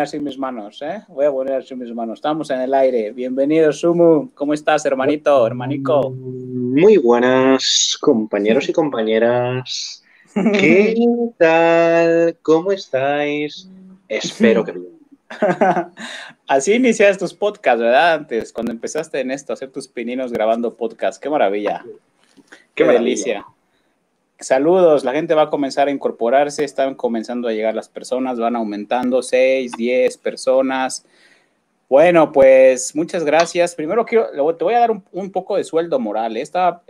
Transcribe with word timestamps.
así 0.00 0.18
mis 0.18 0.38
manos, 0.38 0.82
¿eh? 0.82 1.02
Voy 1.08 1.24
a 1.24 1.30
poner 1.30 1.54
así 1.54 1.74
mis 1.74 1.92
manos. 1.94 2.18
Estamos 2.18 2.50
en 2.50 2.60
el 2.60 2.74
aire. 2.74 3.12
Bienvenido, 3.12 3.72
Sumu. 3.72 4.30
¿Cómo 4.34 4.52
estás, 4.52 4.84
hermanito, 4.86 5.46
hermanico? 5.46 6.10
Muy 6.10 6.96
buenas, 6.96 7.96
compañeros 8.00 8.68
y 8.68 8.72
compañeras. 8.72 10.02
¿Qué 10.34 10.96
tal? 11.38 12.36
¿Cómo 12.42 12.72
estáis? 12.72 13.68
Espero 14.08 14.64
que 14.64 14.72
bien. 14.72 14.94
Así 16.48 16.74
inicias 16.74 17.18
tus 17.18 17.32
podcasts, 17.32 17.80
¿verdad? 17.80 18.14
Antes, 18.14 18.52
cuando 18.52 18.72
empezaste 18.72 19.20
en 19.20 19.30
esto, 19.30 19.52
hacer 19.52 19.70
tus 19.70 19.86
pininos 19.86 20.32
grabando 20.32 20.76
podcast. 20.76 21.22
Qué 21.22 21.30
maravilla. 21.30 21.84
Qué, 22.74 22.84
delicia. 22.84 23.46
Saludos, 24.40 25.04
la 25.04 25.12
gente 25.12 25.34
va 25.34 25.42
a 25.42 25.50
comenzar 25.50 25.88
a 25.88 25.90
incorporarse, 25.90 26.64
están 26.64 26.96
comenzando 26.96 27.48
a 27.48 27.52
llegar 27.52 27.74
las 27.74 27.88
personas, 27.88 28.38
van 28.38 28.56
aumentando 28.56 29.22
6, 29.22 29.72
10 29.76 30.18
personas. 30.18 31.06
Bueno, 31.88 32.32
pues 32.32 32.96
muchas 32.96 33.24
gracias. 33.24 33.74
Primero 33.74 34.04
quiero, 34.04 34.26
te 34.56 34.64
voy 34.64 34.74
a 34.74 34.80
dar 34.80 34.90
un, 34.90 35.30
poco 35.30 35.56
de 35.56 35.64
sueldo 35.64 36.00
moral. 36.00 36.36
Esta, 36.36 36.82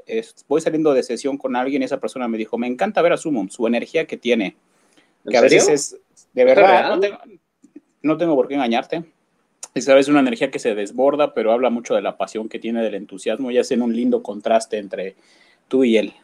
voy 0.48 0.62
saliendo 0.62 0.94
de 0.94 1.02
sesión 1.02 1.36
con 1.36 1.54
alguien 1.56 1.82
y 1.82 1.84
esa 1.84 2.00
persona 2.00 2.28
me 2.28 2.38
dijo, 2.38 2.56
me 2.56 2.66
encanta 2.66 3.02
ver 3.02 3.12
a 3.12 3.16
Sumum, 3.18 3.50
su 3.50 3.66
energía 3.66 4.06
que 4.06 4.16
tiene. 4.16 4.56
Que 5.28 5.36
a 5.36 5.42
veces 5.42 5.68
es, 5.68 5.96
de 6.32 6.44
verdad, 6.44 6.88
no 6.88 7.00
tengo, 7.00 7.18
no 8.02 8.16
tengo, 8.16 8.34
por 8.34 8.48
qué 8.48 8.54
engañarte. 8.54 9.04
Es 9.74 9.88
a 9.88 9.94
veces 9.94 10.08
una 10.08 10.20
energía 10.20 10.50
que 10.50 10.58
se 10.58 10.74
desborda, 10.74 11.34
pero 11.34 11.52
habla 11.52 11.68
mucho 11.68 11.94
de 11.94 12.02
la 12.02 12.16
pasión 12.16 12.48
que 12.48 12.58
tiene, 12.58 12.82
del 12.82 12.94
entusiasmo 12.94 13.50
y 13.50 13.58
hacen 13.58 13.82
un 13.82 13.94
lindo 13.94 14.22
contraste 14.22 14.78
entre 14.78 15.16
tú 15.68 15.84
y 15.84 15.98
él. 15.98 16.14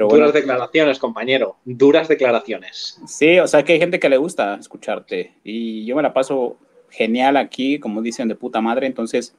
Duras 0.00 0.32
declaraciones, 0.32 0.98
compañero. 0.98 1.56
Duras 1.64 2.08
declaraciones. 2.08 3.00
Sí, 3.06 3.38
o 3.38 3.46
sea 3.46 3.64
que 3.64 3.74
hay 3.74 3.78
gente 3.78 3.98
que 3.98 4.08
le 4.08 4.16
gusta 4.16 4.56
escucharte. 4.56 5.34
Y 5.44 5.84
yo 5.84 5.96
me 5.96 6.02
la 6.02 6.12
paso 6.12 6.56
genial 6.90 7.36
aquí, 7.36 7.78
como 7.78 8.02
dicen, 8.02 8.28
de 8.28 8.34
puta 8.34 8.60
madre. 8.60 8.86
Entonces, 8.86 9.34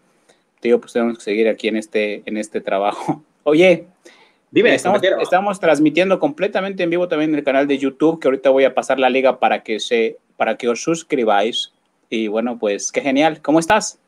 digo, 0.62 0.80
pues 0.80 0.94
tenemos 0.94 1.18
que 1.18 1.24
seguir 1.24 1.48
aquí 1.48 1.68
en 1.68 1.78
este, 1.78 2.24
en 2.26 2.38
este 2.38 2.62
trabajo. 2.62 3.24
Oye, 3.44 3.88
Dime, 4.50 4.74
estamos, 4.74 5.02
estamos, 5.22 5.60
transmitiendo 5.60 6.20
completamente 6.20 6.82
en 6.82 6.90
vivo 6.90 7.10
también 7.10 7.32
en 7.32 7.36
el 7.36 7.44
canal 7.44 7.68
de 7.68 7.78
YouTube, 7.78 8.20
que 8.20 8.30
ahorita 8.30 8.50
voy 8.50 8.64
a 8.64 8.74
pasar 8.74 8.98
la 8.98 9.10
liga 9.10 9.40
para 9.40 9.62
que, 9.62 9.82
se, 9.82 10.18
para 10.38 10.56
que 10.56 10.70
os 10.70 10.82
suscribáis. 10.82 11.74
Y 12.10 12.30
bueno, 12.30 12.58
pues 12.58 12.94
qué 12.94 13.02
genial. 13.02 13.42
¿Cómo 13.42 13.60
estás? 13.60 14.00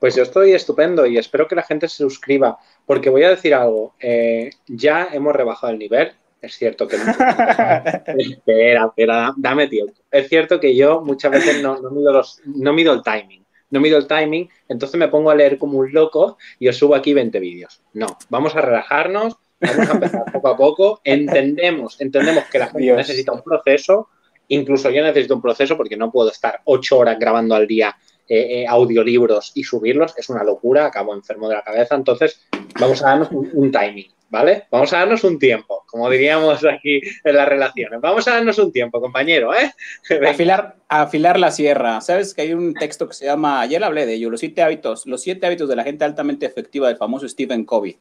Pues 0.00 0.16
yo 0.16 0.22
estoy 0.22 0.54
estupendo 0.54 1.04
y 1.04 1.18
espero 1.18 1.46
que 1.46 1.54
la 1.54 1.62
gente 1.62 1.86
se 1.86 1.96
suscriba, 1.96 2.58
porque 2.86 3.10
voy 3.10 3.22
a 3.22 3.28
decir 3.28 3.54
algo, 3.54 3.94
eh, 4.00 4.50
ya 4.66 5.10
hemos 5.12 5.36
rebajado 5.36 5.74
el 5.74 5.78
nivel, 5.78 6.12
es 6.40 6.54
cierto 6.54 6.88
que... 6.88 6.96
espera, 6.96 8.86
espera, 8.86 9.34
dame 9.36 9.66
tiempo. 9.66 9.92
Es 10.10 10.26
cierto 10.30 10.58
que 10.58 10.74
yo 10.74 11.02
muchas 11.02 11.32
veces 11.32 11.62
no, 11.62 11.78
mido 11.90 12.12
los, 12.14 12.40
no 12.46 12.72
mido 12.72 12.94
el 12.94 13.02
timing, 13.02 13.44
no 13.68 13.80
mido 13.80 13.98
el 13.98 14.06
timing, 14.06 14.48
entonces 14.70 14.98
me 14.98 15.08
pongo 15.08 15.30
a 15.30 15.34
leer 15.34 15.58
como 15.58 15.78
un 15.78 15.92
loco 15.92 16.38
y 16.58 16.68
os 16.68 16.78
subo 16.78 16.94
aquí 16.94 17.12
20 17.12 17.38
vídeos. 17.38 17.82
No, 17.92 18.06
vamos 18.30 18.56
a 18.56 18.62
relajarnos, 18.62 19.36
vamos 19.60 19.86
a 19.86 19.92
empezar 19.92 20.32
poco 20.32 20.48
a 20.48 20.56
poco, 20.56 21.00
entendemos, 21.04 22.00
entendemos 22.00 22.44
que 22.44 22.58
la 22.58 22.68
gente 22.68 22.96
necesita 22.96 23.32
un 23.32 23.42
proceso, 23.42 24.08
incluso 24.48 24.88
yo 24.88 25.02
necesito 25.02 25.34
un 25.34 25.42
proceso 25.42 25.76
porque 25.76 25.98
no 25.98 26.10
puedo 26.10 26.30
estar 26.30 26.62
ocho 26.64 26.96
horas 26.96 27.18
grabando 27.18 27.54
al 27.54 27.66
día 27.66 27.94
eh, 28.32 28.60
eh, 28.60 28.66
audiolibros 28.68 29.50
y 29.56 29.64
subirlos 29.64 30.14
es 30.16 30.28
una 30.28 30.44
locura, 30.44 30.86
acabo 30.86 31.12
enfermo 31.14 31.48
de 31.48 31.56
la 31.56 31.62
cabeza, 31.62 31.96
entonces 31.96 32.40
vamos 32.78 33.02
a 33.02 33.08
darnos 33.08 33.28
un, 33.32 33.72
timing, 33.72 34.06
¿vale? 34.28 34.68
Vamos 34.70 34.92
a 34.92 35.00
darnos 35.00 35.24
un 35.24 35.36
tiempo, 35.36 35.82
como 35.86 36.08
diríamos 36.08 36.64
aquí 36.64 37.00
en 37.24 37.34
las 37.34 37.48
relaciones. 37.48 38.00
Vamos 38.00 38.28
a 38.28 38.34
darnos 38.34 38.56
un 38.60 38.70
tiempo, 38.70 39.00
compañero, 39.00 39.52
¿eh? 39.52 39.72
Afilar, 40.28 40.76
afilar 40.88 41.40
la 41.40 41.50
sierra. 41.50 42.00
¿Sabes 42.00 42.32
que 42.32 42.42
hay 42.42 42.54
un 42.54 42.72
texto 42.74 43.08
que 43.08 43.14
se 43.14 43.24
llama, 43.24 43.60
ayer 43.60 43.82
hablé 43.82 44.06
de 44.06 44.14
ello, 44.14 44.30
los 44.30 44.38
siete 44.38 44.62
hábitos, 44.62 45.06
los 45.06 45.22
siete 45.22 45.48
hábitos 45.48 45.68
de 45.68 45.74
la 45.74 45.82
gente 45.82 46.04
altamente 46.04 46.46
efectiva 46.46 46.86
del 46.86 46.98
famoso 46.98 47.28
Stephen 47.28 47.64
Covey. 47.64 47.98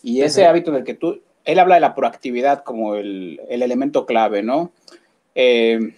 Y 0.00 0.22
ese 0.22 0.46
hábito 0.46 0.70
en 0.70 0.76
el 0.76 0.84
que 0.84 0.94
tú, 0.94 1.22
él 1.44 1.58
habla 1.58 1.74
de 1.74 1.80
la 1.80 1.96
proactividad 1.96 2.62
como 2.62 2.94
el, 2.94 3.40
el 3.48 3.62
elemento 3.62 4.06
clave, 4.06 4.44
¿no? 4.44 4.70
Eh, 5.34 5.94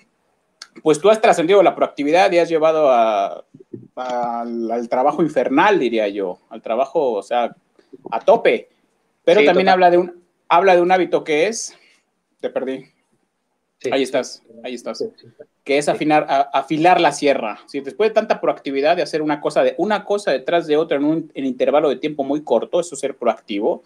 pues 0.83 1.01
tú 1.01 1.11
has 1.11 1.21
trascendido 1.21 1.63
la 1.63 1.75
proactividad 1.75 2.31
y 2.33 2.39
has 2.39 2.49
llevado 2.49 2.91
al, 2.91 4.89
trabajo 4.89 5.23
infernal, 5.23 5.79
diría 5.79 6.09
yo, 6.09 6.39
al 6.51 6.63
trabajo, 6.63 7.13
o 7.13 7.23
sea, 7.23 7.55
a 8.11 8.21
tope. 8.21 8.69
Pero 9.25 9.45
también 9.45 9.69
habla 9.69 9.91
de, 9.91 9.99
un, 9.99 10.23
habla 10.49 10.75
de 10.75 10.83
un 10.83 10.93
hábito 10.93 11.25
que 11.25 11.47
es, 11.47 11.77
te 12.41 12.51
perdí. 12.51 12.87
ahí 13.91 14.03
estás, 14.03 14.43
ahí 14.63 14.75
estás. 14.75 15.05
Que 15.63 15.79
es 15.79 15.89
afinar, 15.89 16.27
afilar 16.53 17.01
la 17.01 17.13
sierra. 17.13 17.61
Si 17.67 17.81
después 17.81 18.11
de 18.11 18.15
tanta 18.15 18.41
proactividad 18.41 18.97
de 18.97 19.03
hacer 19.03 19.23
una 19.23 19.41
cosa, 19.41 19.63
de, 19.63 19.75
una 19.79 20.05
cosa 20.05 20.33
detrás 20.33 20.67
de 20.67 20.77
otra 20.77 20.99
en 20.99 21.05
un 21.05 21.31
intervalo 21.35 21.89
de 21.89 21.97
tiempo 21.97 22.25
muy 22.25 22.43
corto, 22.43 22.81
eso 22.81 22.95
es 22.95 23.01
ser 23.01 23.17
proactivo. 23.17 23.83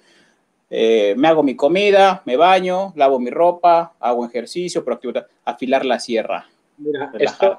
Eh, 0.71 1.15
me 1.16 1.28
hago 1.28 1.43
mi 1.43 1.56
comida, 1.56 2.22
me 2.27 2.37
baño, 2.37 2.93
lavo 2.94 3.19
mi 3.19 3.31
ropa, 3.31 3.94
hago 4.00 4.27
ejercicio, 4.27 4.84
proactividad, 4.84 5.27
afilar 5.44 5.84
la 5.84 5.98
sierra. 5.98 6.47
Mira, 6.78 7.12
esto, 7.19 7.56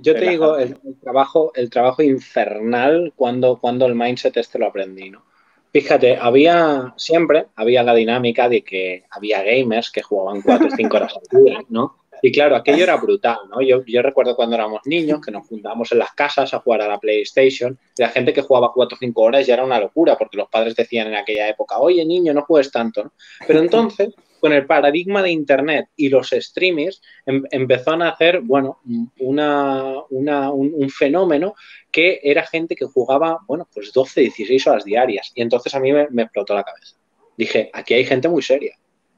yo 0.00 0.14
te 0.14 0.30
digo, 0.30 0.56
el, 0.56 0.78
trabajo, 1.00 1.52
el 1.54 1.70
trabajo 1.70 2.02
infernal 2.02 3.12
cuando, 3.16 3.58
cuando 3.58 3.86
el 3.86 3.94
mindset 3.94 4.36
este 4.36 4.58
lo 4.58 4.66
aprendí, 4.66 5.10
¿no? 5.10 5.24
Fíjate, 5.72 6.18
había 6.18 6.92
siempre, 6.96 7.46
había 7.56 7.82
la 7.82 7.94
dinámica 7.94 8.48
de 8.48 8.62
que 8.62 9.04
había 9.10 9.42
gamers 9.42 9.90
que 9.90 10.02
jugaban 10.02 10.42
cuatro 10.42 10.68
o 10.68 10.76
cinco 10.76 10.96
horas 10.98 11.14
al 11.16 11.44
día, 11.44 11.62
¿no? 11.70 11.96
Y 12.22 12.32
claro, 12.32 12.56
aquello 12.56 12.84
era 12.84 12.96
brutal, 13.02 13.38
¿no? 13.50 13.60
Yo, 13.60 13.84
yo 13.84 14.00
recuerdo 14.00 14.34
cuando 14.36 14.56
éramos 14.56 14.80
niños 14.86 15.20
que 15.20 15.30
nos 15.30 15.46
juntábamos 15.46 15.92
en 15.92 15.98
las 15.98 16.12
casas 16.12 16.54
a 16.54 16.60
jugar 16.60 16.82
a 16.82 16.88
la 16.88 16.98
PlayStation 16.98 17.78
y 17.96 18.02
la 18.02 18.08
gente 18.08 18.32
que 18.32 18.42
jugaba 18.42 18.72
cuatro 18.72 18.96
o 18.96 18.98
cinco 18.98 19.22
horas 19.22 19.46
ya 19.46 19.54
era 19.54 19.64
una 19.64 19.80
locura 19.80 20.16
porque 20.16 20.36
los 20.36 20.48
padres 20.48 20.74
decían 20.74 21.08
en 21.08 21.16
aquella 21.16 21.48
época, 21.48 21.78
oye 21.78 22.04
niño, 22.04 22.32
no 22.32 22.42
juegues 22.42 22.70
tanto, 22.70 23.04
¿no? 23.04 23.12
Pero 23.46 23.58
entonces 23.60 24.14
con 24.42 24.52
el 24.52 24.66
paradigma 24.66 25.22
de 25.22 25.30
Internet 25.30 25.90
y 25.94 26.08
los 26.08 26.30
streamers, 26.30 27.00
em, 27.26 27.44
empezó 27.52 27.92
a 27.92 27.96
nacer, 27.96 28.40
bueno, 28.40 28.80
una, 29.20 30.02
un, 30.10 30.90
fenómeno 30.90 31.54
que 31.92 32.18
era 32.24 32.44
gente 32.44 32.74
que 32.74 32.86
jugaba, 32.86 33.38
bueno, 33.46 33.68
pues 33.72 33.92
12, 33.92 34.22
16 34.22 34.66
horas 34.66 34.84
diarias. 34.84 35.30
Y 35.36 35.42
entonces 35.42 35.72
a 35.76 35.78
mí 35.78 35.92
me, 35.92 36.22
explotó 36.24 36.56
la 36.56 36.64
cabeza. 36.64 36.96
Dije, 37.38 37.70
aquí 37.72 37.94
hay 37.94 38.04
gente 38.04 38.28
muy 38.28 38.42
seria. 38.42 38.76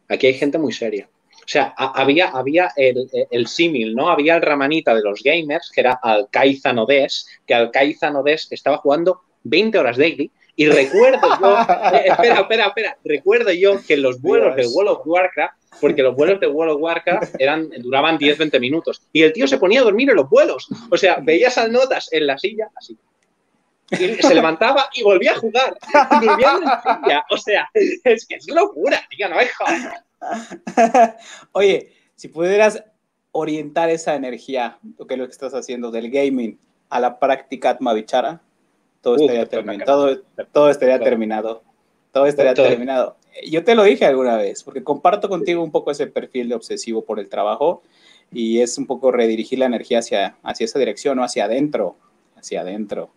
Aquí 0.08 0.26
hay 0.26 0.34
gente 0.34 0.58
muy 0.58 0.74
seria. 0.74 1.08
O 1.44 1.48
sea, 1.48 1.74
había, 1.76 2.28
había 2.28 2.72
el, 2.76 3.08
el 3.30 3.46
símil, 3.46 3.94
¿no? 3.94 4.08
Había 4.08 4.36
el 4.36 4.42
ramanita 4.42 4.94
de 4.94 5.02
los 5.02 5.22
gamers, 5.22 5.70
que 5.70 5.82
era 5.82 5.98
Alcaiza 6.02 6.72
Nodes, 6.72 7.26
que 7.46 7.54
Alcaiza 7.54 8.10
Nodes 8.10 8.48
estaba 8.50 8.78
jugando 8.78 9.20
20 9.44 9.78
horas 9.78 9.96
daily 9.98 10.30
y 10.56 10.68
recuerdo 10.68 11.20
yo, 11.40 11.58
eh, 11.92 12.04
espera, 12.06 12.40
espera, 12.40 12.66
espera, 12.66 12.98
recuerdo 13.04 13.52
yo 13.52 13.80
que 13.86 13.96
los 13.96 14.20
vuelos 14.20 14.54
del 14.56 14.68
World 14.68 14.90
of 14.90 15.06
Warcraft, 15.06 15.54
porque 15.80 16.02
los 16.02 16.14
vuelos 16.14 16.38
de 16.40 16.46
World 16.46 16.74
of 16.74 16.82
Warcraft 16.82 17.34
eran, 17.38 17.68
duraban 17.80 18.18
10-20 18.18 18.60
minutos, 18.60 19.02
y 19.12 19.22
el 19.22 19.32
tío 19.32 19.48
se 19.48 19.58
ponía 19.58 19.80
a 19.80 19.84
dormir 19.84 20.10
en 20.10 20.16
los 20.16 20.28
vuelos. 20.28 20.68
O 20.90 20.96
sea, 20.96 21.18
veías 21.20 21.58
al 21.58 21.72
notas 21.72 22.08
en 22.12 22.26
la 22.26 22.38
silla, 22.38 22.68
así. 22.76 22.96
Y 23.90 23.96
se 24.22 24.34
levantaba 24.34 24.88
y 24.94 25.02
volvía 25.02 25.32
a 25.32 25.36
jugar, 25.36 25.76
durmiendo 26.20 26.62
en 26.62 27.02
silla. 27.02 27.24
O 27.30 27.36
sea, 27.36 27.68
es 27.74 28.26
que 28.26 28.36
es 28.36 28.48
locura, 28.48 29.02
tío, 29.10 29.28
no 29.28 29.40
es 29.40 29.50
Oye, 31.52 31.92
si 32.14 32.28
pudieras 32.28 32.84
orientar 33.32 33.90
esa 33.90 34.14
energía, 34.14 34.78
lo 34.98 35.06
que 35.06 35.14
es 35.14 35.20
lo 35.20 35.26
que 35.26 35.32
estás 35.32 35.54
haciendo 35.54 35.90
del 35.90 36.10
gaming, 36.10 36.58
a 36.88 37.00
la 37.00 37.18
práctica 37.18 37.70
Atmavichara, 37.70 38.40
todo 39.00 39.16
estaría 39.16 39.46
terminado. 39.46 40.22
Todo, 40.52 40.70
estaría 40.70 40.98
terminado. 40.98 41.62
Todo 42.12 42.26
estaría 42.26 42.54
terminado. 42.54 43.16
Yo 43.46 43.64
te 43.64 43.74
lo 43.74 43.82
dije 43.82 44.06
alguna 44.06 44.36
vez, 44.36 44.62
porque 44.62 44.84
comparto 44.84 45.28
contigo 45.28 45.62
un 45.62 45.72
poco 45.72 45.90
ese 45.90 46.06
perfil 46.06 46.48
de 46.48 46.54
obsesivo 46.54 47.04
por 47.04 47.18
el 47.18 47.28
trabajo 47.28 47.82
y 48.32 48.60
es 48.60 48.78
un 48.78 48.86
poco 48.86 49.10
redirigir 49.10 49.58
la 49.58 49.66
energía 49.66 49.98
hacia, 49.98 50.36
hacia 50.42 50.64
esa 50.64 50.78
dirección, 50.78 51.16
no 51.16 51.24
hacia 51.24 51.46
adentro, 51.46 51.96
hacia 52.36 52.60
adentro. 52.60 53.10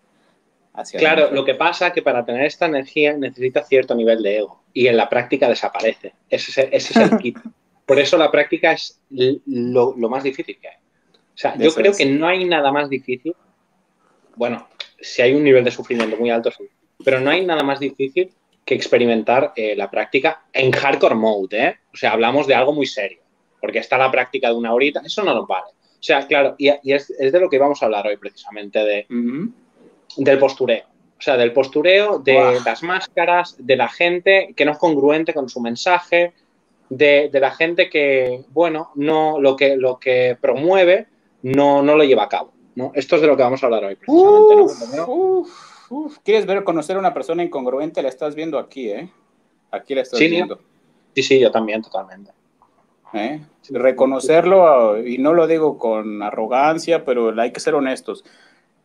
Hacia 0.78 1.00
claro, 1.00 1.32
lo 1.32 1.44
que 1.44 1.56
pasa 1.56 1.88
es 1.88 1.94
que 1.94 2.04
para 2.04 2.24
tener 2.24 2.46
esta 2.46 2.68
energía 2.68 3.18
necesita 3.18 3.64
cierto 3.64 3.96
nivel 3.96 4.22
de 4.22 4.38
ego 4.38 4.62
y 4.74 4.86
en 4.86 4.96
la 4.96 5.10
práctica 5.10 5.50
desaparece. 5.50 6.14
Ese, 6.30 6.70
es 6.72 6.96
el 6.96 7.18
kit. 7.18 7.40
Por 7.84 7.98
eso 7.98 8.16
la 8.16 8.30
práctica 8.30 8.74
es 8.74 9.02
lo, 9.10 9.96
más 9.96 10.24
difícil 10.24 10.60
que 10.62 10.68
hay. 10.68 10.76
O 10.76 11.38
sea, 11.38 11.58
yo 11.58 11.74
creo 11.74 11.94
que 11.94 12.06
no 12.06 12.28
hay 12.28 12.46
nada 12.46 12.72
más 12.72 12.90
difícil. 12.92 13.36
Bueno, 14.36 14.68
si 15.02 15.24
hay 15.24 15.34
un 15.34 15.44
nivel 15.44 15.64
de 15.64 15.72
sufrimiento 15.72 16.16
muy 16.16 16.30
alto, 16.30 16.52
sí. 16.52 16.66
Pero 17.04 17.20
no 17.22 17.32
hay 17.32 17.44
nada 17.44 17.64
más 17.64 17.80
difícil 17.80 18.30
que 18.64 18.76
experimentar 18.76 19.54
eh, 19.56 19.76
la 19.76 19.90
práctica 19.90 20.44
en 20.54 20.72
hardcore 20.72 21.16
mode, 21.16 21.58
¿eh? 21.60 21.76
O 21.92 21.98
sea, 21.98 22.12
hablamos 22.12 22.46
de 22.46 22.54
algo 22.54 22.74
muy 22.74 22.86
serio, 22.86 23.22
porque 23.60 23.80
está 23.80 23.98
la 23.98 24.12
práctica 24.12 24.50
de 24.50 24.56
una 24.56 24.74
horita, 24.74 25.02
eso 25.04 25.24
no 25.24 25.34
nos 25.34 25.48
vale. 25.48 25.72
O 25.72 26.04
sea, 26.04 26.28
claro, 26.28 26.54
y, 26.60 26.70
es, 26.70 27.08
de 27.08 27.40
lo 27.40 27.50
que 27.50 27.58
vamos 27.58 27.82
a 27.82 27.86
hablar 27.86 28.06
hoy 28.06 28.18
precisamente, 28.18 28.80
de, 28.80 29.08
del 30.18 30.40
postureo. 30.40 30.84
O 31.18 31.22
sea, 31.22 31.36
del 31.36 31.52
postureo, 31.52 32.19
de 32.19 32.60
las 32.64 32.84
máscaras, 32.84 33.56
de 33.58 33.75
la 33.75 33.88
gente 33.88 34.54
que 34.56 34.66
no 34.66 34.74
es 34.74 34.78
congruente 34.78 35.34
con 35.34 35.50
su 35.50 35.60
mensaje, 35.60 36.34
de, 36.90 37.30
la 37.34 37.52
gente 37.52 37.90
que, 37.90 38.44
bueno, 38.50 38.92
no 38.96 39.40
lo 39.40 39.56
que, 39.56 39.78
lo 39.78 40.00
que 40.00 40.38
promueve 40.40 41.08
no, 41.42 41.81
no 41.81 41.96
lo 41.96 42.04
lleva 42.04 42.24
a 42.24 42.30
cabo. 42.30 42.54
¿no? 42.75 42.92
Esto 42.94 43.16
es 43.16 43.22
de 43.22 43.28
lo 43.28 43.36
que 43.36 43.44
vamos 43.44 43.64
a 43.64 43.66
hablar 43.66 43.86
hoy, 43.86 43.96
precisamente. 43.96 45.50
¿Quieres 46.24 46.46
ver, 46.46 46.64
conocer 46.64 46.98
a 46.98 47.00
una 47.00 47.14
persona 47.14 47.44
incongruente? 47.44 48.04
La 48.04 48.10
estás 48.10 48.36
viendo 48.36 48.60
aquí, 48.60 48.90
¿eh? 48.90 49.10
Aquí 49.72 49.96
la 49.96 50.02
estás 50.02 50.19
viendo. 50.19 50.60
Sí, 51.16 51.24
sí, 51.24 51.40
yo 51.40 51.50
también, 51.50 51.81
totalmente. 51.81 52.31
¿Eh? 53.14 53.42
Reconocerlo, 53.69 55.06
y 55.06 55.18
no 55.18 55.34
lo 55.34 55.48
digo 55.48 55.78
con 55.78 56.22
arrogancia, 56.22 57.06
pero 57.06 57.40
hay 57.40 57.52
que 57.52 57.60
ser 57.60 57.74
honestos. 57.74 58.24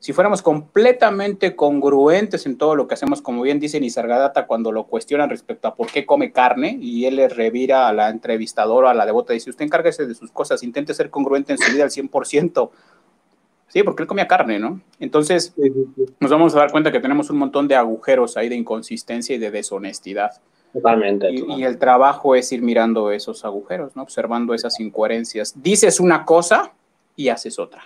Si 0.03 0.13
fuéramos 0.13 0.43
completamente 0.43 1.55
congruentes 1.55 2.45
en 2.47 2.59
todo 2.59 2.75
lo 2.75 2.89
que 2.89 2.95
hacemos, 2.95 3.23
como 3.23 3.43
bien 3.43 3.61
dice 3.61 3.79
Nisargadatta 3.79 4.49
cuando 4.49 4.73
lo 4.73 4.89
cuestionan 4.89 5.31
respecto 5.31 5.69
a 5.69 5.77
por 5.77 5.87
qué 5.93 6.05
come 6.05 6.33
carne, 6.33 6.77
y 6.81 7.05
él 7.05 7.15
le 7.15 7.29
revira 7.29 7.87
a 7.87 7.93
la 7.93 8.11
entrevistadora, 8.11 8.91
a 8.91 8.95
la 8.95 9.07
devota, 9.07 9.33
y 9.33 9.37
dice, 9.37 9.51
usted 9.51 9.65
encárguese 9.65 10.05
de 10.05 10.17
sus 10.17 10.33
cosas, 10.33 10.65
intente 10.65 10.93
ser 10.93 11.09
congruente 11.09 11.53
en 11.53 11.59
su 11.59 11.71
vida 11.73 11.85
al 11.85 11.91
100%. 11.91 12.71
Sí, 13.69 13.85
porque 13.85 14.03
él 14.03 14.09
comía 14.09 14.27
carne, 14.27 14.59
¿no? 14.59 14.81
Entonces, 14.99 15.55
nos 16.19 16.33
vamos 16.33 16.57
a 16.57 16.59
dar 16.59 16.73
cuenta 16.73 16.91
que 16.91 16.99
tenemos 16.99 17.31
un 17.31 17.39
montón 17.39 17.69
de 17.69 17.77
agujeros 17.77 18.37
ahí 18.37 18.49
de 18.49 18.57
inconsistencia 18.57 19.37
y 19.37 19.39
de 19.39 19.53
deshonestidad. 19.53 20.33
Totalmente. 20.73 21.31
Y, 21.31 21.63
el 21.63 21.79
trabajo 21.79 22.35
es 22.35 22.51
ir 22.51 22.61
mirando 22.61 23.13
esos 23.13 23.45
agujeros, 23.45 23.95
¿no? 23.95 24.03
Observando 24.03 24.53
esas 24.53 24.81
incoherencias. 24.81 25.63
Dices 25.63 26.01
una 26.01 26.25
cosa 26.25 26.73
y 27.15 27.29
haces 27.29 27.61
otra. 27.61 27.85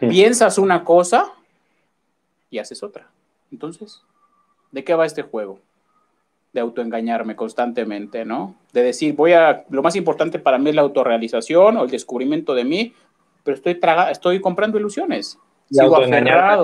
Piensas 0.00 0.58
una 0.58 0.84
cosa 0.84 1.32
y 2.50 2.58
haces 2.58 2.82
otra. 2.82 3.08
Entonces, 3.50 4.02
¿de 4.70 4.84
qué 4.84 4.94
va 4.94 5.06
este 5.06 5.22
juego? 5.22 5.58
De 6.52 6.60
autoengañarme 6.60 7.36
constantemente, 7.36 8.24
¿no? 8.24 8.54
De 8.72 8.82
decir, 8.82 9.14
voy 9.14 9.32
a, 9.32 9.64
lo 9.70 9.82
más 9.82 9.96
importante 9.96 10.38
para 10.38 10.58
mí 10.58 10.70
es 10.70 10.76
la 10.76 10.82
autorrealización 10.82 11.76
o 11.76 11.84
el 11.84 11.90
descubrimiento 11.90 12.54
de 12.54 12.64
mí, 12.64 12.94
pero 13.42 13.56
estoy, 13.56 13.78
estoy 14.10 14.40
comprando 14.40 14.78
ilusiones. 14.78 15.38
Y 15.70 15.80
autoengañar 15.80 16.60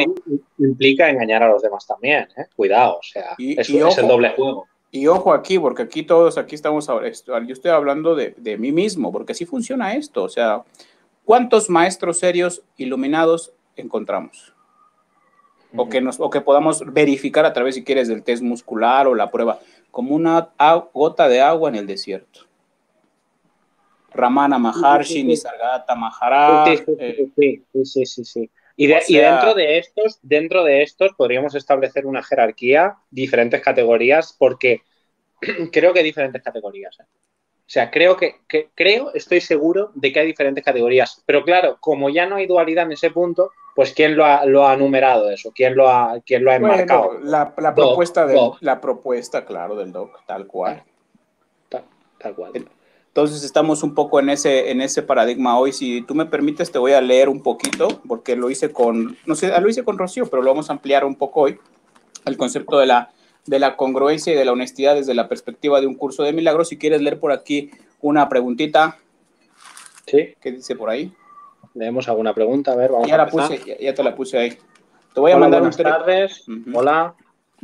implica 0.58 1.10
engañar 1.10 1.42
a 1.42 1.48
los 1.48 1.60
demás 1.60 1.86
también, 1.86 2.26
¿eh? 2.36 2.46
Cuidado, 2.56 2.98
o 2.98 3.02
sea, 3.02 3.34
es, 3.38 3.68
el 3.68 4.08
doble 4.08 4.30
juego. 4.30 4.66
Y 4.90 5.08
ojo 5.08 5.34
aquí, 5.34 5.58
porque 5.58 5.82
aquí 5.82 6.04
todos, 6.04 6.38
aquí 6.38 6.54
estamos, 6.54 6.86
yo 6.86 7.52
estoy 7.52 7.70
hablando 7.72 8.14
de, 8.14 8.34
de 8.38 8.56
mí 8.56 8.70
mismo, 8.70 9.12
porque 9.12 9.32
así 9.32 9.44
funciona 9.44 9.94
esto, 9.94 10.22
o 10.22 10.28
sea, 10.28 10.62
¿cuántos 11.24 11.70
maestros 11.70 12.18
serios 12.18 12.62
iluminados 12.76 13.52
encontramos? 13.76 14.54
O 15.76 15.88
que, 15.88 16.00
nos, 16.00 16.20
o 16.20 16.30
que 16.30 16.40
podamos 16.40 16.84
verificar 16.92 17.44
a 17.44 17.52
través, 17.52 17.74
si 17.74 17.82
quieres, 17.82 18.06
del 18.06 18.22
test 18.22 18.42
muscular 18.42 19.08
o 19.08 19.14
la 19.14 19.30
prueba, 19.30 19.58
como 19.90 20.14
una 20.14 20.50
gota 20.92 21.28
de 21.28 21.40
agua 21.40 21.68
en 21.68 21.74
el 21.74 21.86
desierto. 21.86 22.40
Ramana 24.12 24.58
Maharshi, 24.58 25.24
Nisargata 25.24 25.96
Maharaj. 25.96 26.84
Eh, 26.98 27.28
sí, 27.36 27.64
sí, 27.84 28.06
sí, 28.06 28.24
sí. 28.24 28.50
Y, 28.76 28.86
dentro 28.86 29.54
de 29.54 29.78
estos, 29.78 30.18
dentro 30.22 30.64
de 30.64 30.82
estos 30.82 31.12
podríamos 31.14 31.54
establecer 31.54 32.06
una 32.06 32.22
jerarquía, 32.22 32.96
diferentes 33.10 33.60
categorías, 33.60 34.34
porque 34.36 34.82
creo 35.72 35.92
que 35.92 36.02
diferentes 36.02 36.42
categorías. 36.42 36.98
¿eh? 37.00 37.04
O 37.66 37.70
sea, 37.74 37.90
creo 37.90 38.16
que, 38.18 38.36
creo, 38.74 39.12
estoy 39.14 39.40
seguro 39.40 39.90
de 39.94 40.12
que 40.12 40.20
hay 40.20 40.26
diferentes 40.26 40.62
categorías. 40.62 41.22
Pero 41.24 41.42
claro, 41.44 41.78
como 41.80 42.10
ya 42.10 42.26
no 42.26 42.36
hay 42.36 42.46
dualidad 42.46 42.84
en 42.84 42.92
ese 42.92 43.10
punto, 43.10 43.52
pues 43.74 43.92
¿quién 43.92 44.16
lo 44.16 44.26
ha, 44.26 44.44
lo 44.44 44.68
ha 44.68 44.76
numerado 44.76 45.30
eso? 45.30 45.50
¿Quién 45.54 45.74
lo 45.74 45.88
ha, 45.88 46.20
quién 46.26 46.44
lo 46.44 46.50
ha 46.50 46.56
enmarcado? 46.56 47.18
la, 47.22 47.54
propuesta 47.74 48.26
de, 48.26 48.38
la 48.60 48.80
propuesta, 48.82 49.46
claro, 49.46 49.76
del 49.76 49.92
doc, 49.92 50.20
tal 50.26 50.46
cual. 50.46 50.82
Tal, 52.18 52.34
cual. 52.34 52.52
Entonces 53.08 53.44
estamos 53.44 53.82
un 53.82 53.94
poco 53.94 54.20
en 54.20 54.28
ese, 54.28 54.70
en 54.70 54.80
ese 54.80 55.02
paradigma 55.02 55.58
hoy. 55.58 55.72
Si 55.72 56.02
tú 56.02 56.14
me 56.14 56.26
permites, 56.26 56.70
te 56.70 56.78
voy 56.78 56.92
a 56.92 57.00
leer 57.00 57.28
un 57.28 57.42
poquito, 57.42 58.02
porque 58.06 58.36
lo 58.36 58.50
hice 58.50 58.72
con, 58.72 59.16
no 59.24 59.34
sé, 59.34 59.58
lo 59.60 59.68
hice 59.68 59.84
con 59.84 59.98
Rocío, 59.98 60.26
pero 60.26 60.42
lo 60.42 60.50
vamos 60.50 60.68
a 60.68 60.74
ampliar 60.74 61.04
un 61.04 61.14
poco 61.14 61.42
hoy, 61.42 61.58
el 62.24 62.36
concepto 62.36 62.78
de 62.78 62.86
la, 62.86 63.10
de 63.46 63.58
la 63.58 63.76
congruencia 63.76 64.32
y 64.32 64.36
de 64.36 64.44
la 64.44 64.52
honestidad 64.52 64.94
desde 64.94 65.14
la 65.14 65.28
perspectiva 65.28 65.80
de 65.80 65.86
un 65.86 65.94
curso 65.94 66.22
de 66.22 66.32
milagros. 66.32 66.68
Si 66.68 66.78
quieres 66.78 67.02
leer 67.02 67.20
por 67.20 67.32
aquí 67.32 67.70
una 68.00 68.28
preguntita. 68.28 68.98
Sí. 70.06 70.34
¿Qué 70.40 70.52
dice 70.52 70.76
por 70.76 70.90
ahí? 70.90 71.12
Leemos 71.74 72.08
alguna 72.08 72.34
pregunta, 72.34 72.72
a 72.72 72.76
ver, 72.76 72.92
vamos 72.92 73.08
ya 73.08 73.16
la 73.16 73.26
puse, 73.26 73.60
ya, 73.80 73.94
te 73.94 74.02
la 74.02 74.14
puse 74.14 74.38
ahí. 74.38 74.58
Te 75.12 75.20
voy 75.20 75.32
a 75.32 75.36
mandar 75.36 75.60
buenas 75.60 75.76
tardes. 75.76 76.44
Hola. 76.72 77.14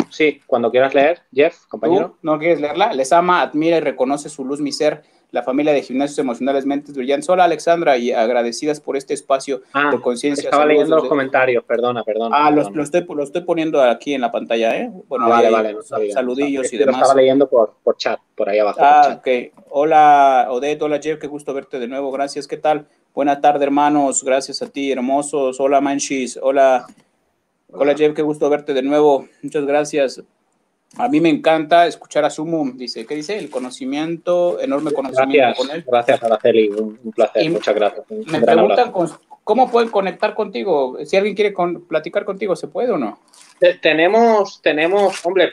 Sí, 0.09 0.41
cuando 0.47 0.71
quieras 0.71 0.94
leer, 0.94 1.23
Jeff, 1.32 1.67
compañero. 1.67 2.17
¿No 2.23 2.38
quieres 2.38 2.61
leerla? 2.61 2.93
Les 2.93 3.12
ama, 3.12 3.43
admira 3.43 3.77
y 3.77 3.81
reconoce 3.81 4.29
su 4.29 4.44
luz, 4.44 4.61
mi 4.61 4.73
ser 4.73 5.03
la 5.32 5.43
familia 5.43 5.73
de 5.73 5.82
Gimnasios 5.82 6.19
Emocionales 6.19 6.67
Mentes 6.67 6.94
Brillantes. 6.94 7.29
Hola, 7.29 7.44
Alexandra, 7.44 7.97
y 7.97 8.12
agradecidas 8.12 8.81
por 8.81 8.97
este 8.97 9.15
espacio 9.15 9.62
ah, 9.73 9.91
de 9.91 10.00
conciencia. 10.00 10.44
Estaba 10.44 10.67
leyendo 10.67 10.97
los 10.97 11.09
comentarios, 11.09 11.65
perdona, 11.65 12.03
perdona. 12.03 12.37
Ah, 12.37 12.50
Los, 12.50 12.75
lo, 12.75 12.82
estoy, 12.82 13.05
lo 13.09 13.23
estoy 13.23 13.43
poniendo 13.43 13.82
aquí 13.82 14.15
en 14.15 14.21
la 14.21 14.31
pantalla, 14.32 14.77
¿eh? 14.77 14.91
Bueno, 15.09 15.27
ah, 15.27 15.29
vale, 15.29 15.50
vale. 15.50 15.77
saludillos 16.12 16.73
y 16.73 16.79
demás. 16.79 16.97
Lo 16.97 17.03
estaba 17.03 17.21
leyendo 17.21 17.49
por, 17.49 17.75
por, 17.82 17.97
chat, 17.97 18.19
por 18.35 18.49
ahí 18.49 18.59
abajo. 18.59 18.81
Ah, 18.82 19.19
ok. 19.19 19.29
Hola, 19.71 20.49
Odette, 20.50 20.82
hola, 20.82 20.99
Jeff, 21.00 21.19
qué 21.19 21.27
gusto 21.27 21.55
verte 21.55 21.79
de 21.79 21.88
nuevo. 21.88 22.11
Gracias, 22.11 22.47
¿qué 22.47 22.56
tal? 22.56 22.87
Buena 23.15 23.41
tarde, 23.41 23.65
hermanos. 23.65 24.25
Gracias 24.25 24.62
a 24.62 24.69
ti, 24.69 24.91
hermosos. 24.91 25.61
Hola, 25.61 25.81
Manchis. 25.81 26.38
Hola. 26.43 26.87
Hola, 27.73 27.94
Jeff, 27.94 28.15
qué 28.15 28.23
gusto 28.23 28.50
verte 28.50 28.75
de 28.75 28.82
nuevo. 28.82 29.29
Muchas 29.43 29.65
gracias. 29.65 30.23
A 30.96 31.08
mí 31.08 31.20
me 31.20 31.28
encanta 31.28 31.87
escuchar 31.87 32.25
a 32.25 32.31
Sumo, 32.31 32.69
dice, 32.75 33.06
¿qué 33.06 33.14
dice? 33.14 33.38
El 33.38 33.48
conocimiento, 33.48 34.60
enorme 34.60 34.92
conocimiento 34.92 35.37
gracias, 35.37 35.58
con 35.58 35.76
él. 35.76 35.84
Gracias, 35.87 36.22
Araceli, 36.22 36.69
un, 36.69 36.98
un 37.02 37.12
placer, 37.12 37.50
muchas 37.50 37.75
gracias. 37.75 38.04
me 38.10 38.40
preguntan 38.40 38.92
cómo 39.44 39.70
pueden 39.70 39.88
conectar 39.88 40.34
contigo. 40.34 40.98
Si 41.04 41.16
alguien 41.16 41.37
quiere 41.37 41.54
platicar 41.88 42.25
contigo, 42.25 42.56
¿se 42.56 42.69
puede 42.69 42.90
o 42.90 42.98
no? 42.98 43.20
Tenemos, 43.81 44.60
tenemos, 44.62 45.25
hombre, 45.25 45.52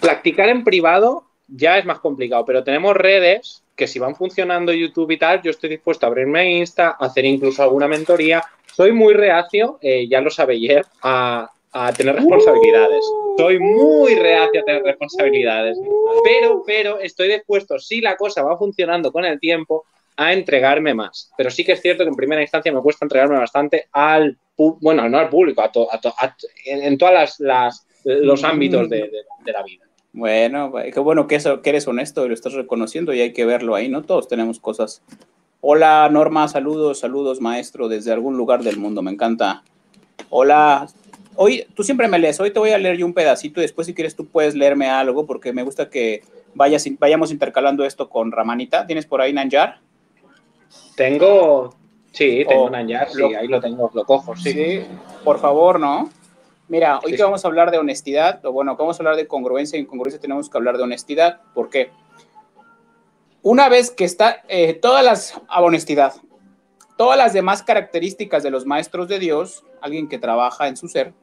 practicar 0.00 0.48
en 0.48 0.64
privado 0.64 1.28
ya 1.48 1.78
es 1.78 1.84
más 1.84 1.98
complicado, 1.98 2.44
pero 2.44 2.62
tenemos 2.62 2.94
redes 2.94 3.64
que 3.74 3.86
si 3.86 3.98
van 3.98 4.16
funcionando 4.16 4.72
YouTube 4.72 5.10
y 5.12 5.18
tal, 5.18 5.40
yo 5.40 5.50
estoy 5.50 5.70
dispuesto 5.70 6.04
a 6.04 6.08
abrirme 6.08 6.58
Insta, 6.58 6.90
hacer 6.90 7.24
incluso 7.24 7.62
alguna 7.62 7.88
mentoría. 7.88 8.44
Soy 8.74 8.92
muy 8.92 9.14
reacio, 9.14 9.78
eh, 9.80 10.06
ya 10.08 10.20
lo 10.20 10.30
sabe 10.30 10.58
Jeff, 10.58 10.86
a, 11.02 11.50
a 11.72 11.92
tener 11.92 12.14
responsabilidades. 12.16 13.04
Soy 13.36 13.58
muy 13.58 14.14
reacio 14.14 14.60
a 14.60 14.64
tener 14.64 14.82
responsabilidades. 14.82 15.78
Pero, 16.24 16.62
pero 16.66 16.98
estoy 17.00 17.28
dispuesto, 17.28 17.78
si 17.78 18.00
la 18.00 18.16
cosa 18.16 18.42
va 18.42 18.56
funcionando 18.56 19.12
con 19.12 19.24
el 19.24 19.38
tiempo, 19.38 19.84
a 20.16 20.32
entregarme 20.32 20.94
más. 20.94 21.30
Pero 21.36 21.50
sí 21.50 21.64
que 21.64 21.72
es 21.72 21.80
cierto 21.80 22.02
que 22.02 22.10
en 22.10 22.16
primera 22.16 22.42
instancia 22.42 22.72
me 22.72 22.82
cuesta 22.82 23.04
entregarme 23.04 23.38
bastante 23.38 23.86
al, 23.92 24.36
bueno, 24.56 25.08
no 25.08 25.18
al 25.18 25.28
público, 25.28 25.62
a, 25.62 25.70
en, 26.66 26.98
todos 26.98 27.38
las, 27.38 27.86
los 28.04 28.44
ámbitos 28.44 28.88
de, 28.90 29.10
la 29.46 29.62
vida. 29.62 29.84
Bueno, 30.12 30.72
qué 30.92 30.98
bueno 30.98 31.28
que, 31.28 31.36
eso, 31.36 31.62
que 31.62 31.70
eres 31.70 31.86
honesto 31.86 32.24
y 32.24 32.28
lo 32.28 32.34
estás 32.34 32.54
reconociendo 32.54 33.14
y 33.14 33.20
hay 33.20 33.32
que 33.32 33.44
verlo 33.44 33.76
ahí, 33.76 33.88
¿no? 33.88 34.02
Todos 34.02 34.26
tenemos 34.26 34.58
cosas. 34.58 35.02
Hola 35.60 36.08
Norma, 36.10 36.48
saludos, 36.48 37.00
saludos 37.00 37.40
maestro 37.40 37.88
desde 37.88 38.12
algún 38.12 38.36
lugar 38.36 38.64
del 38.64 38.78
mundo, 38.78 39.02
me 39.02 39.12
encanta. 39.12 39.62
Hola, 40.30 40.88
hoy 41.40 41.66
tú 41.74 41.84
siempre 41.84 42.08
me 42.08 42.18
lees, 42.18 42.40
hoy 42.40 42.50
te 42.50 42.58
voy 42.58 42.70
a 42.70 42.78
leer 42.78 42.96
yo 42.96 43.06
un 43.06 43.14
pedacito 43.14 43.60
y 43.60 43.62
después 43.62 43.86
si 43.86 43.94
quieres 43.94 44.16
tú 44.16 44.26
puedes 44.26 44.56
leerme 44.56 44.88
algo 44.88 45.24
porque 45.24 45.52
me 45.52 45.62
gusta 45.62 45.88
que 45.88 46.22
vayas, 46.54 46.84
vayamos 46.98 47.30
intercalando 47.30 47.84
esto 47.84 48.08
con 48.10 48.32
Ramanita. 48.32 48.86
¿Tienes 48.86 49.06
por 49.06 49.20
ahí 49.20 49.32
Nanjar? 49.32 49.78
Tengo, 50.96 51.76
sí, 52.10 52.44
tengo 52.46 52.64
oh, 52.64 52.70
Nanjar, 52.70 53.08
sí, 53.10 53.22
ahí 53.22 53.46
lo 53.46 53.60
tengo, 53.60 53.88
lo 53.94 54.04
cojo, 54.04 54.34
sí. 54.36 54.82
Por 55.22 55.38
favor, 55.38 55.78
¿no? 55.78 56.10
Mira, 56.66 56.98
hoy 57.04 57.14
que 57.14 57.22
vamos 57.22 57.44
a 57.44 57.48
hablar 57.48 57.70
de 57.70 57.78
honestidad, 57.78 58.44
o 58.44 58.52
bueno, 58.52 58.76
que 58.76 58.82
vamos 58.82 58.98
a 58.98 59.02
hablar 59.02 59.16
de 59.16 59.28
congruencia 59.28 59.78
y 59.78 59.82
incongruencia 59.82 60.20
tenemos 60.20 60.50
que 60.50 60.58
hablar 60.58 60.76
de 60.76 60.82
honestidad. 60.82 61.40
¿Por 61.54 61.70
qué? 61.70 61.90
Una 63.42 63.68
vez 63.68 63.92
que 63.92 64.04
está, 64.04 64.42
eh, 64.48 64.74
todas 64.74 65.04
las, 65.04 65.40
a 65.48 65.62
honestidad, 65.62 66.14
todas 66.96 67.16
las 67.16 67.32
demás 67.32 67.62
características 67.62 68.42
de 68.42 68.50
los 68.50 68.66
maestros 68.66 69.06
de 69.06 69.20
Dios, 69.20 69.64
alguien 69.80 70.08
que 70.08 70.18
trabaja 70.18 70.66
en 70.66 70.76
su 70.76 70.88
ser, 70.88 71.14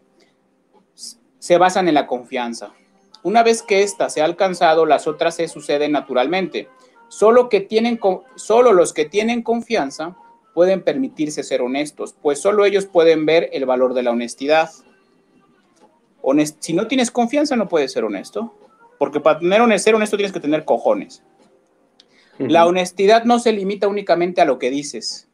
se 1.45 1.59
basan 1.59 1.87
en 1.87 1.93
la 1.93 2.07
confianza. 2.07 2.73
Una 3.21 3.43
vez 3.43 3.61
que 3.61 3.83
ésta 3.83 4.09
se 4.09 4.19
ha 4.19 4.25
alcanzado, 4.25 4.87
las 4.87 5.05
otras 5.05 5.35
se 5.35 5.47
suceden 5.47 5.91
naturalmente. 5.91 6.69
Solo, 7.07 7.49
que 7.49 7.61
tienen, 7.61 7.99
solo 8.35 8.73
los 8.73 8.93
que 8.93 9.05
tienen 9.05 9.43
confianza 9.43 10.15
pueden 10.55 10.81
permitirse 10.81 11.43
ser 11.43 11.61
honestos, 11.61 12.15
pues 12.19 12.39
solo 12.41 12.65
ellos 12.65 12.87
pueden 12.87 13.27
ver 13.27 13.51
el 13.53 13.67
valor 13.67 13.93
de 13.93 14.01
la 14.01 14.09
honestidad. 14.09 14.71
si 16.61 16.73
no 16.73 16.87
tienes 16.87 17.11
confianza, 17.11 17.55
no 17.55 17.69
puedes 17.69 17.91
ser 17.91 18.05
honesto, 18.05 18.51
porque 18.97 19.19
para 19.19 19.37
tener 19.37 19.79
ser 19.79 19.93
honesto 19.93 20.17
tienes 20.17 20.33
que 20.33 20.39
tener 20.39 20.65
cojones. 20.65 21.21
La 22.39 22.65
honestidad 22.65 23.23
no 23.23 23.37
se 23.37 23.51
limita 23.51 23.87
únicamente 23.87 24.41
a 24.41 24.45
lo 24.45 24.57
que 24.57 24.71
dices. 24.71 25.29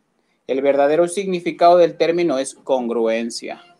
El 0.48 0.62
verdadero 0.62 1.08
significado 1.08 1.78
del 1.78 1.96
término 1.96 2.38
es 2.38 2.56
congruencia. 2.56 3.71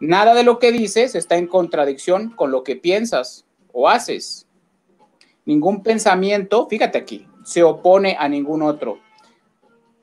Nada 0.00 0.34
de 0.34 0.42
lo 0.42 0.58
que 0.58 0.72
dices 0.72 1.14
está 1.14 1.36
en 1.36 1.46
contradicción 1.46 2.30
con 2.30 2.50
lo 2.50 2.62
que 2.62 2.76
piensas 2.76 3.46
o 3.72 3.88
haces. 3.88 4.46
Ningún 5.44 5.82
pensamiento, 5.82 6.66
fíjate 6.68 6.98
aquí, 6.98 7.26
se 7.44 7.62
opone 7.62 8.16
a 8.18 8.28
ningún 8.28 8.62
otro. 8.62 8.98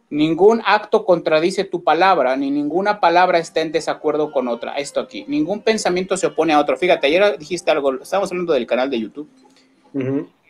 Ningún 0.10 0.62
acto 0.66 1.06
contradice 1.06 1.64
tu 1.64 1.84
palabra, 1.84 2.36
ni 2.38 2.52
ninguna 2.52 3.00
palabra 3.00 3.40
está 3.40 3.62
en 3.62 3.72
desacuerdo 3.72 4.32
con 4.32 4.48
otra. 4.48 4.76
Esto 4.76 5.00
aquí. 5.00 5.26
Ningún 5.28 5.62
pensamiento 5.62 6.16
se 6.18 6.28
opone 6.28 6.54
a 6.54 6.60
otro. 6.60 6.78
Fíjate, 6.78 7.08
ayer 7.08 7.38
dijiste 7.38 7.72
algo, 7.72 7.96
estábamos 7.96 8.32
hablando 8.32 8.54
del 8.54 8.68
canal 8.68 8.90
de 8.90 9.00
YouTube. 9.00 9.28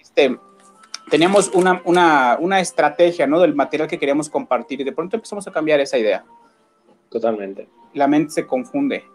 este, 0.02 0.38
teníamos 1.10 1.50
una, 1.54 1.82
una, 1.86 2.38
una, 2.40 2.60
estrategia, 2.60 3.26
¿no? 3.26 3.40
Del 3.40 3.56
material 3.56 3.88
que 3.88 3.98
queríamos 3.98 4.30
compartir 4.30 4.82
y 4.82 4.84
de 4.84 4.92
pronto 4.92 5.16
empezamos 5.16 5.48
a 5.48 5.52
cambiar 5.52 5.80
esa 5.80 5.98
idea. 5.98 6.26
Totalmente. 7.10 7.70
La 7.94 8.08
mente 8.08 8.32
se 8.32 8.46
confunde 8.46 9.06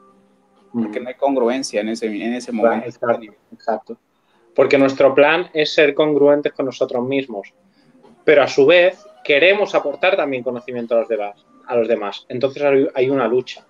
porque 0.73 1.01
no 1.01 1.09
hay 1.09 1.15
congruencia 1.15 1.81
en 1.81 1.91
ese, 1.91 2.07
en 2.07 2.35
ese 2.35 2.53
momento. 2.53 2.87
exacto. 3.53 3.97
Porque 4.55 4.79
nuestro 4.79 5.15
plan 5.15 5.49
es 5.53 5.73
ser 5.73 5.95
congruentes 5.95 6.53
con 6.53 6.67
nosotros 6.67 7.07
mismos, 7.07 7.53
pero 8.25 8.43
a 8.43 8.49
su 8.49 8.67
vez 8.67 9.07
queremos 9.25 9.75
aportar 9.75 10.17
también 10.17 10.43
conocimiento 10.43 10.95
a 10.95 11.01
los 11.01 11.09
demás. 11.09 11.45
A 11.67 11.77
los 11.77 11.89
demás. 11.89 12.27
Entonces 12.29 12.63
hay 12.95 13.11
una 13.11 13.29
lucha, 13.29 13.67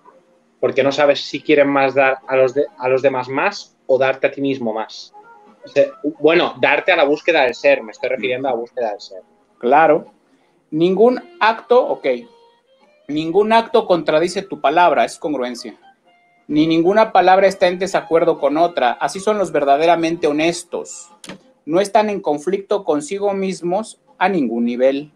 porque 0.59 0.83
no 0.83 0.91
sabes 0.91 1.21
si 1.21 1.41
quieren 1.41 1.67
más 1.67 1.93
dar 1.93 2.19
a 2.27 2.35
los, 2.35 2.53
a 2.77 2.89
los 2.89 3.01
demás 3.01 3.29
más 3.29 3.77
o 3.85 3.97
darte 3.97 4.27
a 4.27 4.31
ti 4.31 4.41
mismo 4.41 4.73
más. 4.73 5.13
bueno, 6.19 6.55
darte 6.59 6.91
a 6.91 6.95
la 6.95 7.03
búsqueda 7.03 7.43
del 7.43 7.55
ser, 7.55 7.83
me 7.83 7.91
estoy 7.91 8.09
refiriendo 8.09 8.47
a 8.47 8.51
la 8.51 8.57
búsqueda 8.57 8.91
del 8.91 9.01
ser. 9.01 9.21
Claro. 9.57 10.13
Ningún 10.71 11.19
acto, 11.39 11.85
ok, 11.87 12.07
ningún 13.07 13.51
acto 13.51 13.85
contradice 13.85 14.43
tu 14.43 14.61
palabra, 14.61 15.03
es 15.03 15.17
congruencia. 15.17 15.75
Ni 16.49 16.65
ninguna 16.65 17.11
palabra 17.11 17.45
está 17.45 17.67
en 17.67 17.77
desacuerdo 17.77 18.39
con 18.39 18.57
otra. 18.57 18.93
Así 18.93 19.19
son 19.19 19.37
los 19.37 19.51
verdaderamente 19.51 20.25
honestos. 20.25 21.11
No 21.63 21.79
están 21.79 22.09
en 22.09 22.21
conflicto 22.21 22.83
consigo 22.83 23.35
mismos 23.35 24.01
a 24.17 24.29
ningún 24.29 24.65
nivel. 24.65 25.11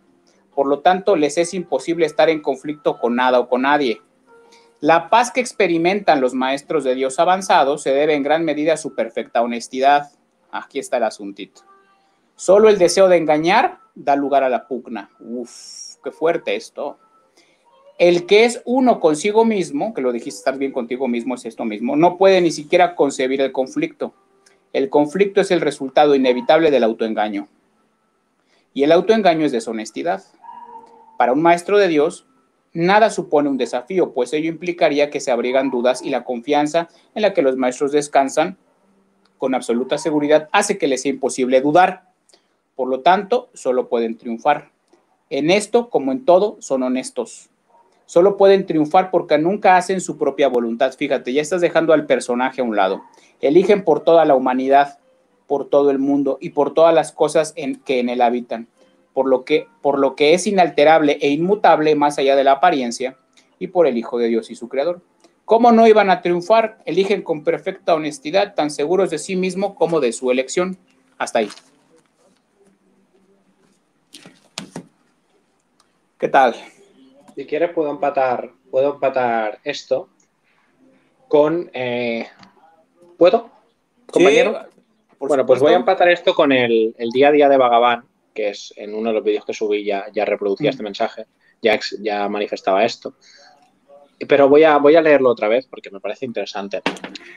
Por 0.53 0.67
lo 0.67 0.81
tanto, 0.81 1.15
les 1.15 1.39
es 1.39 1.55
imposible 1.55 2.05
estar 2.05 2.29
en 2.29 2.39
conflicto 2.39 2.99
con 2.99 3.15
nada 3.15 3.39
o 3.39 3.49
con 3.49 3.63
nadie. 3.63 3.99
La 4.79 5.09
paz 5.09 5.31
que 5.31 5.41
experimentan 5.41 6.21
los 6.21 6.35
maestros 6.35 6.83
de 6.83 6.93
Dios 6.93 7.17
avanzados 7.17 7.81
se 7.81 7.95
debe 7.95 8.13
en 8.13 8.21
gran 8.21 8.45
medida 8.45 8.73
a 8.73 8.77
su 8.77 8.93
perfecta 8.93 9.41
honestidad. 9.41 10.11
Aquí 10.51 10.77
está 10.77 10.97
el 10.97 11.03
asuntito. 11.05 11.61
Solo 12.35 12.69
el 12.69 12.77
deseo 12.77 13.07
de 13.07 13.17
engañar 13.17 13.79
da 13.95 14.15
lugar 14.15 14.43
a 14.43 14.49
la 14.49 14.67
pugna. 14.67 15.09
Uf, 15.19 15.95
qué 16.03 16.11
fuerte 16.11 16.55
esto. 16.55 16.99
El 17.99 18.25
que 18.25 18.45
es 18.45 18.61
uno 18.65 18.99
consigo 18.99 19.45
mismo, 19.45 19.93
que 19.93 20.01
lo 20.01 20.11
dijiste 20.11 20.39
estar 20.39 20.57
bien 20.57 20.71
contigo 20.71 21.07
mismo, 21.07 21.35
es 21.35 21.45
esto 21.45 21.63
mismo, 21.63 21.95
no 21.95 22.17
puede 22.17 22.41
ni 22.41 22.51
siquiera 22.51 22.95
concebir 22.95 23.41
el 23.41 23.51
conflicto. 23.51 24.13
El 24.73 24.89
conflicto 24.89 25.41
es 25.41 25.51
el 25.51 25.61
resultado 25.61 26.15
inevitable 26.15 26.71
del 26.71 26.83
autoengaño. 26.83 27.47
Y 28.73 28.83
el 28.83 28.91
autoengaño 28.91 29.45
es 29.45 29.51
deshonestidad. 29.51 30.23
Para 31.17 31.33
un 31.33 31.43
maestro 31.43 31.77
de 31.77 31.87
Dios, 31.87 32.25
nada 32.73 33.11
supone 33.11 33.49
un 33.49 33.57
desafío, 33.57 34.13
pues 34.13 34.33
ello 34.33 34.49
implicaría 34.49 35.11
que 35.11 35.19
se 35.19 35.29
abrigan 35.29 35.69
dudas 35.69 36.01
y 36.03 36.09
la 36.09 36.23
confianza 36.23 36.89
en 37.13 37.21
la 37.21 37.33
que 37.33 37.43
los 37.43 37.55
maestros 37.55 37.91
descansan 37.91 38.57
con 39.37 39.53
absoluta 39.53 39.99
seguridad 39.99 40.49
hace 40.51 40.79
que 40.79 40.87
les 40.87 41.03
sea 41.03 41.11
imposible 41.11 41.61
dudar. 41.61 42.09
Por 42.75 42.87
lo 42.89 43.01
tanto, 43.01 43.49
solo 43.53 43.89
pueden 43.89 44.17
triunfar. 44.17 44.71
En 45.29 45.51
esto, 45.51 45.89
como 45.89 46.11
en 46.11 46.25
todo, 46.25 46.57
son 46.59 46.81
honestos. 46.81 47.49
Solo 48.13 48.37
pueden 48.37 48.67
triunfar 48.67 49.09
porque 49.09 49.39
nunca 49.39 49.75
hacen 49.75 49.99
su 49.99 50.19
propia 50.19 50.47
voluntad. 50.47 50.93
Fíjate, 50.93 51.33
ya 51.33 51.41
estás 51.41 51.61
dejando 51.61 51.93
al 51.93 52.05
personaje 52.05 52.61
a 52.61 52.63
un 52.63 52.75
lado. 52.75 53.01
Eligen 53.41 53.83
por 53.83 54.01
toda 54.01 54.23
la 54.23 54.35
humanidad, 54.35 54.99
por 55.47 55.67
todo 55.67 55.89
el 55.89 55.97
mundo 55.97 56.37
y 56.39 56.51
por 56.51 56.75
todas 56.75 56.93
las 56.93 57.11
cosas 57.11 57.53
en, 57.55 57.77
que 57.77 57.99
en 57.99 58.09
él 58.09 58.21
habitan 58.21 58.67
por 59.13 59.27
lo, 59.27 59.43
que, 59.45 59.65
por 59.81 59.97
lo 59.97 60.15
que 60.15 60.35
es 60.35 60.45
inalterable 60.45 61.17
e 61.21 61.29
inmutable 61.29 61.95
más 61.95 62.19
allá 62.19 62.35
de 62.35 62.43
la 62.43 62.51
apariencia, 62.51 63.17
y 63.57 63.65
por 63.65 63.87
el 63.87 63.97
Hijo 63.97 64.19
de 64.19 64.27
Dios 64.27 64.51
y 64.51 64.55
su 64.55 64.69
Creador. 64.69 65.01
¿Cómo 65.45 65.71
no 65.71 65.87
iban 65.87 66.11
a 66.11 66.21
triunfar? 66.21 66.83
Eligen 66.85 67.23
con 67.23 67.43
perfecta 67.43 67.95
honestidad, 67.95 68.53
tan 68.53 68.69
seguros 68.69 69.09
de 69.09 69.17
sí 69.17 69.35
mismo 69.35 69.73
como 69.73 69.99
de 69.99 70.13
su 70.13 70.29
elección. 70.29 70.77
Hasta 71.17 71.39
ahí. 71.39 71.49
¿Qué 76.19 76.27
tal? 76.27 76.55
Si 77.35 77.45
quieres 77.45 77.71
puedo 77.71 77.89
empatar, 77.89 78.51
puedo 78.69 78.93
empatar 78.93 79.59
esto 79.63 80.09
con... 81.27 81.69
Eh, 81.73 82.27
¿Puedo? 83.17 83.49
¿Compañero? 84.11 84.67
bueno, 85.19 85.45
pues 85.45 85.59
voy 85.61 85.73
a 85.73 85.77
empatar 85.77 86.09
esto 86.09 86.33
con 86.33 86.51
el, 86.51 86.93
el 86.97 87.09
día 87.09 87.29
a 87.29 87.31
día 87.31 87.49
de 87.49 87.57
Vagabán, 87.57 88.05
que 88.33 88.49
es 88.49 88.73
en 88.75 88.93
uno 88.93 89.09
de 89.09 89.15
los 89.15 89.23
vídeos 89.23 89.45
que 89.45 89.53
subí 89.53 89.83
ya, 89.83 90.05
ya 90.13 90.25
reproducía 90.25 90.69
este 90.69 90.83
mm. 90.83 90.85
mensaje, 90.85 91.25
ya, 91.61 91.79
ya 92.01 92.27
manifestaba 92.27 92.83
esto. 92.83 93.15
Pero 94.27 94.47
voy 94.49 94.63
a, 94.63 94.77
voy 94.77 94.95
a 94.95 95.01
leerlo 95.01 95.29
otra 95.29 95.47
vez 95.47 95.65
porque 95.67 95.91
me 95.91 95.99
parece 95.99 96.25
interesante. 96.25 96.81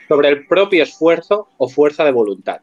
Sobre 0.07 0.29
el 0.29 0.47
propio 0.47 0.83
esfuerzo 0.83 1.49
o 1.57 1.67
fuerza 1.67 2.03
de 2.03 2.11
voluntad. 2.11 2.61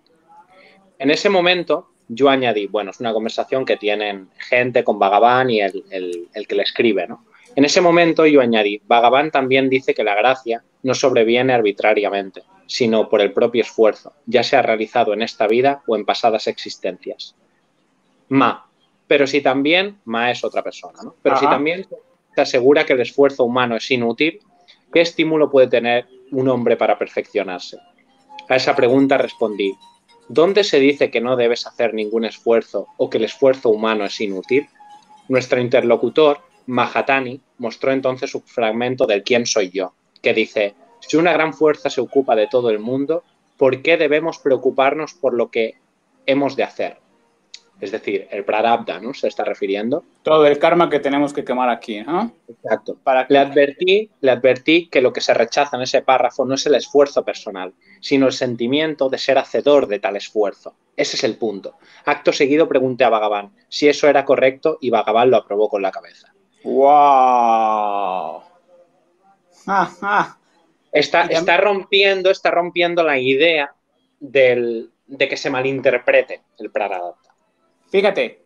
En 0.99 1.11
ese 1.11 1.29
momento 1.29 1.94
yo 2.09 2.29
añadí, 2.29 2.67
bueno, 2.67 2.91
es 2.91 3.01
una 3.01 3.13
conversación 3.13 3.65
que 3.65 3.77
tienen 3.77 4.29
gente 4.37 4.85
con 4.85 4.99
Vagabán 4.99 5.51
y 5.51 5.61
el, 5.61 5.83
el 5.91 6.47
que 6.47 6.55
le 6.55 6.63
escribe, 6.63 7.07
¿no? 7.07 7.25
En 7.57 7.65
ese 7.65 7.81
momento 7.81 8.27
yo 8.27 8.41
añadí, 8.41 8.83
Vagabán 8.87 9.31
también 9.31 9.71
dice 9.71 9.95
que 9.95 10.03
la 10.03 10.15
gracia 10.15 10.65
no 10.83 10.95
sobreviene 10.95 11.53
arbitrariamente, 11.53 12.43
sino 12.67 13.09
por 13.09 13.21
el 13.21 13.33
propio 13.33 13.63
esfuerzo, 13.63 14.13
ya 14.27 14.43
sea 14.43 14.63
realizado 14.63 15.13
en 15.13 15.23
esta 15.23 15.47
vida 15.47 15.83
o 15.87 15.97
en 15.97 16.05
pasadas 16.05 16.49
existencias 16.49 17.37
ma. 18.29 18.67
Pero 19.07 19.27
si 19.27 19.41
también, 19.41 19.99
ma 20.05 20.31
es 20.31 20.45
otra 20.45 20.63
persona, 20.63 20.99
¿no? 21.03 21.15
Pero 21.23 21.37
si 21.37 21.47
también 21.47 21.87
te 22.35 22.41
asegura 22.41 22.85
que 22.85 22.95
el 22.95 23.01
esfuerzo 23.01 23.45
humano 23.45 23.77
es 23.77 23.91
inútil, 23.91 24.41
¿qué 24.93 25.03
estímulo 25.03 25.51
puede 25.51 25.69
tener 25.69 26.07
un 26.33 26.49
hombre 26.49 26.77
para 26.77 26.99
perfeccionarse? 26.99 27.79
A 28.49 28.57
esa 28.57 28.75
pregunta 28.75 29.19
respondí, 29.19 29.75
¿dónde 30.29 30.65
se 30.65 30.81
dice 30.81 31.11
que 31.11 31.21
no 31.21 31.37
debes 31.37 31.67
hacer 31.67 31.95
ningún 31.95 32.25
esfuerzo 32.25 32.89
o 32.97 33.11
que 33.11 33.19
el 33.19 33.25
esfuerzo 33.25 33.71
humano 33.71 34.05
es 34.05 34.21
inútil? 34.21 34.69
Nuestro 35.29 35.61
interlocutor, 35.61 36.41
Mahatani, 36.67 37.41
mostró 37.59 37.93
entonces 37.93 38.35
un 38.35 38.43
fragmento 38.43 39.07
del 39.07 39.23
quién 39.23 39.47
soy 39.47 39.71
yo, 39.71 39.95
que 40.23 40.35
dice, 40.35 40.75
si 41.01 41.17
una 41.17 41.33
gran 41.33 41.53
fuerza 41.53 41.91
se 41.91 42.01
ocupa 42.01 42.35
de 42.35 42.47
todo 42.47 42.71
el 42.71 42.79
mundo, 42.79 43.23
¿por 43.57 43.83
qué 43.83 43.97
debemos 43.97 44.39
preocuparnos 44.39 45.15
por 45.15 45.35
lo 45.35 45.51
que 45.51 45.75
hemos 46.27 46.57
de 46.57 46.63
hacer? 46.63 47.04
Es 47.81 47.91
decir, 47.91 48.29
el 48.31 48.45
prarabdha, 48.45 49.01
¿no? 49.01 49.13
Se 49.15 49.29
está 49.29 49.45
refiriendo. 49.45 50.05
Todo 50.23 50.47
el 50.47 50.59
karma 50.59 50.89
que 50.89 51.01
tenemos 51.01 51.33
que 51.33 51.45
quemar 51.45 51.69
aquí, 51.69 52.03
¿no? 52.03 52.33
Exacto. 52.49 52.97
Para 53.03 53.27
le, 53.29 53.39
advertí, 53.39 54.11
le 54.21 54.31
advertí 54.31 54.89
que 54.89 55.01
lo 55.01 55.13
que 55.13 55.21
se 55.21 55.35
rechaza 55.35 55.77
en 55.77 55.83
ese 55.83 56.03
párrafo 56.03 56.45
no 56.45 56.55
es 56.55 56.65
el 56.67 56.77
esfuerzo 56.77 57.25
personal, 57.25 57.75
sino 58.01 58.27
el 58.27 58.33
sentimiento 58.33 59.09
de 59.09 59.19
ser 59.19 59.39
hacedor 59.39 59.87
de 59.89 59.99
tal 59.99 60.17
esfuerzo. 60.17 60.75
Ese 60.97 61.17
es 61.17 61.25
el 61.25 61.37
punto. 61.37 61.77
Acto 62.05 62.33
seguido 62.33 62.69
pregunté 62.69 63.05
a 63.05 63.11
Bhagavan 63.11 63.53
si 63.69 63.89
eso 63.89 64.09
era 64.09 64.25
correcto 64.25 64.79
y 64.81 64.91
Bhagavan 64.91 65.31
lo 65.31 65.39
aprobó 65.39 65.69
con 65.69 65.83
la 65.83 65.91
cabeza. 65.91 66.33
¡Wow! 66.63 68.43
Está, 70.93 71.23
está, 71.25 71.57
rompiendo, 71.57 72.31
está 72.31 72.51
rompiendo 72.51 73.03
la 73.03 73.19
idea 73.19 73.75
de 74.21 74.89
que 75.19 75.37
se 75.37 75.51
malinterprete 75.51 76.43
el 76.59 76.71
prarabdha. 76.71 77.34
Fíjate, 77.91 78.45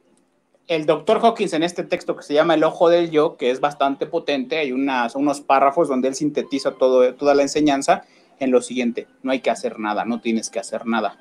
el 0.69 0.85
doctor 0.85 1.21
Hawkins 1.23 1.55
en 1.55 1.63
este 1.63 1.83
texto 1.83 2.15
que 2.15 2.23
se 2.23 2.35
llama 2.35 2.55
El 2.55 2.63
ojo 2.63 2.91
del 2.91 3.11
yo, 3.11 3.37
que 3.37 3.51
es 3.51 3.61
bastante 3.61 4.07
potente, 4.07 4.59
hay 4.59 4.73
unos 4.73 5.41
párrafos 5.41 5.89
donde 5.89 6.09
él 6.09 6.15
sintetiza 6.15 6.73
toda 6.73 7.35
la 7.35 7.43
enseñanza 7.43 8.05
en 8.39 8.51
lo 8.51 8.61
siguiente, 8.61 9.09
no 9.23 9.33
hay 9.33 9.41
que 9.41 9.51
hacer 9.51 9.79
nada, 9.79 10.05
no 10.05 10.21
tienes 10.21 10.51
que 10.51 10.59
hacer 10.59 10.87
nada. 10.87 11.19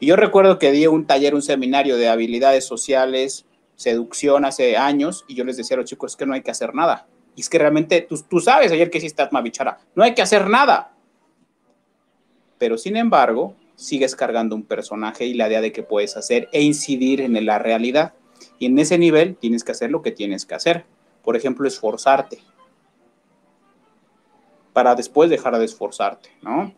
Y 0.00 0.06
yo 0.06 0.16
recuerdo 0.16 0.58
que 0.58 0.72
di 0.72 0.86
un 0.86 1.06
taller, 1.06 1.34
un 1.34 1.42
seminario 1.42 1.96
de 1.96 2.08
habilidades 2.08 2.66
sociales, 2.66 3.46
seducción 3.76 4.44
hace 4.44 4.76
años, 4.76 5.24
y 5.28 5.34
yo 5.34 5.44
les 5.44 5.56
decía 5.56 5.76
a 5.76 5.80
los 5.80 5.88
chicos 5.88 6.16
que 6.16 6.26
no 6.26 6.34
hay 6.34 6.42
que 6.42 6.50
hacer 6.50 6.74
nada. 6.74 7.06
Y 7.34 7.42
es 7.42 7.48
que 7.48 7.58
realmente 7.58 8.02
tú, 8.02 8.20
tú 8.28 8.40
sabes 8.40 8.72
ayer 8.72 8.90
que 8.90 8.98
hiciste 8.98 9.22
Atma 9.22 9.40
Bichara, 9.40 9.78
no 9.94 10.02
hay 10.02 10.14
que 10.14 10.22
hacer 10.22 10.48
nada. 10.48 10.92
Pero 12.58 12.76
sin 12.76 12.96
embargo, 12.96 13.54
sigues 13.76 14.16
cargando 14.16 14.56
un 14.56 14.64
personaje 14.64 15.26
y 15.26 15.34
la 15.34 15.48
idea 15.48 15.60
de 15.60 15.72
que 15.72 15.82
puedes 15.82 16.16
hacer 16.16 16.48
e 16.52 16.62
incidir 16.62 17.20
en 17.20 17.46
la 17.46 17.58
realidad. 17.58 18.14
Y 18.58 18.66
en 18.66 18.78
ese 18.78 18.98
nivel 18.98 19.36
tienes 19.36 19.62
que 19.62 19.72
hacer 19.72 19.90
lo 19.90 20.02
que 20.02 20.10
tienes 20.10 20.44
que 20.44 20.54
hacer. 20.54 20.84
Por 21.22 21.36
ejemplo, 21.36 21.68
esforzarte. 21.68 22.38
Para 24.72 24.94
después 24.94 25.30
dejar 25.30 25.56
de 25.58 25.64
esforzarte, 25.64 26.30
¿no? 26.42 26.74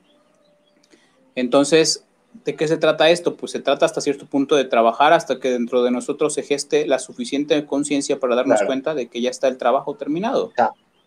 Entonces, 1.34 2.04
¿de 2.44 2.56
qué 2.56 2.68
se 2.68 2.76
trata 2.76 3.10
esto? 3.10 3.36
Pues 3.36 3.52
se 3.52 3.60
trata 3.60 3.86
hasta 3.86 4.00
cierto 4.00 4.26
punto 4.26 4.56
de 4.56 4.64
trabajar 4.64 5.12
hasta 5.12 5.38
que 5.38 5.50
dentro 5.50 5.82
de 5.82 5.90
nosotros 5.90 6.34
se 6.34 6.42
geste 6.42 6.86
la 6.86 6.98
suficiente 6.98 7.64
conciencia 7.64 8.18
para 8.18 8.36
darnos 8.36 8.62
cuenta 8.62 8.94
de 8.94 9.08
que 9.08 9.20
ya 9.20 9.30
está 9.30 9.48
el 9.48 9.56
trabajo 9.56 9.94
terminado. 9.96 10.52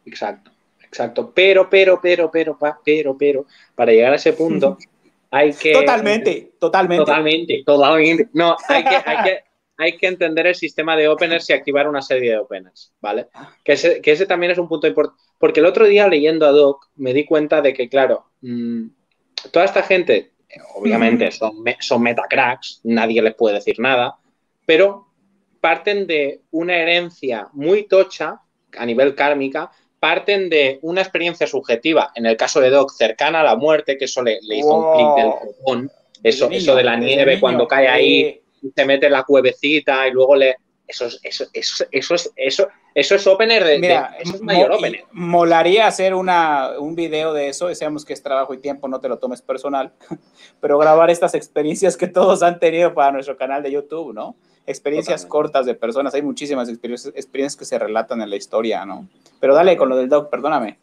Exacto, 0.06 0.52
exacto. 0.82 1.32
Pero, 1.34 1.70
pero, 1.70 2.00
pero, 2.02 2.32
pero, 2.32 2.58
pero, 2.84 3.18
pero, 3.18 3.46
para 3.76 3.92
llegar 3.92 4.14
a 4.14 4.18
ese 4.18 4.34
punto, 4.34 4.78
hay 5.32 5.54
que... 5.54 5.72
Totalmente, 5.72 6.54
totalmente. 6.60 7.06
Totalmente, 7.06 7.64
totalmente. 7.66 8.30
No, 8.34 8.56
hay 8.68 8.84
que, 8.84 9.40
hay 9.78 9.98
que 9.98 10.08
entender 10.08 10.46
el 10.46 10.56
sistema 10.56 10.96
de 10.96 11.08
openers 11.08 11.50
y 11.50 11.54
activar 11.54 11.88
una 11.88 12.02
serie 12.02 12.32
de 12.32 12.38
openers, 12.38 12.94
¿vale? 13.00 13.28
Que 13.64 13.74
ese, 13.74 14.02
que 14.02 14.12
ese 14.12 14.26
también 14.26 14.52
es 14.52 14.58
un 14.58 14.68
punto 14.68 14.88
importante. 14.88 15.24
Porque 15.40 15.62
el 15.62 15.66
otro 15.66 15.88
día 15.88 16.08
leyendo 16.08 16.46
a 16.46 16.52
Doc 16.52 16.90
me 16.98 17.14
di 17.14 17.26
cuenta 17.26 17.62
de 17.62 17.74
que, 17.74 17.90
claro, 17.90 18.26
mm, 18.42 18.88
toda 19.52 19.66
esta 19.66 19.82
gente, 19.82 20.34
obviamente, 20.76 21.32
son, 21.32 21.64
son 21.80 22.04
metacracks, 22.04 22.82
nadie 22.84 23.22
les 23.22 23.34
puede 23.34 23.56
decir 23.56 23.80
nada, 23.80 24.18
pero 24.66 25.08
parten 25.62 26.08
de 26.08 26.42
una 26.52 26.76
herencia 26.76 27.48
muy 27.54 27.88
tocha 27.88 28.42
a 28.78 28.86
nivel 28.86 29.16
kármica, 29.16 29.72
parten 30.02 30.50
de 30.50 30.80
una 30.82 31.02
experiencia 31.02 31.46
subjetiva, 31.46 32.12
en 32.16 32.26
el 32.26 32.36
caso 32.36 32.60
de 32.60 32.72
Doc, 32.72 32.92
cercana 32.92 33.42
a 33.42 33.44
la 33.44 33.56
muerte, 33.56 34.00
que 34.00 34.06
eso 34.06 34.24
le, 34.24 34.40
hizo 34.42 34.74
un 34.74 34.96
clic 34.96 35.16
del 35.16 35.32
copón, 35.40 35.92
eso, 36.24 36.50
eso 36.50 36.76
de 36.76 36.84
la 36.84 36.98
nieve 36.98 37.40
cuando 37.40 37.68
cae 37.68 37.88
ahí, 37.88 38.42
se 38.76 38.86
mete 38.86 39.06
en 39.06 39.12
la 39.12 39.24
cuevecita 39.24 40.08
y 40.08 40.12
luego 40.12 40.36
le... 40.36 40.56
Eso, 40.88 41.06
eso, 41.06 41.46
eso, 41.54 41.86
eso, 41.90 42.16
eso, 42.36 42.68
eso 42.96 43.16
es 43.16 43.28
opener 43.28 43.64
de, 43.64 43.78
Mira, 43.78 44.18
mayor 44.42 44.72
opener. 44.74 45.06
Molaría 45.14 45.88
hacer 45.88 46.16
una, 46.16 46.72
un 46.80 46.96
video 46.96 47.32
de 47.32 47.48
eso, 47.48 47.68
deseamos 47.68 48.04
que 48.04 48.12
es 48.12 48.24
trabajo 48.24 48.54
y 48.56 48.58
tiempo, 48.58 48.90
no 48.90 49.00
te 49.00 49.08
lo 49.08 49.20
tomes 49.20 49.42
personal, 49.42 49.94
pero 50.60 50.80
grabar 50.80 51.12
estas 51.12 51.36
experiencias 51.36 51.96
que 51.96 52.08
todos 52.08 52.42
han 52.42 52.60
tenido 52.60 52.94
para 52.94 53.12
nuestro 53.12 53.38
canal 53.38 53.62
de 53.62 53.72
YouTube, 53.72 54.14
¿no? 54.14 54.36
Experiencias 54.66 55.26
cortas 55.26 55.66
de 55.66 55.74
personas, 55.74 56.14
hay 56.14 56.22
muchísimas 56.22 56.70
experiencias, 56.70 57.14
experiencias, 57.16 57.58
que 57.58 57.66
se 57.66 57.80
relatan 57.80 58.22
en 58.22 58.30
la 58.30 58.36
historia, 58.36 58.86
¿no? 58.86 59.08
Pero 59.40 59.56
dale 59.56 59.76
con 59.76 59.90
lo 59.90 59.98
del 59.98 60.10
doc, 60.10 60.30
perdóname. 60.30 60.78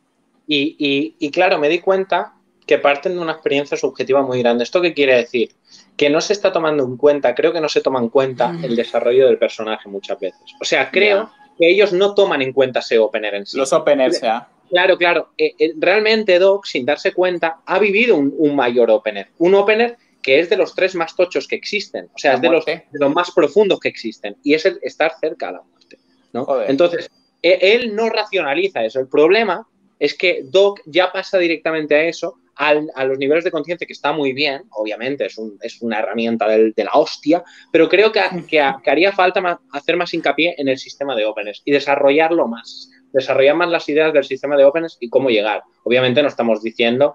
Y, 0.47 0.77
y, 0.79 1.15
y 1.19 1.31
claro, 1.31 1.59
me 1.59 1.69
di 1.69 1.79
cuenta 1.79 2.35
que 2.67 2.79
parten 2.79 3.15
de 3.15 3.21
una 3.21 3.33
experiencia 3.33 3.77
subjetiva 3.77 4.23
muy 4.23 4.41
grande. 4.41 4.63
¿Esto 4.63 4.83
qué 4.83 4.93
quiere 4.93 5.17
decir? 5.17 5.53
Que 5.97 6.11
no 6.11 6.21
se 6.21 6.35
está 6.35 6.53
tomando 6.53 6.85
en 6.85 6.97
cuenta, 6.97 7.35
creo 7.35 7.53
que 7.53 7.61
no 7.61 7.69
se 7.69 7.81
toma 7.81 7.99
en 7.99 8.11
cuenta 8.11 8.53
mm. 8.53 8.65
el 8.65 8.77
desarrollo 8.77 9.27
del 9.27 9.39
personaje 9.39 9.89
muchas 9.89 10.21
veces. 10.21 10.41
O 10.61 10.65
sea, 10.65 10.91
creo 10.91 11.31
que 11.59 11.69
ellos 11.69 11.93
no 11.93 12.15
toman 12.15 12.43
en 12.43 12.53
cuenta 12.53 12.81
ese 12.81 12.99
opener 12.99 13.35
en 13.35 13.47
sí. 13.47 13.57
Los 13.57 13.73
openers, 13.73 14.21
ya. 14.21 14.49
Claro, 14.69 14.99
claro. 14.99 15.31
Eh, 15.39 15.55
eh, 15.59 15.73
realmente 15.79 16.39
Doc, 16.39 16.67
sin 16.67 16.85
darse 16.85 17.13
cuenta, 17.13 17.61
ha 17.65 17.79
vivido 17.79 18.17
un, 18.17 18.55
mayor 18.55 18.91
opener. 18.91 19.29
Un 19.39 19.55
opener 19.55 19.97
que 20.23 20.41
es 20.41 20.51
de 20.51 20.57
los 20.57 20.75
tres 20.75 20.95
más 20.95 21.15
tochos 21.15 21.47
que 21.47 21.57
existen. 21.57 22.07
O 22.15 22.19
sea, 22.19 22.35
es 22.35 22.41
de 22.41 22.51
los, 22.51 22.65
de 22.65 22.85
los, 22.93 23.15
más 23.15 23.31
profundos 23.31 23.81
que 23.81 23.89
existen. 23.89 24.37
Y 24.43 24.55
es 24.55 24.65
el 24.67 24.79
estar 24.83 25.13
cerca 25.21 25.49
a 25.49 25.53
la 25.53 25.63
muerte. 25.63 25.99
¿no? 26.33 26.47
Entonces, 26.67 27.11
e, 27.43 27.59
él 27.75 27.95
no 27.95 28.09
racionaliza 28.09 28.85
eso. 28.85 29.01
El 29.01 29.09
problema 29.09 29.67
es 29.99 30.15
que 30.15 30.43
Doc 30.45 30.81
ya 30.87 31.11
pasa 31.13 31.39
directamente 31.39 31.95
a 31.95 32.05
eso, 32.05 32.39
a 32.59 33.05
los 33.05 33.19
niveles 33.19 33.45
de 33.45 33.53
conciencia, 33.53 33.87
que 33.87 33.93
está 33.93 34.13
muy 34.13 34.33
bien, 34.33 34.65
obviamente, 34.71 35.27
es, 35.27 35.41
es 35.63 35.81
una 35.81 36.01
herramienta 36.01 36.49
de 36.49 36.73
la 36.77 36.91
hostia, 36.95 37.45
pero 37.71 37.89
creo 37.89 38.11
que, 38.11 38.21
que, 38.49 38.61
haría 38.61 39.13
falta 39.13 39.61
hacer 39.73 39.97
más 39.97 40.13
hincapié 40.13 40.57
en 40.59 40.69
el 40.69 40.77
sistema 40.77 41.15
de 41.15 41.25
Openness 41.25 41.63
y 41.65 41.71
desarrollarlo 41.71 42.49
más, 42.49 42.91
desarrollar 43.13 43.55
más 43.55 43.71
las 43.71 43.89
ideas 43.89 44.13
del 44.13 44.25
sistema 44.25 44.57
de 44.57 44.65
Openness 44.65 44.97
y 44.99 45.09
cómo 45.09 45.31
llegar. 45.31 45.63
Obviamente 45.85 46.21
no 46.21 46.27
estamos 46.27 46.61
diciendo, 46.61 47.15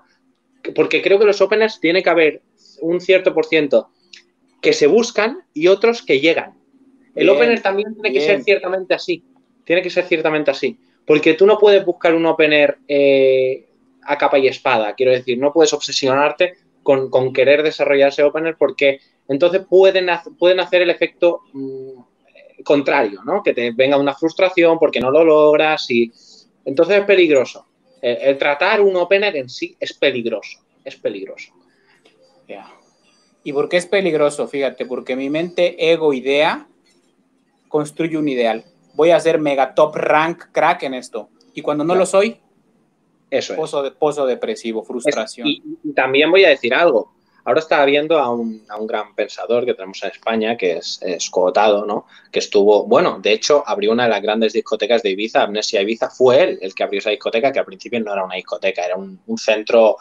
porque 0.75 1.01
creo 1.01 1.19
que 1.19 1.25
los 1.25 1.41
Openness 1.41 1.81
tiene 1.81 2.03
que 2.03 2.09
haber 2.09 2.41
un 2.87 3.01
cierto 3.01 3.33
por 3.33 3.45
ciento 3.45 3.89
que 4.61 4.73
se 4.73 4.87
buscan 4.87 5.39
y 5.53 5.67
otros 5.67 6.01
que 6.01 6.19
llegan. 6.19 6.53
El 7.15 7.29
Opener 7.29 7.61
también 7.61 7.93
tiene 7.93 8.11
que 8.11 8.21
ser 8.21 8.43
ciertamente 8.43 8.93
así, 8.93 9.23
tiene 9.65 9.81
que 9.81 9.89
ser 9.89 10.05
ciertamente 10.05 10.51
así, 10.51 10.79
porque 11.05 11.33
tú 11.33 11.45
no 11.45 11.57
puedes 11.57 11.85
buscar 11.85 12.13
un 12.13 12.25
Opener... 12.25 12.77
Eh, 12.87 13.67
a 14.05 14.17
capa 14.17 14.37
y 14.39 14.47
espada. 14.47 14.93
Quiero 14.95 15.11
decir, 15.11 15.37
no 15.37 15.51
puedes 15.53 15.73
obsesionarte 15.73 16.55
con, 16.81 17.33
querer 17.33 17.63
desarrollar 17.63 18.09
ese 18.09 18.23
opener 18.23 18.55
porque 18.57 18.99
entonces 19.27 19.61
pueden, 19.69 20.07
pueden 20.37 20.59
hacer 20.59 20.81
el 20.81 20.89
efecto 20.89 21.41
mm, 21.53 22.63
contrario, 22.63 23.21
¿no? 23.25 23.41
Que 23.41 23.53
te 23.53 23.71
venga 23.71 23.97
una 23.97 24.13
frustración 24.13 24.77
porque 24.79 24.99
no 24.99 25.11
lo 25.11 25.23
logras 25.23 25.89
y 25.89 26.11
entonces 26.65 26.99
es 26.99 27.05
peligroso. 27.05 27.65
El, 28.01 28.37
tratar 28.37 28.81
un 28.81 28.95
opener 28.97 29.37
en 29.37 29.47
sí 29.47 29.77
es 29.79 29.93
peligroso, 29.93 30.59
es 30.83 30.97
peligroso. 30.97 31.53
¿Y 33.43 33.53
por 33.53 33.67
qué 33.67 33.77
es 33.77 33.85
peligroso? 33.85 34.47
Fíjate, 34.47 34.85
porque 34.85 35.15
mi 35.15 35.29
mente, 35.29 35.91
ego, 35.91 36.13
idea, 36.13 36.67
construye 37.67 38.17
un 38.17 38.27
ideal. 38.27 38.63
Voy 38.93 39.11
a 39.11 39.19
ser 39.19 39.39
mega 39.39 39.73
top 39.75 39.95
rank 39.95 40.45
crack 40.51 40.83
en 40.83 40.93
esto. 40.93 41.29
Y 41.53 41.61
cuando 41.61 41.83
no 41.83 41.95
lo 41.95 42.05
soy, 42.05 42.39
eso 43.29 43.55
pozo, 43.55 43.83
de, 43.83 43.91
pozo 43.91 44.25
depresivo, 44.25 44.83
frustración. 44.83 45.47
y, 45.47 45.61
también 45.95 46.31
voy 46.31 46.45
a 46.45 46.49
decir 46.49 46.73
algo. 46.73 47.13
Ahora 47.45 47.59
estaba 47.59 47.83
viendo 47.83 48.19
a 48.19 48.29
un, 48.33 48.63
a 48.69 48.77
un 48.77 48.87
gran 48.87 49.13
pensador 49.15 49.65
que 49.65 49.73
tenemos 49.73 50.01
en 50.03 50.11
España, 50.11 50.55
que 50.55 50.77
es, 50.77 50.99
es 51.01 51.29
¿no? 51.33 52.05
Que 52.31 52.39
estuvo, 52.39 52.85
bueno, 52.85 53.19
de 53.19 53.33
hecho, 53.33 53.63
abrió 53.67 53.91
una 53.91 54.03
de 54.03 54.09
las 54.11 54.21
grandes 54.21 54.53
discotecas 54.53 55.03
de 55.03 55.09
Ibiza, 55.09 55.43
Amnesia 55.43 55.81
Ibiza. 55.81 56.09
Fue 56.09 56.41
él 56.41 56.59
el 56.61 56.73
que 56.73 56.83
abrió 56.83 56.99
esa 56.99 57.09
discoteca, 57.09 57.51
que 57.51 57.59
al 57.59 57.65
principio 57.65 57.99
no 57.99 58.13
era 58.13 58.23
una 58.23 58.35
discoteca, 58.35 58.85
era 58.85 58.95
un, 58.95 59.19
un 59.27 59.37
centro 59.37 59.97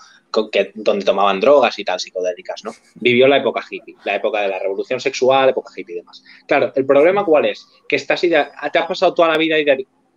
que, 0.51 0.73
donde 0.75 1.05
tomaban 1.05 1.40
drogas 1.40 1.79
y 1.79 1.85
tal, 1.85 2.01
psicodélicas, 2.01 2.64
¿no? 2.64 2.73
Vivió 2.95 3.29
la 3.29 3.38
época 3.38 3.64
hippie, 3.68 3.97
la 4.05 4.16
época 4.16 4.42
de 4.42 4.49
la 4.49 4.59
revolución 4.59 5.01
sexual, 5.01 5.51
época 5.51 5.73
hippie 5.77 5.97
y 5.97 5.99
demás. 5.99 6.25
Claro, 6.47 6.73
el 6.75 6.87
problema 6.87 7.25
cuál 7.25 7.47
es? 7.47 7.66
Que 7.88 7.97
estás 7.97 8.21
te 8.21 8.37
has 8.37 8.87
pasado 8.87 9.14
toda 9.14 9.29
la 9.29 9.38
vida 9.38 9.57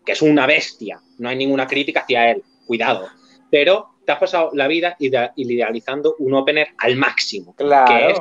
que 0.06 0.12
es 0.12 0.22
una 0.22 0.46
bestia, 0.46 1.02
no 1.18 1.30
hay 1.30 1.36
ninguna 1.36 1.68
crítica 1.68 2.02
hacia 2.02 2.32
él, 2.32 2.44
cuidado. 2.66 3.08
Pero 3.50 3.96
te 4.06 4.12
has 4.12 4.20
pasado 4.20 4.52
la 4.54 4.68
vida 4.68 4.96
idealizando 5.00 6.16
un 6.20 6.34
opener 6.36 6.70
al 6.78 6.96
máximo, 6.96 7.56
que 7.56 7.66
es 8.12 8.20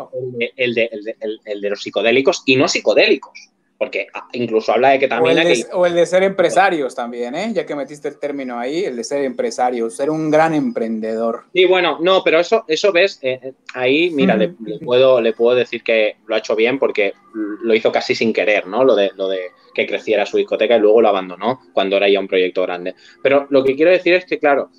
el 0.57 0.75
de, 0.75 1.69
los 1.69 1.83
psicodélicos 1.83 2.43
y 2.47 2.57
no 2.57 2.67
psicodélicos. 2.69 3.51
Porque 3.85 4.07
incluso 4.33 4.73
habla 4.73 4.91
de 4.91 4.99
que 4.99 5.09
también... 5.09 5.39
O 5.39 5.41
el 5.41 5.49
de, 5.49 5.67
o 5.73 5.87
el 5.87 5.95
de 5.95 6.07
ser 6.07 6.23
empresarios 6.23 6.95
también, 6.95 7.35
¿eh? 7.35 7.53
ya 7.53 7.67
que 7.67 7.75
metiste 7.75 8.09
el 8.09 8.19
término 8.19 8.59
ahí, 8.59 8.85
el 8.85 8.97
de 8.97 9.05
ser 9.05 9.25
empresario, 9.25 9.91
ser 9.91 10.11
un 10.11 10.31
gran 10.31 10.55
emprendedor. 10.55 11.45
Sí, 11.53 11.65
bueno, 11.67 11.99
no, 12.01 12.23
pero 12.25 12.41
eso, 12.41 12.65
eso 12.69 12.93
ves, 12.93 13.19
eh, 13.23 13.39
eh, 13.43 13.53
ahí, 13.75 14.11
mira, 14.11 14.37
le, 14.37 14.49
puedo, 14.85 15.21
le 15.21 15.33
puedo 15.33 15.57
decir 15.57 15.83
que 15.83 16.17
lo 16.27 16.35
ha 16.35 16.39
hecho 16.39 16.57
bien 16.57 16.79
porque 16.79 17.15
lo 17.35 17.75
hizo 17.75 17.93
casi 17.93 18.15
sin 18.15 18.33
querer, 18.33 18.67
¿no? 18.67 18.85
Lo 18.85 18.95
de, 18.95 19.11
lo 19.17 19.29
de 19.29 19.51
que 19.75 19.87
creciera 19.87 20.25
su 20.25 20.37
discoteca 20.37 20.77
y 20.77 20.81
luego 20.81 21.03
lo 21.03 21.09
abandonó 21.09 21.61
cuando 21.73 21.97
era 21.97 22.09
ya 22.09 22.21
un 22.21 22.29
proyecto 22.29 22.63
grande. 22.63 22.95
Pero 23.23 23.47
lo 23.51 23.65
que 23.65 23.75
quiero 23.75 23.91
decir 23.91 24.15
es 24.15 24.25
que, 24.25 24.39
claro, 24.39 24.71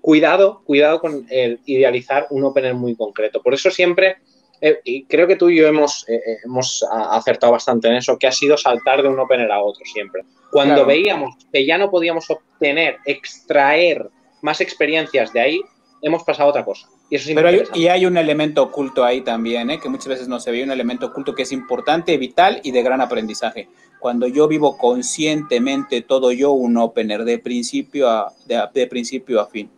cuidado, 0.00 0.62
cuidado 0.64 1.00
con 1.00 1.26
el 1.30 1.60
idealizar 1.64 2.26
un 2.30 2.44
opener 2.44 2.74
muy 2.74 2.94
concreto. 2.94 3.42
Por 3.42 3.54
eso 3.54 3.70
siempre, 3.70 4.18
eh, 4.64 4.80
y 4.84 5.04
creo 5.06 5.26
que 5.26 5.34
tú 5.34 5.50
y 5.50 5.56
yo 5.56 5.66
hemos, 5.66 6.08
eh, 6.08 6.14
eh, 6.14 6.36
hemos 6.44 6.86
acertado 6.90 7.52
bastante 7.52 7.88
en 7.88 7.94
eso, 7.94 8.16
que 8.16 8.28
ha 8.28 8.32
sido 8.32 8.56
saltar 8.56 9.02
de 9.02 9.08
un 9.08 9.18
opener 9.18 9.50
a 9.50 9.60
otro 9.60 9.84
siempre. 9.84 10.22
Cuando 10.52 10.86
veíamos 10.86 11.34
que 11.52 11.66
ya 11.66 11.76
no 11.76 11.90
podíamos 11.90 12.30
obtener, 12.30 12.98
extraer 13.04 14.08
más 14.40 14.60
experiencias 14.60 15.32
de 15.32 15.40
ahí, 15.40 15.60
hemos 16.00 16.22
pasado 16.22 16.48
a 16.48 16.50
otra 16.50 16.64
cosa. 16.64 16.86
Y 17.10 17.16
eso 17.16 17.30
Pero 17.34 17.48
hay, 17.48 17.62
y 17.74 17.88
hay 17.88 18.06
un 18.06 18.16
elemento 18.16 18.62
oculto 18.62 19.04
ahí 19.04 19.20
también, 19.20 19.68
que 19.80 19.88
muchas 19.88 20.08
veces 20.08 20.28
no 20.28 20.40
se 20.40 20.50
ve, 20.50 20.62
un 20.62 20.70
elemento 20.70 21.06
oculto 21.06 21.34
que 21.34 21.42
es 21.42 21.52
importante, 21.52 22.16
vital 22.16 22.60
y 22.62 22.70
de 22.70 22.82
gran 22.82 23.00
aprendizaje. 23.00 23.68
Cuando 23.98 24.28
yo 24.28 24.48
vivo 24.48 24.78
conscientemente 24.78 26.02
todo 26.02 26.32
yo 26.32 26.52
un 26.52 26.76
opener 26.76 27.24
de 27.24 27.38
principio 27.38 28.08
a, 28.08 28.32
de 28.46 28.86
principio 28.86 29.40
a 29.40 29.46
fin 29.46 29.70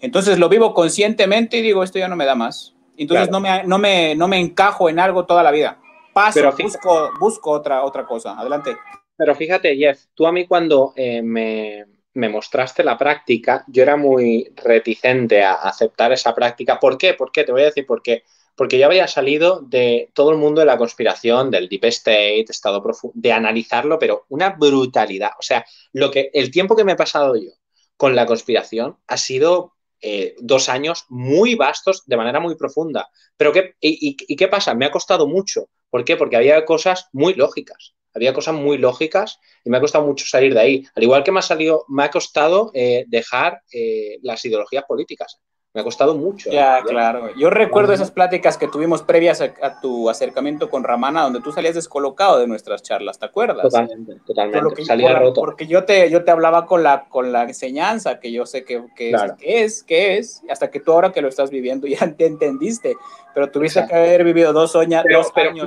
entonces 0.00 0.38
lo 0.38 0.48
vivo 0.48 0.74
conscientemente 0.74 1.58
y 1.58 1.62
digo, 1.62 1.82
esto 1.82 1.98
ya 1.98 2.08
no 2.08 2.16
me 2.16 2.24
da 2.24 2.34
más. 2.34 2.74
Entonces 2.96 3.30
no, 3.30 3.40
me, 3.40 3.64
no, 3.64 3.78
me, 3.78 4.14
no 4.14 4.28
me 4.28 4.38
encajo 4.38 4.88
en 4.88 4.98
algo 4.98 5.26
toda 5.26 5.42
la 5.42 5.50
vida. 5.50 5.80
Paso, 6.12 6.52
busco, 6.58 7.10
busco 7.18 7.50
otra, 7.50 7.84
otra 7.84 8.04
cosa. 8.04 8.38
Adelante. 8.38 8.76
Pero 9.16 9.34
fíjate, 9.34 9.76
Jeff, 9.76 10.06
tú 10.14 10.26
a 10.26 10.32
mí 10.32 10.46
cuando 10.46 10.92
eh, 10.96 11.22
me, 11.22 11.84
me, 12.14 12.28
mostraste 12.28 12.82
la 12.82 12.96
práctica, 12.96 13.64
yo 13.68 13.82
era 13.82 13.96
muy 13.96 14.52
reticente 14.56 15.42
a 15.42 15.54
aceptar 15.54 16.12
esa 16.12 16.34
práctica. 16.34 16.80
¿Por 16.80 16.96
qué? 16.96 17.14
¿Por 17.14 17.30
qué? 17.30 17.44
Te 17.44 17.52
voy 17.52 17.62
a 17.62 17.66
decir 17.66 17.86
por 17.86 18.02
qué. 18.02 18.24
Porque 18.56 18.78
yo 18.78 18.86
había 18.86 19.06
salido 19.06 19.60
de 19.60 20.10
todo 20.14 20.30
el 20.30 20.36
mundo 20.36 20.60
de 20.60 20.66
la 20.66 20.76
conspiración, 20.76 21.50
del 21.50 21.68
deep 21.68 21.84
state, 21.84 22.46
estado 22.48 22.82
profundo, 22.82 23.14
de 23.16 23.32
analizarlo, 23.32 23.98
pero 23.98 24.24
una 24.28 24.50
brutalidad. 24.50 25.30
O 25.38 25.42
sea, 25.42 25.64
lo 25.92 26.10
que, 26.10 26.30
el 26.34 26.50
tiempo 26.50 26.76
que 26.76 26.84
me 26.84 26.92
he 26.92 26.96
pasado 26.96 27.36
yo 27.36 27.52
con 27.96 28.16
la 28.16 28.26
conspiración 28.26 28.96
ha 29.06 29.16
sido 29.18 29.74
eh, 30.00 30.34
dos 30.38 30.68
años 30.68 31.04
muy 31.08 31.54
vastos 31.54 32.02
de 32.06 32.16
manera 32.16 32.40
muy 32.40 32.56
profunda. 32.56 33.08
Pero 33.36 33.52
¿qué, 33.52 33.74
y, 33.80 34.16
qué 34.16 34.48
pasa? 34.48 34.74
Me 34.74 34.86
ha 34.86 34.90
costado 34.90 35.26
mucho. 35.26 35.68
¿Por 35.90 36.04
qué? 36.04 36.16
Porque 36.16 36.36
había 36.36 36.64
cosas 36.64 37.08
muy 37.12 37.34
lógicas. 37.34 37.94
Había 38.14 38.32
cosas 38.32 38.54
muy 38.54 38.78
lógicas 38.78 39.38
y 39.64 39.70
me 39.70 39.76
ha 39.76 39.80
costado 39.80 40.06
mucho 40.06 40.26
salir 40.26 40.54
de 40.54 40.60
ahí. 40.60 40.84
Al 40.94 41.02
igual 41.02 41.22
que 41.22 41.32
me 41.32 41.38
ha, 41.38 41.42
salido, 41.42 41.84
me 41.88 42.04
ha 42.04 42.10
costado 42.10 42.70
eh, 42.74 43.04
dejar 43.08 43.62
eh, 43.72 44.18
las 44.22 44.44
ideologías 44.44 44.84
políticas. 44.84 45.38
Me 45.72 45.82
ha 45.82 45.84
costado 45.84 46.16
mucho. 46.16 46.50
Ya, 46.50 46.82
claro. 46.82 47.32
Yo 47.36 47.48
recuerdo 47.48 47.92
esas 47.92 48.10
pláticas 48.10 48.58
que 48.58 48.66
tuvimos 48.66 49.02
previas 49.02 49.40
a, 49.40 49.80
tu 49.80 50.10
acercamiento 50.10 50.68
con 50.68 50.82
Ramana, 50.82 51.22
donde 51.22 51.40
tú 51.40 51.52
salías 51.52 51.76
descolocado 51.76 52.40
de 52.40 52.48
nuestras 52.48 52.82
charlas, 52.82 53.20
¿te 53.20 53.26
acuerdas? 53.26 53.62
Totalmente, 53.62 54.16
totalmente. 54.26 54.84
Salía 54.84 55.16
roto. 55.16 55.40
Porque 55.40 55.68
yo 55.68 55.84
te, 55.84 56.10
yo 56.10 56.24
te 56.24 56.32
hablaba 56.32 56.66
con 56.66 56.82
la, 56.82 57.08
con 57.08 57.30
la 57.30 57.44
enseñanza, 57.44 58.18
que 58.18 58.32
yo 58.32 58.46
sé 58.46 58.64
que, 58.64 58.84
que, 58.96 59.14
es, 59.42 59.84
que 59.84 60.18
es, 60.18 60.42
hasta 60.50 60.72
que 60.72 60.80
tú 60.80 60.90
ahora 60.90 61.12
que 61.12 61.22
lo 61.22 61.28
estás 61.28 61.50
viviendo 61.50 61.86
ya 61.86 62.12
te 62.16 62.26
entendiste, 62.26 62.96
pero 63.32 63.52
tuviste 63.52 63.86
que 63.86 63.94
haber 63.94 64.24
vivido 64.24 64.52
dos, 64.52 64.72
dos 64.72 64.82
años 64.82 65.04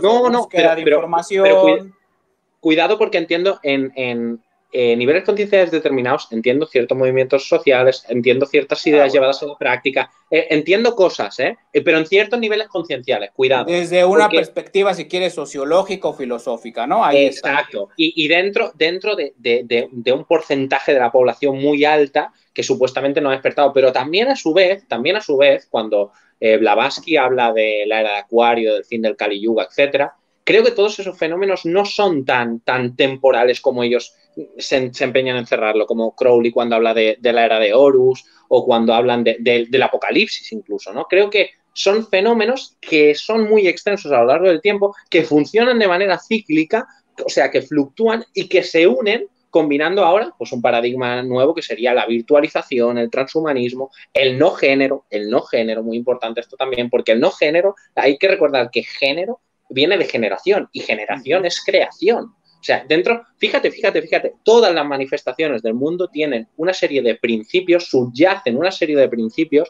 no, 0.02 0.30
no, 0.30 0.50
pero, 0.52 0.76
de 0.76 0.82
información. 0.82 1.96
cuidado 2.60 2.98
porque 2.98 3.20
entiendo 3.20 3.58
en, 3.64 4.44
eh, 4.76 4.96
niveles 4.96 5.24
concienciales 5.24 5.70
determinados, 5.70 6.28
entiendo 6.32 6.66
ciertos 6.66 6.98
movimientos 6.98 7.48
sociales, 7.48 8.04
entiendo 8.10 8.48
ciertas 8.48 8.86
ideas 8.88 9.14
llevadas 9.14 9.44
a 9.44 9.46
la 9.46 9.56
práctica, 9.56 10.10
eh, 10.32 10.48
entiendo 10.50 10.96
cosas, 10.96 11.40
¿eh? 11.40 11.56
pero 11.86 12.00
en 12.00 12.08
ciertos 12.08 12.40
niveles 12.40 12.70
concienciales, 12.70 13.30
cuidado. 13.36 13.66
Desde 13.66 14.04
una 14.04 14.28
perspectiva, 14.30 14.96
si 14.96 15.08
quieres, 15.08 15.36
sociológica 15.36 16.08
o 16.08 16.14
filosófica, 16.14 16.88
¿no? 16.88 17.06
Ahí 17.06 17.28
exacto. 17.28 17.90
Y, 17.96 18.28
dentro, 18.28 18.72
dentro 18.74 19.16
de, 19.16 19.34
de, 19.38 20.12
un 20.12 20.26
porcentaje 20.26 20.92
de 20.92 21.00
la 21.00 21.12
población 21.12 21.62
muy 21.62 21.86
alta 21.86 22.34
que 22.52 22.64
supuestamente 22.64 23.22
no 23.22 23.30
ha 23.30 23.34
despertado, 23.34 23.72
pero 23.74 23.94
también 23.94 24.30
a 24.30 24.36
su 24.36 24.56
vez, 24.56 24.88
también 24.88 25.18
a 25.18 25.22
su 25.22 25.38
vez, 25.38 25.68
cuando 25.70 26.12
Blavatsky 26.40 27.16
habla 27.16 27.54
de 27.54 27.84
la 27.86 28.02
era 28.02 28.12
de 28.14 28.18
Acuario, 28.18 28.74
del 28.74 28.86
fin 28.86 29.04
del 29.04 29.16
Kali 29.16 29.40
Yuga, 29.40 29.68
etcétera, 29.70 30.16
creo 30.44 30.64
que 30.64 30.72
todos 30.72 31.00
esos 31.00 31.18
fenómenos 31.18 31.66
no 31.66 31.86
son 31.86 32.26
tan, 32.26 32.60
tan 32.60 32.96
temporales 32.96 33.62
como 33.62 33.84
ellos 33.84 34.16
se, 34.58 34.92
empeñan 35.00 35.38
en 35.38 35.46
cerrarlo, 35.46 35.86
como 35.86 36.16
Crowley 36.16 36.52
cuando 36.52 36.76
habla 36.76 36.94
de, 36.94 37.18
la 37.22 37.46
era 37.46 37.60
de 37.60 37.74
Horus 37.74 38.26
o 38.50 38.66
cuando 38.66 38.94
hablan 38.94 39.24
del 39.24 39.84
apocalipsis 39.84 40.52
incluso, 40.52 40.94
¿no? 40.94 41.06
Creo 41.06 41.30
que 41.30 41.52
son 41.74 42.08
fenómenos 42.08 42.78
que 42.80 43.16
son 43.16 43.50
muy 43.50 43.68
extensos 43.68 44.12
a 44.12 44.20
lo 44.20 44.26
largo 44.26 44.48
del 44.48 44.62
tiempo, 44.62 44.96
que 45.10 45.24
funcionan 45.24 45.80
de 45.80 45.88
manera 45.88 46.20
cíclica, 46.20 46.88
o 47.26 47.30
sea, 47.30 47.50
que 47.50 47.62
fluctúan 47.62 48.24
y 48.34 48.48
que 48.48 48.64
se 48.64 48.88
unen 48.88 49.28
combinando 49.50 50.04
ahora 50.04 50.34
pues 50.36 50.52
un 50.52 50.64
paradigma 50.64 51.22
nuevo 51.22 51.54
que 51.54 51.62
sería 51.62 51.94
la 51.94 52.08
virtualización, 52.08 52.98
el 52.98 53.12
transhumanismo, 53.12 53.92
el 54.12 54.40
no 54.40 54.50
género, 54.52 55.06
el 55.12 55.30
no 55.30 55.42
género, 55.42 55.84
muy 55.84 55.96
importante 55.96 56.42
esto 56.42 56.58
también, 56.58 56.90
porque 56.90 57.12
el 57.12 57.20
no 57.20 57.30
género, 57.30 57.76
hay 57.94 58.18
que 58.18 58.28
recordar 58.28 58.72
que 58.72 58.82
género 58.82 59.42
viene 59.70 59.98
de 59.98 60.06
generación 60.06 60.70
y 60.72 60.80
generación 60.80 61.46
es 61.46 61.64
creación. 61.64 62.34
O 62.64 62.66
sea, 62.66 62.86
dentro, 62.88 63.26
fíjate, 63.40 63.70
fíjate, 63.72 64.02
fíjate, 64.02 64.36
todas 64.42 64.74
las 64.74 64.86
manifestaciones 64.86 65.62
del 65.62 65.74
mundo 65.74 66.08
tienen 66.08 66.48
una 66.56 66.74
serie 66.74 67.02
de 67.02 67.16
principios, 67.16 67.90
subyacen 67.90 68.56
una 68.56 68.72
serie 68.72 68.96
de 68.96 69.10
principios, 69.10 69.70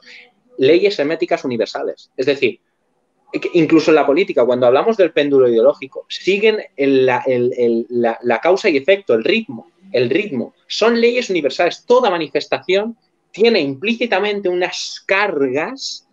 leyes 0.59 0.99
herméticas 0.99 1.43
universales. 1.43 2.11
Es 2.15 2.27
decir, 2.27 2.59
incluso 3.53 3.89
en 3.89 3.95
la 3.95 4.05
política, 4.05 4.45
cuando 4.45 4.67
hablamos 4.67 4.95
del 4.95 5.11
péndulo 5.11 5.49
ideológico, 5.49 6.05
siguen 6.07 6.59
la, 6.77 7.25
la, 8.21 8.39
causa 8.39 8.69
y 8.69 8.77
efecto, 8.77 9.15
el 9.15 9.23
ritmo, 9.23 9.71
el 9.91 10.11
ritmo. 10.11 10.53
Son 10.67 11.01
leyes 11.01 11.31
universales. 11.31 11.85
Toda 11.87 12.11
manifestación 12.11 12.95
tiene 13.31 13.59
implícitamente 13.59 14.49
unas 14.49 15.03
cargas 15.07 16.07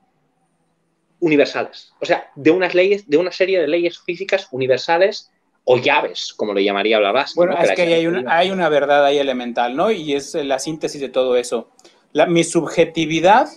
universales. 1.18 1.92
O 2.00 2.06
sea, 2.06 2.30
de 2.36 2.50
unas 2.50 2.74
leyes, 2.74 3.06
de 3.06 3.18
una 3.18 3.32
serie 3.32 3.60
de 3.60 3.68
leyes 3.68 3.98
físicas 3.98 4.48
universales 4.50 5.30
o 5.72 5.76
llaves, 5.76 6.34
como 6.34 6.52
lo 6.52 6.58
llamaría 6.58 6.98
Blavatsky. 6.98 7.36
Bueno, 7.36 7.56
es 7.56 7.70
que 7.76 7.82
hay 7.82 8.04
una, 8.04 8.36
hay 8.36 8.50
una, 8.50 8.68
verdad 8.68 9.04
ahí 9.04 9.18
elemental, 9.18 9.76
¿no? 9.76 9.92
Y 9.92 10.14
es 10.14 10.34
la 10.34 10.58
síntesis 10.58 11.00
de 11.00 11.08
todo 11.08 11.36
eso. 11.36 11.68
La, 12.12 12.26
mi 12.26 12.42
subjetividad 12.42 13.48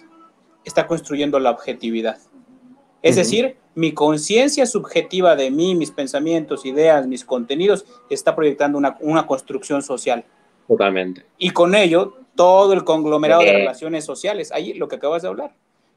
está 0.64 0.86
construyendo 0.86 1.40
la 1.40 1.50
objetividad. 1.50 2.20
Es 3.02 3.16
decir, 3.16 3.58
mi 3.74 3.94
conciencia 3.94 4.68
subjetiva 4.68 5.36
de 5.36 5.50
mí, 5.50 5.74
mis 5.74 5.90
pensamientos, 5.90 6.68
ideas, 6.68 7.08
mis 7.08 7.26
contenidos, 7.26 7.84
está 8.12 8.36
proyectando 8.36 8.78
una, 8.78 8.96
una 9.00 9.26
construcción 9.26 9.82
social. 9.82 10.24
Totalmente. 10.68 11.26
Y 11.40 11.50
con 11.50 11.74
ello, 11.74 12.20
todo 12.36 12.74
el 12.74 12.84
conglomerado 12.84 13.42
de 13.42 13.50
eh. 13.50 13.58
relaciones 13.58 14.06
sociales, 14.06 14.52
ahí 14.52 14.76
lo 14.76 14.88
que 14.88 14.98
acabas 14.98 15.24
de 15.24 15.30
hablar. 15.30 15.56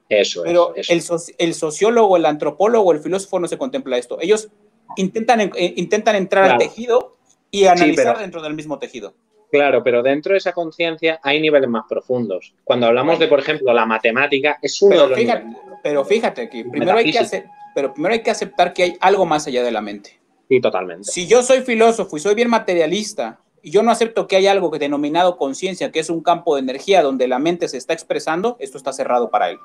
Eso 0.09 0.45
Pero 0.45 0.75
es. 0.75 0.87
Pero 0.87 0.99
el, 0.99 1.47
el, 1.49 1.55
sociólogo, 1.55 2.17
el 2.17 2.25
antropólogo, 2.25 2.93
el 2.93 3.01
filósofo 3.01 3.39
no 3.39 3.49
se 3.49 3.59
contempla 3.59 3.99
esto. 3.99 4.19
Ellos 4.19 4.49
intentan, 4.97 5.41
eh, 5.41 5.75
intentan 5.77 6.17
entrar 6.17 6.51
al 6.51 6.59
tejido 6.59 7.17
y 7.51 7.67
analizar 7.67 8.19
dentro 8.19 8.43
del 8.43 8.55
mismo 8.55 8.79
tejido. 8.79 9.15
Claro, 9.51 9.83
pero 9.83 10.03
dentro 10.03 10.33
de 10.33 10.39
esa 10.39 10.53
conciencia 10.53 11.21
hay 11.23 11.41
niveles 11.41 11.69
más 11.69 11.85
profundos. 11.89 12.55
Cuando 12.65 12.87
hablamos 12.87 13.19
de, 13.19 13.29
por 13.29 13.39
ejemplo, 13.39 13.73
la 13.73 13.87
matemática, 13.87 14.59
es 14.61 14.81
uno 14.83 14.91
pero 14.91 15.03
de 15.05 15.09
los 15.09 15.19
fíjate, 15.19 15.47
Pero 15.83 16.05
fíjate 16.05 16.49
que 16.49 16.65
primero 16.65 16.99
hay 16.99 17.11
que, 17.11 17.19
hacer, 17.19 17.47
pero 17.75 17.93
primero 17.93 18.15
hay 18.15 18.23
que 18.23 18.31
aceptar 18.31 18.73
que 18.73 18.83
hay 18.83 18.97
algo 19.01 19.25
más 19.25 19.47
allá 19.47 19.63
de 19.63 19.71
la 19.71 19.81
mente. 19.81 20.19
Sí, 20.49 20.61
totalmente. 20.61 21.05
Si 21.11 21.27
yo 21.27 21.43
soy 21.43 21.61
filósofo 21.63 22.17
y 22.17 22.21
soy 22.21 22.35
bien 22.35 22.51
materialista 22.51 23.41
y 23.63 23.71
yo 23.71 23.83
no 23.83 23.91
acepto 23.91 24.27
que 24.27 24.37
hay 24.37 24.47
algo 24.47 24.71
que 24.71 24.79
denominado 24.79 25.37
conciencia, 25.37 25.91
que 25.91 26.01
es 26.01 26.11
un 26.11 26.23
campo 26.23 26.57
de 26.57 26.63
energía 26.63 27.03
donde 27.03 27.29
la 27.29 27.39
mente 27.39 27.69
se 27.69 27.79
está 27.79 27.93
expresando, 27.93 28.57
esto 28.61 28.79
está 28.79 28.93
cerrado 28.93 29.31
para 29.31 29.51
él 29.51 29.59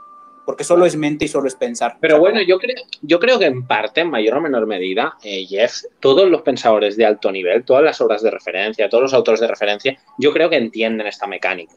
porque 0.45 0.63
solo 0.63 0.85
es 0.85 0.95
mente 0.95 1.25
y 1.25 1.27
solo 1.27 1.47
es 1.47 1.55
pensar. 1.55 1.97
Pero 1.99 2.19
bueno, 2.19 2.41
yo 2.41 2.57
creo, 2.57 2.77
yo 3.01 3.19
creo 3.19 3.39
que 3.39 3.45
en 3.45 3.65
parte, 3.65 4.01
en 4.01 4.09
mayor 4.09 4.37
o 4.37 4.41
menor 4.41 4.65
medida, 4.67 5.15
eh, 5.23 5.45
Jeff, 5.45 5.83
todos 5.99 6.29
los 6.29 6.41
pensadores 6.41 6.97
de 6.97 7.05
alto 7.05 7.31
nivel, 7.31 7.63
todas 7.63 7.83
las 7.83 8.01
obras 8.01 8.21
de 8.21 8.31
referencia, 8.31 8.89
todos 8.89 9.03
los 9.03 9.13
autores 9.13 9.39
de 9.39 9.47
referencia, 9.47 9.97
yo 10.17 10.33
creo 10.33 10.49
que 10.49 10.57
entienden 10.57 11.07
esta 11.07 11.27
mecánica. 11.27 11.73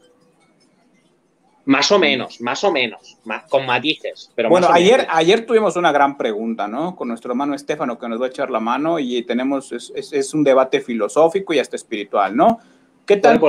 Más 1.65 1.91
o 1.91 1.97
menos, 1.97 2.41
más 2.41 2.63
o 2.63 2.71
menos, 2.71 3.17
con 3.49 3.65
matices. 3.65 4.31
Pero 4.35 4.49
bueno, 4.49 4.67
ayer, 4.71 5.07
ayer 5.09 5.47
tuvimos 5.47 5.75
una 5.75 5.91
gran 5.91 6.15
pregunta, 6.15 6.67
¿no? 6.67 6.95
Con 6.95 7.07
nuestro 7.07 7.31
hermano 7.31 7.55
Estefano 7.55 7.97
que 7.97 8.07
nos 8.07 8.21
va 8.21 8.27
a 8.27 8.29
echar 8.29 8.51
la 8.51 8.59
mano 8.59 8.99
y 8.99 9.23
tenemos, 9.23 9.71
es, 9.71 9.91
es, 9.95 10.33
un 10.35 10.43
debate 10.43 10.79
filosófico 10.79 11.55
y 11.55 11.59
hasta 11.59 11.75
espiritual, 11.75 12.35
¿no? 12.35 12.59
¿Qué 13.07 13.17
tal? 13.17 13.39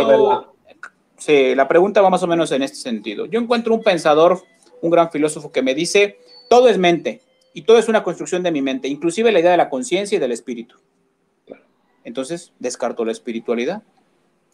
Sí, 1.19 1.55
la 1.55 1.69
pregunta 1.69 2.01
va 2.01 2.11
más 2.11 2.23
o 2.23 2.27
menos 2.27 2.53
en 2.53 2.63
este 2.63 2.77
sentido. 2.77 3.27
Yo 3.27 3.41
encuentro 3.41 3.75
un 3.75 3.83
pensador 3.83 4.43
un 4.81 4.91
gran 4.91 5.11
filósofo 5.11 5.53
que 5.53 5.63
me 5.63 5.75
dice, 5.75 6.19
todo 6.49 6.69
es 6.69 6.79
mente 6.79 7.23
y 7.53 7.63
todo 7.63 7.79
es 7.79 7.89
una 7.89 8.03
construcción 8.03 8.43
de 8.43 8.53
mi 8.53 8.63
mente, 8.63 8.89
inclusive 8.89 9.33
la 9.33 9.41
idea 9.41 9.51
de 9.51 9.57
la 9.57 9.71
conciencia 9.71 10.17
y 10.17 10.19
del 10.19 10.33
espíritu. 10.33 10.77
Entonces, 12.05 12.53
descarto 12.61 13.05
la 13.05 13.13
espiritualidad. 13.13 13.83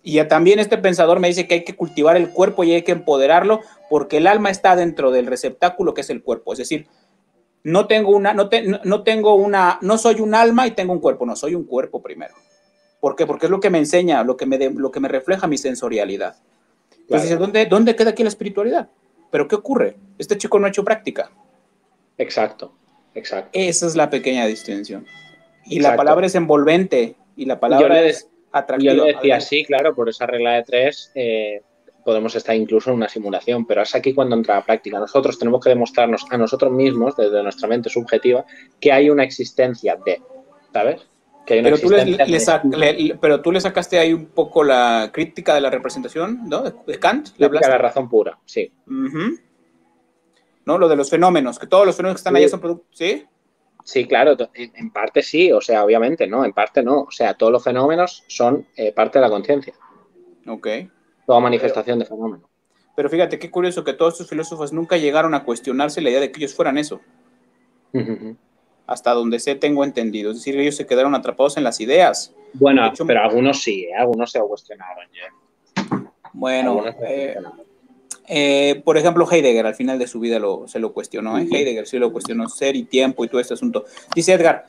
Y 0.03 0.23
también 0.25 0.59
este 0.59 0.79
pensador 0.79 1.21
me 1.21 1.29
dice 1.29 1.47
que 1.47 1.55
hay 1.55 1.65
que 1.65 1.77
cultivar 1.77 2.17
el 2.17 2.31
cuerpo 2.31 2.65
y 2.65 2.73
hay 2.73 2.83
que 2.83 2.93
empoderarlo 2.93 3.61
porque 3.91 4.17
el 4.17 4.27
alma 4.27 4.51
está 4.51 4.75
dentro 4.75 5.11
del 5.11 5.27
receptáculo 5.27 5.95
que 5.95 6.01
es 6.01 6.11
el 6.11 6.23
cuerpo. 6.23 6.53
Es 6.53 6.59
decir, 6.59 6.89
no 7.63 7.87
tengo 7.87 8.11
una, 8.11 8.33
no, 8.33 8.49
no 8.85 9.03
tengo 9.03 9.35
una, 9.35 9.79
no 9.83 9.99
soy 9.99 10.21
un 10.21 10.35
alma 10.35 10.67
y 10.67 10.73
tengo 10.73 10.93
un 10.93 10.99
cuerpo, 10.99 11.27
no, 11.27 11.37
soy 11.37 11.55
un 11.55 11.65
cuerpo 11.65 12.03
primero. 12.03 12.35
¿Por 13.01 13.17
qué? 13.17 13.27
Porque 13.27 13.47
es 13.47 13.51
lo 13.51 13.61
que 13.61 13.71
me 13.71 13.79
enseña, 13.79 14.25
lo 14.25 14.37
que 14.37 14.47
me, 14.47 14.59
lo 14.71 14.91
que 14.91 15.01
me 15.01 15.09
refleja 15.09 15.47
mi 15.47 15.59
sensorialidad. 15.59 16.37
Entonces, 17.01 17.39
¿dónde, 17.39 17.67
¿dónde 17.67 17.95
queda 17.95 18.11
aquí 18.11 18.23
la 18.23 18.29
espiritualidad? 18.29 18.89
Pero 19.33 19.49
¿qué 19.49 19.57
ocurre? 19.57 19.97
Este 20.19 20.37
chico 20.37 20.61
no 20.61 20.67
ha 20.67 20.69
hecho 20.69 20.85
práctica. 20.85 21.33
Exacto, 22.19 22.75
exacto. 23.15 23.49
Esa 23.55 23.87
es 23.87 23.97
la 23.97 24.11
pequeña 24.11 24.47
distinción. 24.47 25.07
Y 25.65 25.81
la 25.81 25.97
palabra 25.97 26.27
es 26.27 26.35
envolvente 26.35 27.17
y 27.35 27.47
la 27.47 27.59
palabra 27.59 28.03
es 28.03 28.29
atractiva. 28.53 28.93
Yo 28.93 29.05
le 29.07 29.15
decía, 29.15 29.41
sí, 29.41 29.65
claro, 29.65 29.95
por 29.95 30.11
esa 30.11 30.27
regla 30.27 30.53
de 30.53 30.65
tres 30.65 31.11
eh, 31.15 31.63
podemos 32.05 32.35
estar 32.35 32.55
incluso 32.55 32.91
en 32.91 32.97
una 32.97 33.09
simulación, 33.09 33.65
pero 33.65 33.81
es 33.81 33.95
aquí 33.95 34.13
cuando 34.13 34.37
entra 34.37 34.57
la 34.57 34.67
práctica. 34.67 34.99
Nosotros 34.99 35.39
tenemos 35.39 35.65
que 35.65 35.71
demostrarnos 35.71 36.27
a 36.31 36.37
nosotros 36.37 36.71
mismos, 36.71 37.17
desde 37.17 37.43
nuestra 37.43 37.69
mente 37.69 37.89
subjetiva, 37.89 38.45
que 38.81 38.93
hay 38.93 39.09
una 39.09 39.25
existencia 39.25 39.97
de, 40.05 40.21
¿sabes? 40.75 41.01
Pero, 41.47 41.79
tú 41.79 41.91
le, 41.91 43.19
pero 43.21 43.41
tú 43.41 43.53
le 43.53 43.61
sacaste 43.61 43.99
ahí 43.99 44.13
un 44.13 44.27
poco 44.27 44.63
la 44.63 45.11
crítica 45.13 45.55
de 45.55 45.61
la 45.61 45.71
representación, 45.71 46.49
¿no? 46.49 46.63
De, 46.63 46.99
Kant. 46.99 47.31
¿le 47.39 47.49
la 47.49 47.79
razón 47.79 48.09
pura, 48.09 48.39
sí. 48.45 48.73
¿No? 50.65 50.79
Lo 50.79 50.89
de 50.89 50.97
los 50.97 51.11
fenómenos, 51.11 51.59
que 51.59 51.67
todos 51.67 51.87
los 51.87 51.97
fenómenos 51.97 52.17
que 52.17 52.21
están 52.21 52.37
ahí 52.37 52.49
son 52.49 52.61
productos, 52.61 52.97
¿sí? 52.97 53.27
Sí, 53.85 54.07
claro, 54.07 54.37
en, 54.55 54.91
parte 54.93 55.23
sí, 55.23 55.51
o 55.51 55.61
sea, 55.61 55.85
obviamente, 55.85 56.29
no, 56.29 56.45
en 56.45 56.53
parte 56.53 56.85
no. 56.85 57.01
O 57.01 57.11
sea, 57.11 57.35
todos 57.35 57.51
los 57.51 57.65
fenómenos 57.65 58.23
son 58.29 58.69
eh, 58.77 58.93
parte 58.93 59.19
de 59.19 59.25
la 59.25 59.31
conciencia. 59.31 59.75
Ok. 60.47 60.69
Toda 61.27 61.41
manifestación 61.41 61.99
de 61.99 62.05
fenómeno. 62.05 62.49
Pero 62.95 63.11
fíjate, 63.11 63.41
qué 63.41 63.51
curioso 63.51 63.83
que 63.83 63.95
todos 63.95 64.15
estos 64.15 64.29
filósofos 64.29 64.73
nunca 64.73 64.97
llegaron 64.97 65.35
a 65.35 65.43
cuestionarse 65.43 66.01
la 66.01 66.11
idea 66.11 66.21
de 66.21 66.31
que 66.31 66.39
ellos 66.39 66.55
fueran 66.55 66.79
eso 66.79 67.01
hasta 68.87 69.13
donde 69.13 69.41
sé 69.41 69.55
tengo 69.55 69.85
entendido. 69.85 70.31
Es 70.31 70.39
decir, 70.39 70.59
ellos 70.59 70.77
se 70.77 70.87
quedaron 70.87 71.15
atrapados 71.15 71.57
en 71.57 71.65
las 71.65 71.81
ideas. 71.81 72.35
Bueno, 72.55 72.93
pero 73.07 73.23
algunos 73.23 73.63
sí, 73.63 73.85
¿eh? 73.85 73.95
algunos 73.95 74.31
se 74.31 74.41
cuestionaron 74.41 75.07
ya. 75.13 76.05
Bueno, 76.35 76.85
eh, 77.03 77.37
eh, 78.29 78.83
por 78.85 78.97
ejemplo, 78.99 79.27
Heidegger 79.31 79.67
al 79.67 79.75
final 79.75 79.99
de 79.99 80.07
su 80.07 80.21
vida 80.21 80.39
lo, 80.39 80.67
se 80.69 80.79
lo 80.79 80.93
cuestionó. 80.93 81.39
Heidegger 81.39 81.87
sí 81.87 81.99
lo 81.99 82.13
cuestionó, 82.13 82.49
ser 82.49 82.77
y 82.77 82.85
tiempo 82.85 83.25
y 83.25 83.29
todo 83.29 83.41
este 83.41 83.55
asunto. 83.55 83.85
Dice 84.15 84.33
Edgar, 84.33 84.67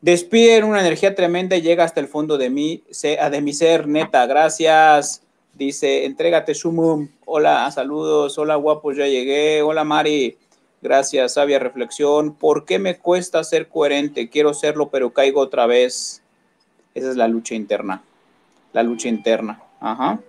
despiden 0.00 0.64
una 0.64 0.80
energía 0.80 1.14
tremenda 1.14 1.56
y 1.56 1.62
llega 1.62 1.84
hasta 1.84 2.00
el 2.00 2.08
fondo 2.08 2.38
de 2.38 2.50
mí, 2.50 2.82
de 2.90 3.40
mi 3.40 3.52
ser, 3.52 3.86
neta, 3.86 4.26
gracias. 4.26 5.22
Dice, 5.54 6.04
entrégate, 6.04 6.54
Sumum. 6.54 7.08
Hola, 7.26 7.70
saludos. 7.70 8.38
Hola, 8.38 8.54
guapos, 8.54 8.96
ya 8.96 9.06
llegué. 9.06 9.62
Hola, 9.62 9.84
Mari. 9.84 10.38
Gracias, 10.82 11.34
sabia 11.34 11.58
reflexión. 11.58 12.34
¿Por 12.34 12.64
qué 12.64 12.78
me 12.78 12.96
cuesta 12.96 13.44
ser 13.44 13.68
coherente? 13.68 14.30
Quiero 14.30 14.54
serlo, 14.54 14.88
pero 14.88 15.12
caigo 15.12 15.40
otra 15.40 15.66
vez. 15.66 16.22
Esa 16.94 17.10
es 17.10 17.16
la 17.16 17.28
lucha 17.28 17.54
interna. 17.54 18.02
La 18.72 18.82
lucha 18.82 19.08
interna. 19.08 19.62
Ajá. 19.80 20.20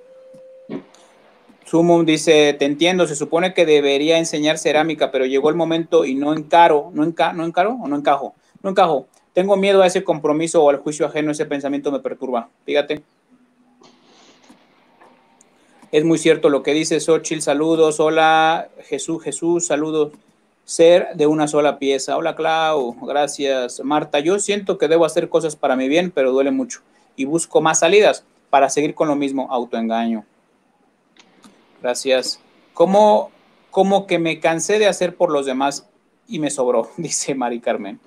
Sumum 1.65 2.05
dice, 2.05 2.53
te 2.59 2.65
entiendo, 2.65 3.07
se 3.07 3.15
supone 3.15 3.53
que 3.53 3.65
debería 3.65 4.17
enseñar 4.17 4.57
cerámica, 4.57 5.09
pero 5.09 5.25
llegó 5.25 5.49
el 5.49 5.55
momento 5.55 6.03
y 6.03 6.15
no 6.15 6.33
encaro, 6.33 6.91
no, 6.93 7.05
enca 7.05 7.31
no 7.31 7.45
encaro 7.45 7.77
o 7.81 7.87
no 7.87 7.95
encajo, 7.95 8.35
no 8.61 8.71
encajo. 8.71 9.07
Tengo 9.31 9.55
miedo 9.55 9.81
a 9.81 9.87
ese 9.87 10.03
compromiso 10.03 10.61
o 10.61 10.69
al 10.69 10.79
juicio 10.79 11.05
ajeno, 11.05 11.31
ese 11.31 11.45
pensamiento 11.45 11.89
me 11.89 11.99
perturba. 11.99 12.49
Fíjate. 12.65 13.01
Es 15.93 16.03
muy 16.03 16.17
cierto 16.17 16.49
lo 16.49 16.61
que 16.61 16.73
dice 16.73 16.99
Xochitl, 16.99 17.41
saludos, 17.41 18.01
hola 18.01 18.67
Jesús, 18.83 19.23
Jesús, 19.23 19.67
saludos. 19.67 20.11
Ser 20.65 21.09
de 21.15 21.27
una 21.27 21.47
sola 21.47 21.79
pieza. 21.79 22.17
Hola 22.17 22.35
Clau, 22.35 22.95
gracias. 23.05 23.81
Marta, 23.83 24.19
yo 24.19 24.39
siento 24.39 24.77
que 24.77 24.87
debo 24.87 25.05
hacer 25.05 25.29
cosas 25.29 25.55
para 25.55 25.75
mi 25.75 25.87
bien, 25.87 26.11
pero 26.11 26.31
duele 26.31 26.51
mucho. 26.51 26.81
Y 27.15 27.25
busco 27.25 27.61
más 27.61 27.79
salidas 27.79 28.23
para 28.49 28.69
seguir 28.69 28.93
con 28.93 29.07
lo 29.07 29.15
mismo, 29.15 29.47
autoengaño. 29.51 30.25
Gracias. 31.81 32.39
¿Cómo, 32.73 33.31
como 33.71 34.07
que 34.07 34.19
me 34.19 34.39
cansé 34.39 34.79
de 34.79 34.87
hacer 34.87 35.15
por 35.15 35.31
los 35.31 35.45
demás 35.45 35.87
y 36.27 36.39
me 36.39 36.49
sobró? 36.49 36.89
Dice 36.97 37.33
Mari 37.35 37.59
Carmen. 37.59 37.99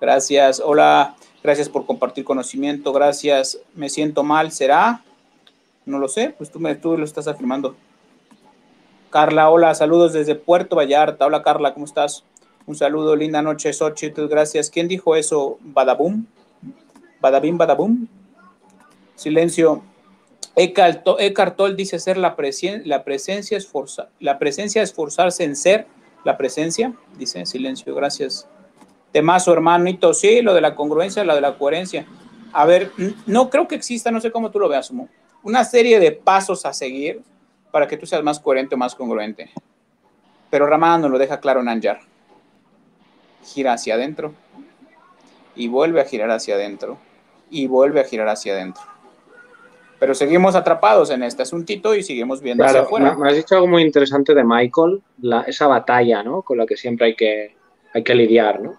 Gracias. 0.00 0.62
Hola, 0.64 1.16
gracias 1.42 1.68
por 1.68 1.84
compartir 1.84 2.24
conocimiento. 2.24 2.92
Gracias. 2.92 3.58
Me 3.74 3.88
siento 3.88 4.22
mal. 4.22 4.52
¿Será? 4.52 5.02
No 5.84 5.98
lo 5.98 6.08
sé, 6.08 6.34
pues 6.36 6.50
tú, 6.50 6.60
me, 6.60 6.74
tú 6.74 6.96
lo 6.96 7.04
estás 7.04 7.26
afirmando. 7.28 7.74
Carla, 9.10 9.48
hola, 9.48 9.74
saludos 9.74 10.12
desde 10.12 10.34
Puerto 10.34 10.76
Vallarta. 10.76 11.24
Hola 11.24 11.42
Carla, 11.42 11.72
¿cómo 11.72 11.86
estás? 11.86 12.24
Un 12.66 12.76
saludo, 12.76 13.16
linda 13.16 13.40
noche, 13.40 13.72
Xochitl, 13.72 14.26
gracias. 14.26 14.68
¿Quién 14.68 14.86
dijo 14.86 15.16
eso? 15.16 15.56
¿Badabum? 15.62 16.26
¿Badabim, 17.18 17.56
badabum? 17.56 18.06
Silencio. 19.14 19.82
Eckhart 20.54 21.56
Tolle 21.56 21.74
dice 21.74 21.98
ser 21.98 22.18
la, 22.18 22.36
la 22.84 23.04
presencia 23.04 23.56
esforza 23.56 24.08
la 24.20 24.38
presencia 24.38 24.82
esforzarse 24.82 25.44
en 25.44 25.56
ser 25.56 25.86
la 26.24 26.36
presencia. 26.36 26.92
Dice 27.16 27.46
silencio, 27.46 27.94
gracias. 27.94 28.46
Temazo, 29.12 29.54
hermanito. 29.54 30.12
Sí, 30.12 30.42
lo 30.42 30.52
de 30.52 30.60
la 30.60 30.74
congruencia, 30.74 31.24
lo 31.24 31.34
de 31.34 31.40
la 31.40 31.56
coherencia. 31.56 32.06
A 32.52 32.66
ver, 32.66 32.92
no 33.24 33.48
creo 33.48 33.68
que 33.68 33.74
exista, 33.74 34.10
no 34.10 34.20
sé 34.20 34.30
cómo 34.30 34.50
tú 34.50 34.58
lo 34.58 34.68
veas, 34.68 34.92
una 35.42 35.64
serie 35.64 35.98
de 35.98 36.12
pasos 36.12 36.66
a 36.66 36.74
seguir 36.74 37.22
para 37.70 37.86
que 37.86 37.96
tú 37.96 38.06
seas 38.06 38.22
más 38.22 38.40
coherente 38.40 38.74
o 38.74 38.78
más 38.78 38.94
congruente. 38.94 39.50
Pero 40.50 40.66
Ramada 40.66 40.98
nos 40.98 41.10
lo 41.10 41.18
deja 41.18 41.40
claro 41.40 41.60
en 41.60 41.68
Anjar. 41.68 42.00
Gira 43.44 43.74
hacia 43.74 43.94
adentro 43.94 44.34
y 45.54 45.68
vuelve 45.68 46.00
a 46.00 46.04
girar 46.04 46.30
hacia 46.30 46.54
adentro 46.54 46.98
y 47.50 47.66
vuelve 47.66 48.00
a 48.00 48.04
girar 48.04 48.28
hacia 48.28 48.54
adentro. 48.54 48.82
Pero 49.98 50.14
seguimos 50.14 50.54
atrapados 50.54 51.10
en 51.10 51.24
este 51.24 51.42
asuntito 51.42 51.94
y 51.94 52.02
seguimos 52.02 52.40
viendo 52.40 52.64
hacia 52.64 52.82
afuera. 52.82 53.16
Me 53.16 53.28
has 53.28 53.36
dicho 53.36 53.56
algo 53.56 53.66
muy 53.66 53.82
interesante 53.82 54.32
de 54.32 54.44
Michael, 54.44 55.02
esa 55.46 55.66
batalla, 55.66 56.22
¿no? 56.22 56.42
Con 56.42 56.58
la 56.58 56.66
que 56.66 56.76
siempre 56.76 57.06
hay 57.06 57.16
que, 57.16 57.56
hay 57.92 58.04
que 58.04 58.14
lidiar, 58.14 58.60
¿no? 58.60 58.76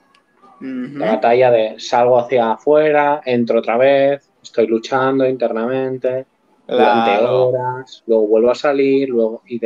La 0.62 1.16
batalla 1.16 1.52
de 1.52 1.80
salgo 1.80 2.20
hacia 2.20 2.52
afuera, 2.52 3.22
entro 3.26 3.60
otra 3.60 3.78
vez, 3.78 4.30
estoy 4.42 4.68
luchando 4.68 5.26
internamente 5.26 6.26
durante 6.70 7.26
horas, 7.26 8.04
luego 8.06 8.28
vuelvo 8.28 8.52
a 8.52 8.56
salir, 8.56 9.10
luego 9.10 9.42
y, 9.48 9.60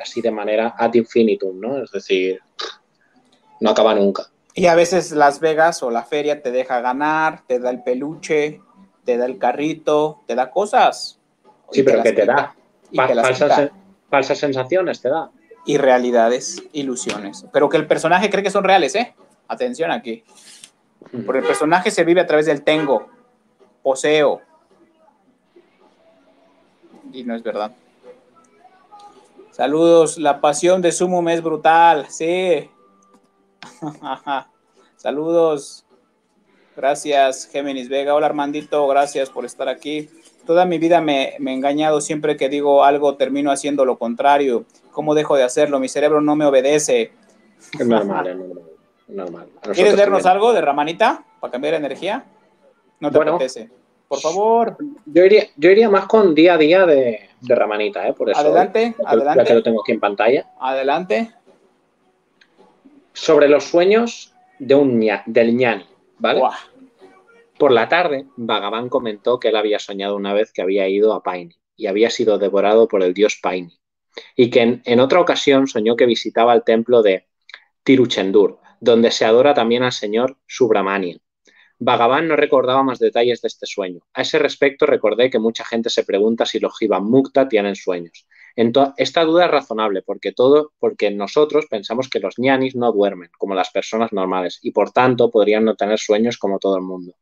así 0.00 0.20
de 0.20 0.30
manera 0.30 0.74
ad 0.76 0.94
infinitum, 0.94 1.58
¿no? 1.58 1.82
Es 1.82 1.90
decir, 1.90 2.40
no 3.60 3.70
acaba 3.70 3.94
nunca. 3.94 4.26
Y 4.54 4.66
a 4.66 4.74
veces 4.74 5.12
Las 5.12 5.40
Vegas 5.40 5.82
o 5.82 5.90
la 5.90 6.02
feria 6.02 6.42
te 6.42 6.50
deja 6.50 6.80
ganar, 6.80 7.42
te 7.46 7.58
da 7.58 7.70
el 7.70 7.82
peluche, 7.82 8.60
te 9.04 9.16
da 9.16 9.26
el 9.26 9.38
carrito, 9.38 10.20
te 10.26 10.34
da 10.34 10.50
cosas. 10.50 11.18
Sí, 11.70 11.82
pero 11.82 12.02
¿qué 12.02 12.12
te 12.12 12.26
da? 12.26 12.54
falsas, 12.94 13.70
falsas 14.08 14.38
sensaciones 14.38 15.00
te 15.00 15.08
da. 15.08 15.30
Y 15.64 15.78
realidades, 15.78 16.62
ilusiones. 16.72 17.46
Pero 17.52 17.68
que 17.68 17.76
el 17.76 17.86
personaje 17.86 18.28
cree 18.28 18.42
que 18.42 18.50
son 18.50 18.64
reales, 18.64 18.94
¿eh? 18.96 19.14
Atención 19.46 19.90
aquí. 19.90 20.24
Porque 21.24 21.40
el 21.40 21.46
personaje 21.46 21.90
se 21.90 22.04
vive 22.04 22.20
a 22.20 22.26
través 22.26 22.46
del 22.46 22.62
tengo, 22.62 23.08
poseo, 23.82 24.40
y 27.12 27.24
no 27.24 27.34
es 27.34 27.42
verdad. 27.42 27.72
Saludos, 29.50 30.18
la 30.18 30.40
pasión 30.40 30.80
de 30.80 30.92
Sumum 30.92 31.28
es 31.28 31.42
brutal, 31.42 32.06
sí. 32.08 32.70
Saludos. 34.96 35.84
Gracias, 36.76 37.46
Géminis 37.46 37.88
Vega. 37.88 38.14
Hola, 38.14 38.26
Armandito, 38.26 38.86
gracias 38.86 39.28
por 39.28 39.44
estar 39.44 39.68
aquí. 39.68 40.08
Toda 40.46 40.64
mi 40.64 40.78
vida 40.78 41.00
me, 41.00 41.34
me, 41.38 41.50
he 41.50 41.54
engañado. 41.54 42.00
Siempre 42.00 42.36
que 42.36 42.48
digo 42.48 42.84
algo, 42.84 43.16
termino 43.16 43.50
haciendo 43.50 43.84
lo 43.84 43.98
contrario. 43.98 44.64
¿Cómo 44.92 45.14
dejo 45.14 45.36
de 45.36 45.42
hacerlo? 45.42 45.78
Mi 45.78 45.88
cerebro 45.88 46.20
no 46.20 46.36
me 46.36 46.46
obedece. 46.46 47.12
Es 47.78 47.86
normal, 47.86 48.26
es 49.08 49.14
normal. 49.14 49.48
¿Quieres 49.74 49.96
vernos 49.96 50.24
algo 50.24 50.52
de 50.52 50.60
Ramanita 50.62 51.24
para 51.40 51.50
cambiar 51.50 51.74
energía? 51.74 52.24
No 52.98 53.10
te 53.10 53.18
apetece. 53.18 53.70
Por 54.10 54.18
favor. 54.18 54.76
Yo 55.06 55.24
iría, 55.24 55.46
yo 55.56 55.70
iría 55.70 55.88
más 55.88 56.06
con 56.06 56.34
día 56.34 56.54
a 56.54 56.58
día 56.58 56.84
de, 56.84 57.30
Ramanita, 57.42 58.08
¿eh? 58.08 58.12
Por 58.12 58.28
eso. 58.28 58.40
Adelante, 58.40 58.96
adelante. 59.06 59.38
Ya 59.38 59.44
que 59.44 59.54
lo 59.54 59.62
tengo 59.62 59.82
aquí 59.82 59.92
en 59.92 60.00
pantalla. 60.00 60.50
Adelante. 60.58 61.32
Sobre 63.12 63.48
los 63.48 63.62
sueños 63.62 64.34
de 64.58 64.74
un 64.74 65.00
del 65.26 65.56
ñani, 65.56 65.86
¿vale? 66.18 66.42
Por 67.56 67.70
la 67.70 67.88
tarde, 67.88 68.26
Bhagavan 68.34 68.88
comentó 68.88 69.38
que 69.38 69.50
él 69.50 69.56
había 69.56 69.78
soñado 69.78 70.16
una 70.16 70.34
vez 70.34 70.52
que 70.52 70.62
había 70.62 70.88
ido 70.88 71.14
a 71.14 71.22
Paini 71.22 71.54
y 71.76 71.86
había 71.86 72.10
sido 72.10 72.36
devorado 72.36 72.88
por 72.88 73.04
el 73.04 73.14
dios 73.14 73.38
Paini. 73.40 73.78
Y 74.34 74.50
que 74.50 74.62
en, 74.62 74.82
en 74.86 74.98
otra 74.98 75.20
ocasión 75.20 75.68
soñó 75.68 75.94
que 75.94 76.06
visitaba 76.06 76.52
el 76.52 76.64
templo 76.64 77.02
de 77.02 77.28
Tiruchendur, 77.84 78.58
donde 78.80 79.12
se 79.12 79.24
adora 79.24 79.54
también 79.54 79.84
al 79.84 79.92
señor 79.92 80.36
Subramania 80.48 81.20
Bhagavan 81.82 82.28
no 82.28 82.36
recordaba 82.36 82.82
más 82.82 82.98
detalles 82.98 83.40
de 83.40 83.48
este 83.48 83.64
sueño. 83.64 84.02
A 84.12 84.20
ese 84.20 84.38
respecto 84.38 84.84
recordé 84.84 85.30
que 85.30 85.38
mucha 85.38 85.64
gente 85.64 85.88
se 85.88 86.04
pregunta 86.04 86.44
si 86.44 86.60
los 86.60 86.76
Jivan 86.78 87.04
Mukta 87.04 87.48
tienen 87.48 87.74
sueños. 87.74 88.26
esta 88.98 89.24
duda 89.24 89.46
es 89.46 89.50
razonable 89.50 90.02
porque, 90.02 90.32
todo, 90.32 90.72
porque 90.78 91.10
nosotros 91.10 91.64
pensamos 91.70 92.10
que 92.10 92.20
los 92.20 92.38
ñanis 92.38 92.76
no 92.76 92.92
duermen 92.92 93.30
como 93.38 93.54
las 93.54 93.70
personas 93.70 94.12
normales 94.12 94.58
y 94.60 94.72
por 94.72 94.90
tanto 94.90 95.30
podrían 95.30 95.64
no 95.64 95.74
tener 95.74 95.98
sueños 95.98 96.36
como 96.36 96.58
todo 96.58 96.76
el 96.76 96.82
mundo. 96.82 97.14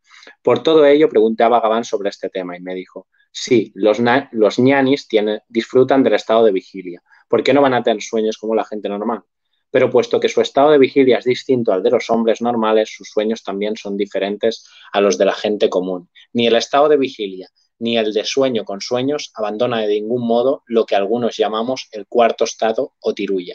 Por 0.42 0.60
todo 0.60 0.84
ello 0.84 1.08
pregunté 1.08 1.44
a 1.44 1.48
Bhagavan 1.48 1.84
sobre 1.84 2.08
este 2.08 2.28
tema 2.28 2.56
y 2.56 2.60
me 2.60 2.74
dijo, 2.74 3.06
sí, 3.30 3.70
los, 3.76 3.98
los 4.32 4.58
ñanis 4.58 5.06
disfrutan 5.48 6.02
del 6.02 6.14
estado 6.14 6.44
de 6.44 6.50
vigilia. 6.50 7.00
¿Por 7.28 7.44
qué 7.44 7.54
no 7.54 7.62
van 7.62 7.74
a 7.74 7.84
tener 7.84 8.02
sueños 8.02 8.38
como 8.38 8.56
la 8.56 8.64
gente 8.64 8.88
normal? 8.88 9.22
Pero 9.70 9.90
puesto 9.90 10.20
que 10.20 10.28
su 10.28 10.40
estado 10.40 10.70
de 10.70 10.78
vigilia 10.78 11.18
es 11.18 11.24
distinto 11.24 11.72
al 11.72 11.82
de 11.82 11.90
los 11.90 12.10
hombres 12.10 12.40
normales, 12.40 12.90
sus 12.94 13.08
sueños 13.08 13.42
también 13.42 13.76
son 13.76 13.96
diferentes 13.96 14.64
a 14.92 15.00
los 15.00 15.18
de 15.18 15.24
la 15.24 15.34
gente 15.34 15.68
común. 15.68 16.10
Ni 16.32 16.46
el 16.46 16.56
estado 16.56 16.88
de 16.88 16.96
vigilia 16.96 17.48
ni 17.80 17.96
el 17.96 18.12
de 18.12 18.24
sueño 18.24 18.64
con 18.64 18.80
sueños 18.80 19.30
abandona 19.34 19.80
de 19.80 19.88
ningún 19.88 20.26
modo 20.26 20.62
lo 20.66 20.84
que 20.84 20.96
algunos 20.96 21.36
llamamos 21.36 21.88
el 21.92 22.06
cuarto 22.06 22.44
estado 22.44 22.94
o 23.00 23.14
tirulla. 23.14 23.54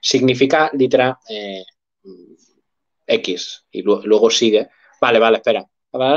Significa 0.00 0.70
litera 0.72 1.18
eh, 1.28 1.64
X 3.06 3.64
y 3.70 3.82
luego 3.82 4.30
sigue. 4.30 4.68
Vale, 5.00 5.18
vale, 5.18 5.38
espera. 5.38 5.66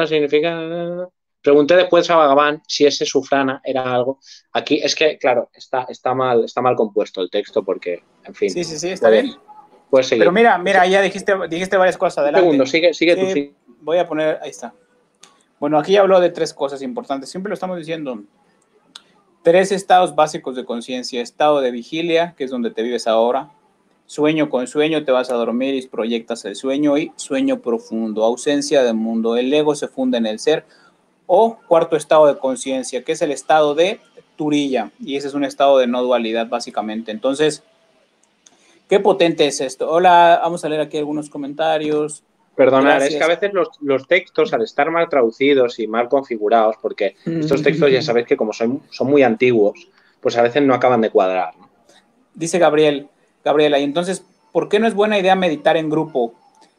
Significa 0.08 1.10
Pregunté 1.50 1.76
después 1.76 2.08
a 2.12 2.16
Vagabán 2.16 2.62
si 2.68 2.86
ese 2.86 3.08
sufrana 3.08 3.60
era 3.64 3.82
algo. 3.82 4.20
Aquí 4.54 4.80
es 4.84 4.94
que, 4.94 5.18
claro, 5.18 5.50
está, 5.52 5.88
está, 5.90 6.14
mal, 6.14 6.44
está 6.44 6.62
mal 6.62 6.76
compuesto 6.76 7.24
el 7.24 7.32
texto 7.32 7.66
porque, 7.66 8.04
en 8.24 8.36
fin. 8.36 8.52
Sí, 8.52 8.64
sí, 8.64 8.78
sí, 8.78 8.90
está 8.90 9.10
bien. 9.10 9.34
Puedes 9.90 10.06
seguir. 10.06 10.22
Pero 10.22 10.32
mira, 10.32 10.60
mira, 10.60 10.86
ya 10.86 11.02
dijiste, 11.02 11.34
dijiste 11.50 11.76
varias 11.76 11.98
cosas. 11.98 12.20
Adelante. 12.20 12.46
Un 12.46 12.52
segundo, 12.52 12.66
sigue, 12.68 12.94
sigue 12.94 13.16
tú. 13.16 13.74
Voy 13.82 13.98
a 13.98 14.08
poner, 14.08 14.38
ahí 14.44 14.52
está. 14.52 14.76
Bueno, 15.60 15.80
aquí 15.80 15.98
habló 15.98 16.20
de 16.20 16.30
tres 16.30 16.54
cosas 16.54 16.84
importantes. 16.84 17.32
Siempre 17.32 17.50
lo 17.50 17.56
estamos 17.56 17.80
diciendo. 17.80 18.22
Tres 19.42 19.72
estados 19.72 20.14
básicos 20.14 20.56
de 20.56 20.66
conciencia. 20.66 21.20
Estado 21.20 21.62
de 21.62 21.72
vigilia, 21.72 22.36
que 22.38 22.44
es 22.44 22.52
donde 22.52 22.70
te 22.70 22.84
vives 22.84 23.08
ahora. 23.08 23.50
Sueño 24.06 24.52
con 24.52 24.68
sueño, 24.68 25.04
te 25.04 25.12
vas 25.12 25.32
a 25.32 25.34
dormir 25.34 25.74
y 25.74 25.88
proyectas 25.88 26.46
el 26.46 26.56
sueño. 26.56 26.96
Y 26.96 27.12
sueño 27.16 27.60
profundo, 27.60 28.24
ausencia 28.24 28.84
del 28.84 28.94
mundo. 28.94 29.36
El 29.36 29.52
ego 29.52 29.74
se 29.74 29.88
funde 29.88 30.20
en 30.20 30.28
el 30.28 30.38
ser 30.38 30.68
o 31.32 31.60
cuarto 31.68 31.96
estado 31.96 32.26
de 32.26 32.40
conciencia, 32.40 33.04
que 33.04 33.12
es 33.12 33.22
el 33.22 33.30
estado 33.30 33.76
de 33.76 34.00
Turilla, 34.36 34.90
y 35.00 35.16
ese 35.16 35.28
es 35.28 35.36
un 35.36 35.44
estado 35.44 35.78
de 35.78 35.86
no 35.86 36.02
dualidad 36.02 36.50
básicamente. 36.50 37.12
Entonces, 37.12 37.62
qué 38.88 39.00
potente 39.00 39.46
es 39.46 39.62
esto. 39.62 39.92
Hola, 39.92 40.40
vamos 40.42 40.66
a 40.66 40.70
leer 40.70 40.82
aquí 40.82 40.98
algunos 40.98 41.30
comentarios. 41.30 42.24
Perdonad, 42.56 43.06
es 43.06 43.16
que 43.16 43.24
a 43.24 43.28
veces 43.28 43.52
los, 43.54 44.08
textos, 44.08 44.54
al 44.54 44.64
estar 44.64 44.90
mal 44.90 45.08
traducidos 45.08 45.78
y 45.78 45.86
mal 45.86 46.10
configurados, 46.10 46.78
porque 46.82 47.16
estos 47.24 47.62
textos 47.62 47.92
ya 47.92 48.02
sabéis 48.02 48.26
que 48.26 48.36
como 48.36 48.52
son, 48.52 48.82
son 48.90 49.08
muy 49.08 49.22
antiguos, 49.22 49.88
pues 50.20 50.36
a 50.36 50.42
veces 50.42 50.64
no 50.64 50.74
acaban 50.74 51.02
de 51.02 51.12
cuadrar. 51.12 51.54
Dice 52.34 52.58
Gabriel, 52.58 53.08
Gabriela, 53.46 53.78
y 53.78 53.84
entonces, 53.84 54.26
¿por 54.52 54.68
qué 54.68 54.80
no 54.80 54.88
es 54.88 54.96
buena 54.96 55.20
idea 55.20 55.36
meditar 55.36 55.78
en 55.78 55.92
grupo? 55.92 56.34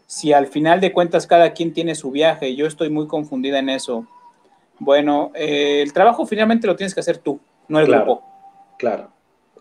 Si 0.09 0.33
al 0.33 0.49
final 0.49 0.81
de 0.81 0.93
cuentas 0.93 1.29
cada 1.29 1.53
quien 1.53 1.73
tiene 1.73 1.95
su 1.95 2.11
viaje, 2.11 2.57
yo 2.57 2.67
estoy 2.67 2.91
muy 2.91 3.07
confundida 3.07 3.61
en 3.61 3.69
eso. 3.69 4.09
Bueno, 4.81 5.31
eh, 5.35 5.83
el 5.83 5.93
trabajo 5.93 6.27
finalmente 6.27 6.66
lo 6.66 6.75
tienes 6.75 6.95
que 6.95 7.01
hacer 7.01 7.19
tú, 7.19 7.38
no 7.69 7.79
el 7.79 7.87
grupo. 7.87 8.25
Claro. 8.79 9.11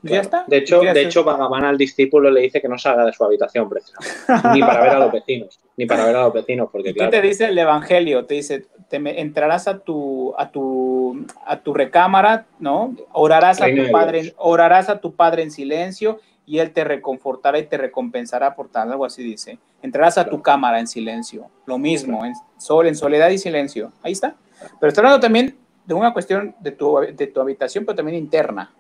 Ya 0.02 0.22
está. 0.22 0.46
De 0.48 0.58
hecho, 0.58 0.80
de 0.80 1.02
hecho, 1.02 1.30
al 1.30 1.78
discípulo 1.78 2.32
le 2.32 2.42
dice 2.42 2.62
que 2.62 2.70
no 2.70 2.78
salga 2.78 3.06
de 3.06 3.12
su 3.12 3.24
habitación, 3.24 3.68
precisamente. 3.70 4.50
ni 4.54 4.62
para 4.62 4.82
ver 4.82 4.90
a 4.92 5.00
los 5.00 5.12
vecinos. 5.12 5.60
Ni 5.76 5.86
para 5.86 6.06
ver 6.06 6.16
a 6.16 6.24
los 6.24 6.34
vecinos, 6.34 6.70
porque 6.72 6.94
claro. 6.94 7.12
¿Qué 7.12 7.18
te 7.18 7.28
dice 7.28 7.46
el 7.46 7.58
Evangelio? 7.58 8.26
Te 8.26 8.36
dice, 8.36 8.66
te 8.88 8.98
entrarás 9.20 9.68
a 9.68 9.80
tu, 9.80 10.34
a 10.38 10.50
tu, 10.52 11.26
a 11.46 11.60
tu 11.60 11.74
recámara, 11.74 12.46
¿no? 12.60 12.96
Orarás 13.12 13.62
a 13.62 13.66
tu 13.66 13.92
padre, 13.92 14.34
orarás 14.38 14.90
a 14.90 15.00
tu 15.02 15.16
padre 15.16 15.44
en 15.44 15.52
silencio 15.52 16.20
y 16.46 16.60
él 16.60 16.72
te 16.72 16.84
reconfortará 16.84 17.60
y 17.60 17.68
te 17.68 17.78
recompensará 17.78 18.56
por 18.56 18.70
tal, 18.70 18.92
algo 18.92 19.06
así 19.06 19.22
dice. 19.22 19.60
Entrarás 19.84 20.18
a 20.18 20.30
tu 20.30 20.42
cámara 20.42 20.80
en 20.80 20.88
silencio. 20.88 21.48
Lo 21.66 21.78
mismo, 21.78 22.26
en 22.26 22.34
sol, 22.58 22.88
en 22.88 22.96
soledad 22.96 23.30
y 23.30 23.38
silencio. 23.38 23.92
Ahí 24.02 24.14
está. 24.14 24.36
Pero 24.80 24.90
está 24.90 25.02
hablando 25.02 25.20
también 25.20 25.58
de 25.86 25.94
una 25.94 26.14
cuestión 26.14 26.56
de 26.60 26.72
tu, 26.72 27.00
de 27.00 27.28
tu 27.28 27.42
habitación, 27.42 27.86
pero 27.86 27.96
también 27.96 28.18
interna 28.18 28.74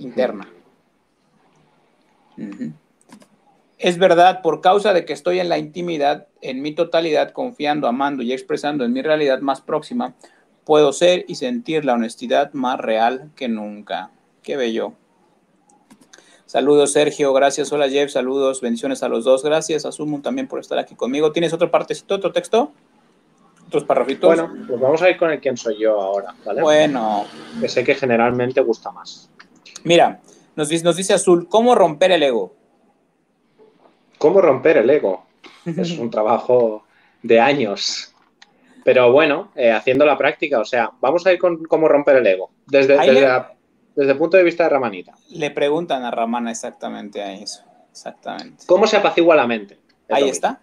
interna. 0.00 0.48
Es 3.78 3.98
verdad, 3.98 4.42
por 4.42 4.60
causa 4.60 4.92
de 4.92 5.04
que 5.04 5.12
estoy 5.12 5.40
en 5.40 5.48
la 5.48 5.58
intimidad, 5.58 6.26
en 6.40 6.62
mi 6.62 6.72
totalidad, 6.72 7.32
confiando, 7.32 7.86
amando 7.86 8.22
y 8.22 8.32
expresando 8.32 8.84
en 8.84 8.92
mi 8.92 9.02
realidad 9.02 9.40
más 9.40 9.60
próxima, 9.60 10.14
puedo 10.64 10.92
ser 10.92 11.24
y 11.28 11.34
sentir 11.36 11.84
la 11.84 11.94
honestidad 11.94 12.52
más 12.52 12.78
real 12.78 13.30
que 13.36 13.48
nunca. 13.48 14.10
Qué 14.42 14.56
bello. 14.56 14.94
Saludos, 16.46 16.92
Sergio. 16.92 17.32
Gracias. 17.32 17.72
Hola, 17.72 17.88
Jeff. 17.88 18.10
Saludos. 18.10 18.60
Bendiciones 18.60 19.02
a 19.02 19.08
los 19.08 19.24
dos. 19.24 19.44
Gracias, 19.44 19.84
Asumo, 19.84 20.20
también 20.20 20.48
por 20.48 20.60
estar 20.60 20.78
aquí 20.78 20.94
conmigo. 20.94 21.30
¿Tienes 21.32 21.52
otra 21.52 21.70
partecito, 21.70 22.14
otro 22.14 22.32
texto? 22.32 22.72
¿Otros 23.70 23.84
parrafitos? 23.84 24.26
Bueno, 24.26 24.52
pues 24.66 24.80
vamos 24.80 25.00
a 25.00 25.08
ir 25.08 25.16
con 25.16 25.30
el 25.30 25.38
quién 25.38 25.56
soy 25.56 25.78
yo 25.78 26.00
ahora, 26.00 26.34
¿vale? 26.44 26.60
Bueno. 26.60 27.24
Que 27.60 27.68
sé 27.68 27.84
que 27.84 27.94
generalmente 27.94 28.60
gusta 28.62 28.90
más. 28.90 29.30
Mira, 29.84 30.20
nos 30.56 30.68
dice, 30.68 30.82
nos 30.82 30.96
dice 30.96 31.14
Azul, 31.14 31.46
¿cómo 31.48 31.76
romper 31.76 32.10
el 32.10 32.24
ego? 32.24 32.52
¿Cómo 34.18 34.40
romper 34.40 34.78
el 34.78 34.90
ego? 34.90 35.24
Es 35.64 35.96
un 35.96 36.10
trabajo 36.10 36.82
de 37.22 37.38
años. 37.38 38.12
Pero 38.82 39.12
bueno, 39.12 39.52
eh, 39.54 39.70
haciendo 39.70 40.04
la 40.04 40.18
práctica, 40.18 40.58
o 40.58 40.64
sea, 40.64 40.90
vamos 41.00 41.24
a 41.28 41.32
ir 41.32 41.38
con 41.38 41.62
cómo 41.62 41.86
romper 41.86 42.16
el 42.16 42.26
ego. 42.26 42.50
Desde, 42.66 42.98
desde, 42.98 44.12
el 44.12 44.18
punto 44.18 44.36
de 44.36 44.42
vista 44.42 44.64
de 44.64 44.70
Ramanita. 44.70 45.14
Le 45.28 45.52
preguntan 45.52 46.02
a 46.02 46.10
Ramana 46.10 46.50
exactamente 46.50 47.22
a 47.22 47.34
eso. 47.34 47.62
Exactamente. 47.92 48.64
¿Cómo 48.66 48.88
se 48.88 48.96
apacigua 48.96 49.36
la 49.36 49.46
mente? 49.46 49.78
Ahí 50.08 50.28
está. 50.28 50.58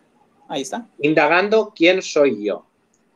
Ahí 0.49 0.63
está. 0.63 0.87
Indagando 0.99 1.71
quién 1.73 2.01
soy 2.01 2.43
yo. 2.43 2.66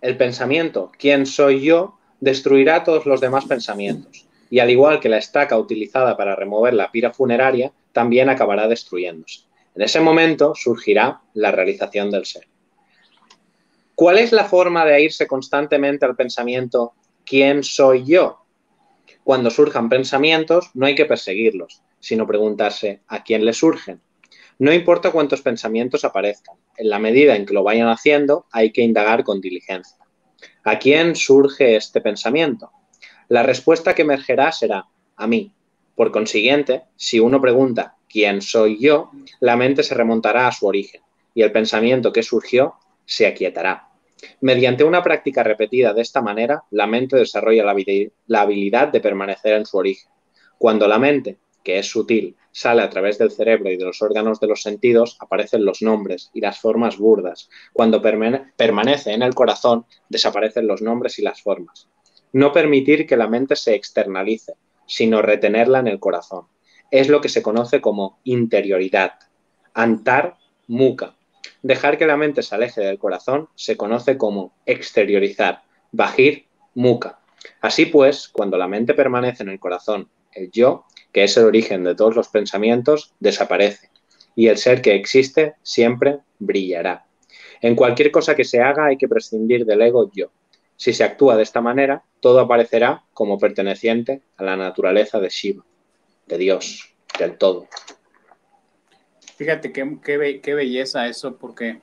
El 0.01 0.17
pensamiento, 0.17 0.91
quién 0.97 1.27
soy 1.27 1.61
yo, 1.61 1.99
destruirá 2.19 2.83
todos 2.83 3.05
los 3.05 3.21
demás 3.21 3.45
pensamientos 3.45 4.25
y 4.49 4.59
al 4.59 4.69
igual 4.69 4.99
que 4.99 5.09
la 5.09 5.17
estaca 5.17 5.57
utilizada 5.57 6.17
para 6.17 6.35
remover 6.35 6.73
la 6.73 6.91
pira 6.91 7.13
funeraria, 7.13 7.71
también 7.93 8.27
acabará 8.27 8.67
destruyéndose. 8.67 9.41
En 9.75 9.83
ese 9.83 10.01
momento 10.01 10.53
surgirá 10.55 11.21
la 11.33 11.51
realización 11.51 12.11
del 12.11 12.25
ser. 12.25 12.47
¿Cuál 13.95 14.17
es 14.17 14.31
la 14.31 14.45
forma 14.45 14.85
de 14.85 15.03
irse 15.03 15.27
constantemente 15.27 16.05
al 16.05 16.15
pensamiento 16.15 16.93
¿quién 17.23 17.63
soy 17.63 18.03
yo? 18.03 18.39
Cuando 19.23 19.51
surjan 19.51 19.87
pensamientos, 19.87 20.71
no 20.73 20.87
hay 20.87 20.95
que 20.95 21.05
perseguirlos, 21.05 21.83
sino 21.99 22.25
preguntarse 22.25 23.01
¿a 23.07 23.23
quién 23.23 23.45
le 23.45 23.53
surgen? 23.53 24.01
No 24.61 24.71
importa 24.71 25.09
cuántos 25.09 25.41
pensamientos 25.41 26.05
aparezcan, 26.05 26.55
en 26.77 26.87
la 26.91 26.99
medida 26.99 27.35
en 27.35 27.47
que 27.47 27.53
lo 27.55 27.63
vayan 27.63 27.87
haciendo, 27.87 28.45
hay 28.51 28.71
que 28.71 28.83
indagar 28.83 29.23
con 29.23 29.41
diligencia. 29.41 29.97
¿A 30.63 30.77
quién 30.77 31.15
surge 31.15 31.75
este 31.75 31.99
pensamiento? 31.99 32.69
La 33.27 33.41
respuesta 33.41 33.95
que 33.95 34.03
emergerá 34.03 34.51
será 34.51 34.85
a 35.15 35.25
mí. 35.25 35.51
Por 35.95 36.11
consiguiente, 36.11 36.83
si 36.95 37.19
uno 37.19 37.41
pregunta 37.41 37.95
¿quién 38.07 38.43
soy 38.43 38.77
yo?, 38.79 39.09
la 39.39 39.57
mente 39.57 39.81
se 39.81 39.95
remontará 39.95 40.47
a 40.47 40.51
su 40.51 40.67
origen 40.67 41.01
y 41.33 41.41
el 41.41 41.51
pensamiento 41.51 42.13
que 42.13 42.21
surgió 42.21 42.75
se 43.03 43.25
aquietará. 43.25 43.89
Mediante 44.41 44.83
una 44.83 45.01
práctica 45.01 45.41
repetida 45.41 45.91
de 45.91 46.03
esta 46.03 46.21
manera, 46.21 46.65
la 46.69 46.85
mente 46.85 47.15
desarrolla 47.15 47.65
la 48.27 48.41
habilidad 48.41 48.89
de 48.89 49.01
permanecer 49.01 49.53
en 49.53 49.65
su 49.65 49.77
origen. 49.77 50.11
Cuando 50.59 50.87
la 50.87 50.99
mente, 50.99 51.39
que 51.63 51.79
es 51.79 51.87
sutil, 51.87 52.35
sale 52.51 52.81
a 52.81 52.89
través 52.89 53.17
del 53.17 53.31
cerebro 53.31 53.71
y 53.71 53.77
de 53.77 53.85
los 53.85 54.01
órganos 54.01 54.39
de 54.39 54.47
los 54.47 54.61
sentidos, 54.61 55.17
aparecen 55.19 55.65
los 55.65 55.81
nombres 55.81 56.29
y 56.33 56.41
las 56.41 56.59
formas 56.59 56.97
burdas. 56.97 57.49
Cuando 57.73 58.01
permanece 58.01 59.13
en 59.13 59.21
el 59.21 59.33
corazón, 59.33 59.85
desaparecen 60.09 60.67
los 60.67 60.81
nombres 60.81 61.19
y 61.19 61.21
las 61.21 61.41
formas. 61.41 61.87
No 62.33 62.51
permitir 62.51 63.05
que 63.05 63.17
la 63.17 63.27
mente 63.27 63.55
se 63.55 63.75
externalice, 63.75 64.53
sino 64.85 65.21
retenerla 65.21 65.79
en 65.79 65.87
el 65.87 65.99
corazón. 65.99 66.47
Es 66.89 67.07
lo 67.07 67.21
que 67.21 67.29
se 67.29 67.41
conoce 67.41 67.79
como 67.79 68.19
interioridad. 68.23 69.13
Antar 69.73 70.37
muka. 70.67 71.15
Dejar 71.61 71.97
que 71.97 72.07
la 72.07 72.17
mente 72.17 72.41
se 72.41 72.55
aleje 72.55 72.81
del 72.81 72.99
corazón 72.99 73.47
se 73.55 73.77
conoce 73.77 74.17
como 74.17 74.53
exteriorizar. 74.65 75.61
Bajir 75.91 76.45
muka. 76.73 77.19
Así 77.61 77.85
pues, 77.85 78.27
cuando 78.27 78.57
la 78.57 78.67
mente 78.67 78.93
permanece 78.93 79.43
en 79.43 79.49
el 79.49 79.59
corazón, 79.59 80.09
el 80.33 80.51
yo, 80.51 80.85
que 81.11 81.23
es 81.23 81.35
el 81.37 81.45
origen 81.45 81.83
de 81.83 81.95
todos 81.95 82.15
los 82.15 82.29
pensamientos, 82.29 83.13
desaparece 83.19 83.91
y 84.35 84.47
el 84.47 84.57
ser 84.57 84.81
que 84.81 84.95
existe 84.95 85.55
siempre 85.61 86.19
brillará. 86.39 87.05
En 87.61 87.75
cualquier 87.75 88.11
cosa 88.11 88.35
que 88.35 88.43
se 88.43 88.61
haga 88.61 88.85
hay 88.87 88.97
que 88.97 89.07
prescindir 89.07 89.65
del 89.65 89.81
ego 89.81 90.09
yo. 90.13 90.31
Si 90.75 90.93
se 90.93 91.03
actúa 91.03 91.37
de 91.37 91.43
esta 91.43 91.61
manera, 91.61 92.03
todo 92.19 92.39
aparecerá 92.39 93.03
como 93.13 93.37
perteneciente 93.37 94.21
a 94.37 94.43
la 94.43 94.55
naturaleza 94.55 95.19
de 95.19 95.29
Shiva, 95.29 95.63
de 96.27 96.37
Dios, 96.37 96.95
del 97.19 97.37
todo. 97.37 97.67
Fíjate 99.35 99.71
qué, 99.71 99.97
qué, 100.03 100.53
belleza 100.55 101.07
eso, 101.07 101.37
porque 101.37 101.81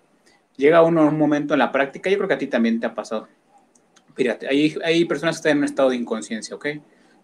llega 0.56 0.82
uno 0.82 1.02
a 1.02 1.06
un 1.06 1.18
momento 1.18 1.54
en 1.54 1.60
la 1.60 1.70
práctica, 1.70 2.10
yo 2.10 2.16
creo 2.16 2.28
que 2.28 2.34
a 2.34 2.38
ti 2.38 2.48
también 2.48 2.80
te 2.80 2.86
ha 2.86 2.94
pasado. 2.94 3.28
Fíjate, 4.14 4.48
hay, 4.48 4.74
hay 4.82 5.04
personas 5.04 5.36
que 5.36 5.38
están 5.40 5.52
en 5.52 5.58
un 5.58 5.64
estado 5.64 5.90
de 5.90 5.96
inconsciencia, 5.96 6.56
¿ok? 6.56 6.66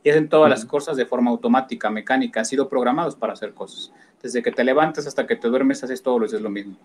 Y 0.05 0.11
hacen 0.11 0.29
todas 0.29 0.49
las 0.49 0.65
cosas 0.65 0.97
de 0.97 1.07
forma 1.07 1.33
automática, 1.33 1.91
mecánica, 1.91 2.41
han 2.41 2.47
sido 2.47 2.69
programados 2.69 3.17
para 3.17 3.33
hacer 3.33 3.55
cosas. 3.55 3.93
Desde 4.23 4.41
que 4.43 4.53
te 4.53 4.63
levantas 4.63 5.09
hasta 5.09 5.27
que 5.27 5.35
te 5.35 5.49
duermes, 5.49 5.83
haces 5.83 6.03
todo 6.03 6.21
lo 6.21 6.27
es 6.27 6.33
lo 6.35 6.51
mismo. 6.51 6.77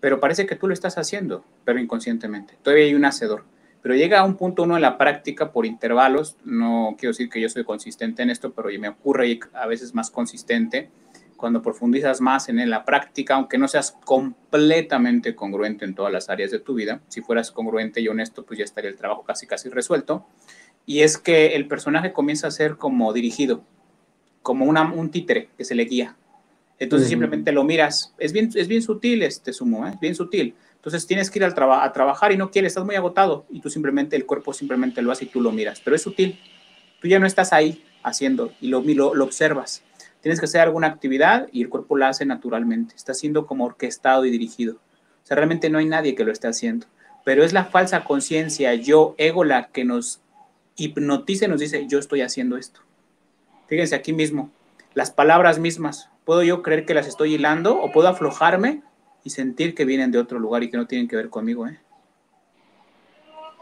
Pero 0.00 0.18
parece 0.18 0.44
que 0.46 0.56
tú 0.56 0.66
lo 0.66 0.74
estás 0.74 0.98
haciendo, 0.98 1.44
pero 1.64 1.78
inconscientemente. 1.78 2.58
Todavía 2.62 2.86
hay 2.86 2.94
un 2.94 3.04
hacedor 3.04 3.44
pero 3.86 3.94
llega 3.94 4.18
a 4.18 4.24
un 4.24 4.34
punto 4.34 4.64
uno 4.64 4.74
en 4.74 4.82
la 4.82 4.98
práctica 4.98 5.52
por 5.52 5.64
intervalos, 5.64 6.36
no 6.44 6.96
quiero 6.98 7.12
decir 7.12 7.28
que 7.28 7.40
yo 7.40 7.48
soy 7.48 7.62
consistente 7.62 8.20
en 8.20 8.30
esto, 8.30 8.52
pero 8.52 8.68
me 8.80 8.88
ocurre 8.88 9.38
a 9.52 9.64
veces 9.68 9.94
más 9.94 10.10
consistente 10.10 10.90
cuando 11.36 11.62
profundizas 11.62 12.20
más 12.20 12.48
en 12.48 12.68
la 12.68 12.84
práctica, 12.84 13.36
aunque 13.36 13.58
no 13.58 13.68
seas 13.68 13.96
completamente 14.04 15.36
congruente 15.36 15.84
en 15.84 15.94
todas 15.94 16.12
las 16.12 16.28
áreas 16.30 16.50
de 16.50 16.58
tu 16.58 16.74
vida, 16.74 17.00
si 17.06 17.20
fueras 17.20 17.52
congruente 17.52 18.00
y 18.00 18.08
honesto, 18.08 18.44
pues 18.44 18.58
ya 18.58 18.64
estaría 18.64 18.90
el 18.90 18.96
trabajo 18.96 19.22
casi 19.22 19.46
casi 19.46 19.68
resuelto, 19.68 20.26
y 20.86 21.00
es 21.00 21.18
que 21.18 21.56
el 21.56 21.68
personaje 21.68 22.12
comienza 22.12 22.46
a 22.46 22.50
ser 22.50 22.76
como 22.76 23.12
dirigido, 23.12 23.62
como 24.42 24.64
una, 24.64 24.90
un 24.92 25.10
títere 25.10 25.50
que 25.58 25.64
se 25.64 25.74
le 25.74 25.84
guía. 25.84 26.16
Entonces 26.78 27.08
simplemente 27.08 27.52
lo 27.52 27.64
miras, 27.64 28.14
es 28.18 28.32
bien, 28.32 28.50
es 28.54 28.68
bien 28.68 28.82
sutil 28.82 29.22
este 29.22 29.52
sumo, 29.52 29.86
¿eh? 29.86 29.90
es 29.94 30.00
bien 30.00 30.14
sutil 30.14 30.54
entonces 30.86 31.08
tienes 31.08 31.32
que 31.32 31.40
ir 31.40 31.44
al 31.44 31.52
a 31.52 31.92
trabajar 31.92 32.30
y 32.30 32.36
no 32.36 32.52
quieres, 32.52 32.70
estás 32.70 32.84
muy 32.84 32.94
agotado 32.94 33.44
y 33.50 33.60
tú 33.60 33.68
simplemente, 33.70 34.14
el 34.14 34.24
cuerpo 34.24 34.52
simplemente 34.52 35.02
lo 35.02 35.10
hace 35.10 35.24
y 35.24 35.26
tú 35.26 35.40
lo 35.40 35.50
miras, 35.50 35.80
pero 35.80 35.96
es 35.96 36.02
sutil. 36.02 36.38
Tú 37.00 37.08
ya 37.08 37.18
no 37.18 37.26
estás 37.26 37.52
ahí 37.52 37.84
haciendo 38.04 38.52
y 38.60 38.68
lo, 38.68 38.82
lo, 38.82 39.12
lo 39.12 39.24
observas. 39.24 39.82
Tienes 40.20 40.38
que 40.38 40.46
hacer 40.46 40.60
alguna 40.60 40.86
actividad 40.86 41.48
y 41.50 41.62
el 41.62 41.70
cuerpo 41.70 41.96
la 41.96 42.10
hace 42.10 42.24
naturalmente. 42.24 42.94
Está 42.94 43.14
siendo 43.14 43.48
como 43.48 43.64
orquestado 43.64 44.26
y 44.26 44.30
dirigido. 44.30 44.74
O 44.74 45.26
sea, 45.26 45.34
realmente 45.34 45.70
no 45.70 45.78
hay 45.78 45.86
nadie 45.86 46.14
que 46.14 46.22
lo 46.22 46.30
esté 46.30 46.46
haciendo. 46.46 46.86
Pero 47.24 47.42
es 47.42 47.52
la 47.52 47.64
falsa 47.64 48.04
conciencia, 48.04 48.72
yo, 48.74 49.16
ego, 49.18 49.42
la 49.42 49.66
que 49.70 49.84
nos 49.84 50.20
hipnotiza 50.76 51.46
y 51.46 51.48
nos 51.48 51.60
dice, 51.60 51.86
yo 51.88 51.98
estoy 51.98 52.22
haciendo 52.22 52.56
esto. 52.56 52.80
Fíjense 53.66 53.94
aquí 53.94 54.12
mismo, 54.12 54.50
las 54.94 55.10
palabras 55.10 55.58
mismas. 55.58 56.10
¿Puedo 56.24 56.42
yo 56.42 56.62
creer 56.62 56.86
que 56.86 56.94
las 56.94 57.06
estoy 57.06 57.34
hilando 57.34 57.80
o 57.80 57.92
puedo 57.92 58.08
aflojarme 58.08 58.82
y 59.24 59.30
sentir 59.30 59.74
que 59.74 59.84
vienen 59.84 60.12
de 60.12 60.18
otro 60.18 60.38
lugar 60.38 60.62
y 60.62 60.70
que 60.70 60.76
no 60.76 60.86
tienen 60.86 61.08
que 61.08 61.16
ver 61.16 61.30
conmigo, 61.30 61.66
¿eh? 61.66 61.78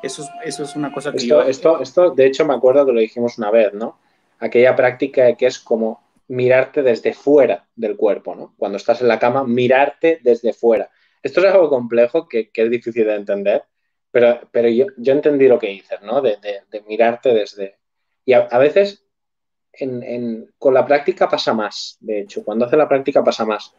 Eso 0.02 0.22
es, 0.22 0.28
eso 0.44 0.62
es 0.64 0.76
una 0.76 0.92
cosa 0.92 1.10
que 1.12 1.16
esto, 1.16 1.42
Esto, 1.42 1.80
esto, 1.80 2.10
de 2.10 2.26
hecho, 2.26 2.44
me 2.44 2.52
acuerdo 2.52 2.84
que 2.84 2.92
lo 2.92 3.00
dijimos 3.00 3.38
una 3.38 3.50
vez, 3.50 3.72
¿no? 3.72 3.98
Aquella 4.38 4.76
práctica 4.76 5.34
que 5.34 5.46
es 5.46 5.58
como 5.58 6.04
mirarte 6.28 6.82
desde 6.82 7.14
fuera 7.14 7.66
del 7.74 7.96
cuerpo, 7.96 8.34
¿no? 8.34 8.54
Cuando 8.58 8.76
estás 8.76 9.00
en 9.00 9.08
la 9.08 9.18
cama, 9.18 9.44
mirarte 9.44 10.20
desde 10.22 10.52
fuera. 10.52 10.90
Esto 11.22 11.40
es 11.40 11.46
algo 11.46 11.70
complejo 11.70 12.28
que, 12.28 12.50
que 12.50 12.64
es 12.64 12.70
difícil 12.70 13.06
de 13.06 13.14
entender, 13.14 13.64
pero, 14.14 14.40
pero 14.52 14.68
yo, 14.68 14.86
yo, 14.96 15.12
entendí 15.12 15.48
lo 15.48 15.58
que 15.58 15.66
dices, 15.66 16.00
¿no? 16.02 16.22
De, 16.22 16.38
de, 16.40 16.80
mirarte 16.86 17.34
desde... 17.34 17.78
Y 18.24 18.32
a, 18.32 18.48
a 18.50 18.58
veces 18.58 19.04
en, 19.72 20.02
en, 20.02 20.52
con 20.58 20.72
la 20.72 20.86
práctica 20.86 21.28
pasa 21.28 21.52
más, 21.52 21.98
de 22.00 22.20
hecho, 22.20 22.44
cuando 22.44 22.64
hace 22.64 22.76
la 22.76 22.88
práctica 22.88 23.24
pasa 23.24 23.44
más 23.44 23.74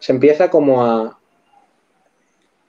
se 0.00 0.12
empieza 0.12 0.50
como 0.50 0.84
a, 0.84 1.18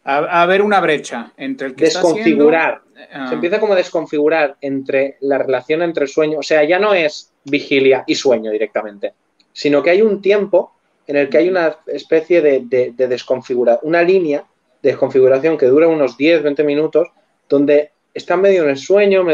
a, 0.04 0.46
ver 0.46 0.62
una 0.62 0.80
brecha 0.80 1.34
entre 1.38 1.68
el 1.68 1.76
que 1.76 1.86
desconfigurar. 1.86 2.82
Está 2.96 3.30
Se 3.30 3.34
empieza 3.34 3.60
como 3.60 3.74
a 3.74 3.78
desconfigurar 3.78 4.58
entre 4.62 5.18
la 5.22 5.40
relación 5.40 5.82
entre 5.82 6.04
el 6.04 6.10
sueño, 6.10 6.40
o 6.40 6.44
sea, 6.44 6.64
ya 6.64 6.78
no 6.78 6.94
es 6.94 7.34
vigilia 7.46 8.04
y 8.06 8.16
sueño 8.16 8.52
directamente, 8.52 9.14
sino 9.54 9.82
que 9.82 9.90
hay 9.90 10.02
un 10.02 10.22
tiempo 10.22 10.74
en 11.08 11.16
el 11.16 11.30
que 11.30 11.40
hay 11.40 11.50
una 11.50 11.78
especie 11.88 12.42
de, 12.42 12.64
de, 12.66 13.08
desconfiguración, 13.08 13.88
una 13.88 14.04
línea 14.04 14.40
de 14.40 14.51
desconfiguración 14.82 15.58
que 15.58 15.68
dura 15.68 15.88
unos 15.88 16.18
10, 16.18 16.44
20 16.44 16.64
minutos, 16.64 17.08
donde 17.48 17.92
está 18.14 18.38
medio 18.38 18.64
en 18.64 18.70
el 18.70 18.78
sueño, 18.78 19.26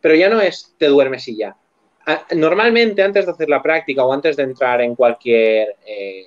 pero 0.00 0.14
ya 0.14 0.28
no 0.28 0.40
es 0.40 0.74
te 0.78 0.86
duermes 0.86 1.26
y 1.28 1.36
ya. 1.36 1.56
Normalmente, 2.34 3.02
antes 3.02 3.24
de 3.24 3.32
hacer 3.32 3.48
la 3.48 3.62
práctica 3.62 4.04
o 4.04 4.12
antes 4.12 4.36
de 4.36 4.42
entrar 4.42 4.80
en 4.82 4.94
cualquier 4.94 5.76
eh, 5.86 6.26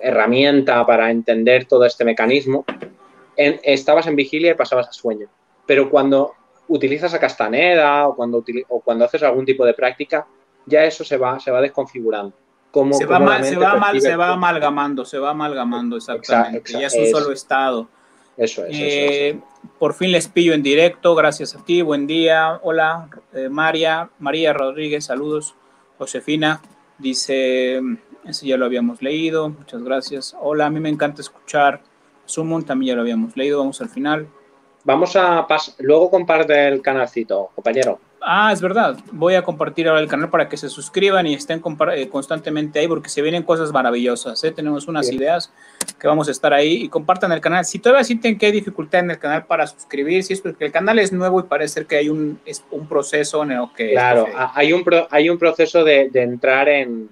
herramienta 0.00 0.86
para 0.86 1.10
entender 1.10 1.64
todo 1.66 1.84
este 1.84 2.04
mecanismo, 2.04 2.64
estabas 3.36 4.06
en 4.06 4.16
vigilia 4.16 4.52
y 4.52 4.54
pasabas 4.54 4.88
a 4.88 4.92
sueño. 4.92 5.28
Pero 5.66 5.90
cuando 5.90 6.34
utilizas 6.68 7.12
a 7.14 7.20
Castaneda 7.20 8.06
o 8.08 8.14
cuando, 8.14 8.44
o 8.68 8.80
cuando 8.80 9.04
haces 9.04 9.22
algún 9.22 9.44
tipo 9.44 9.64
de 9.64 9.74
práctica, 9.74 10.26
ya 10.66 10.84
eso 10.84 11.04
se 11.04 11.16
va, 11.16 11.38
se 11.40 11.50
va 11.50 11.60
desconfigurando. 11.60 12.34
Se, 12.92 13.06
va 13.06 13.18
mal, 13.18 13.42
se, 13.42 13.56
va 13.56 13.76
mal, 13.76 14.00
se 14.00 14.16
va 14.16 14.32
amalgamando, 14.32 15.04
se 15.06 15.18
va 15.18 15.30
amalgamando 15.30 15.96
exactamente. 15.96 16.72
ya 16.72 16.88
es 16.88 16.94
un 16.94 17.06
solo 17.06 17.32
estado. 17.32 17.88
Eso 18.36 18.66
es, 18.66 18.76
eh, 18.78 19.40
Por 19.78 19.94
fin 19.94 20.12
les 20.12 20.28
pillo 20.28 20.52
en 20.52 20.62
directo, 20.62 21.14
gracias 21.14 21.54
a 21.54 21.64
ti, 21.64 21.80
buen 21.80 22.06
día. 22.06 22.60
Hola, 22.62 23.08
eh, 23.32 23.48
María, 23.48 24.10
María 24.18 24.52
Rodríguez, 24.52 25.06
saludos. 25.06 25.54
Josefina 25.96 26.60
dice, 26.98 27.80
ese 28.26 28.46
ya 28.46 28.58
lo 28.58 28.66
habíamos 28.66 29.00
leído, 29.00 29.48
muchas 29.48 29.82
gracias. 29.82 30.36
Hola, 30.38 30.66
a 30.66 30.70
mí 30.70 30.78
me 30.78 30.90
encanta 30.90 31.22
escuchar 31.22 31.80
Summon, 32.26 32.62
también 32.64 32.88
ya 32.88 32.96
lo 32.96 33.02
habíamos 33.02 33.34
leído, 33.38 33.60
vamos 33.60 33.80
al 33.80 33.88
final. 33.88 34.28
Vamos 34.84 35.16
a 35.16 35.46
pasar, 35.46 35.74
luego 35.78 36.10
comparte 36.10 36.68
el 36.68 36.82
canalcito, 36.82 37.50
compañero. 37.54 37.98
Ah, 38.28 38.50
es 38.52 38.60
verdad. 38.60 38.96
Voy 39.12 39.36
a 39.36 39.42
compartir 39.42 39.86
ahora 39.86 40.00
el 40.00 40.08
canal 40.08 40.28
para 40.30 40.48
que 40.48 40.56
se 40.56 40.68
suscriban 40.68 41.28
y 41.28 41.34
estén 41.34 41.62
eh, 41.94 42.08
constantemente 42.08 42.80
ahí 42.80 42.88
porque 42.88 43.08
se 43.08 43.22
vienen 43.22 43.44
cosas 43.44 43.70
maravillosas. 43.70 44.42
¿eh? 44.42 44.50
Tenemos 44.50 44.88
unas 44.88 45.12
ideas 45.12 45.52
que 45.96 46.08
vamos 46.08 46.26
a 46.26 46.32
estar 46.32 46.52
ahí 46.52 46.82
y 46.82 46.88
compartan 46.88 47.30
el 47.30 47.40
canal. 47.40 47.64
Si 47.64 47.78
todavía 47.78 48.02
sienten 48.02 48.36
que 48.36 48.46
hay 48.46 48.52
dificultad 48.52 49.02
en 49.02 49.12
el 49.12 49.20
canal 49.20 49.46
para 49.46 49.68
suscribirse, 49.68 50.32
es 50.32 50.40
porque 50.40 50.64
el 50.64 50.72
canal 50.72 50.98
es 50.98 51.12
nuevo 51.12 51.38
y 51.38 51.44
parece 51.44 51.86
que 51.86 51.98
hay 51.98 52.08
un, 52.08 52.40
un 52.72 52.88
proceso 52.88 53.44
en 53.44 53.52
el 53.52 53.62
que... 53.76 53.92
Claro, 53.92 54.26
hay 54.54 54.72
un, 54.72 54.84
hay 55.08 55.30
un 55.30 55.38
proceso 55.38 55.84
de, 55.84 56.10
entrar 56.12 56.68
en, 56.68 57.08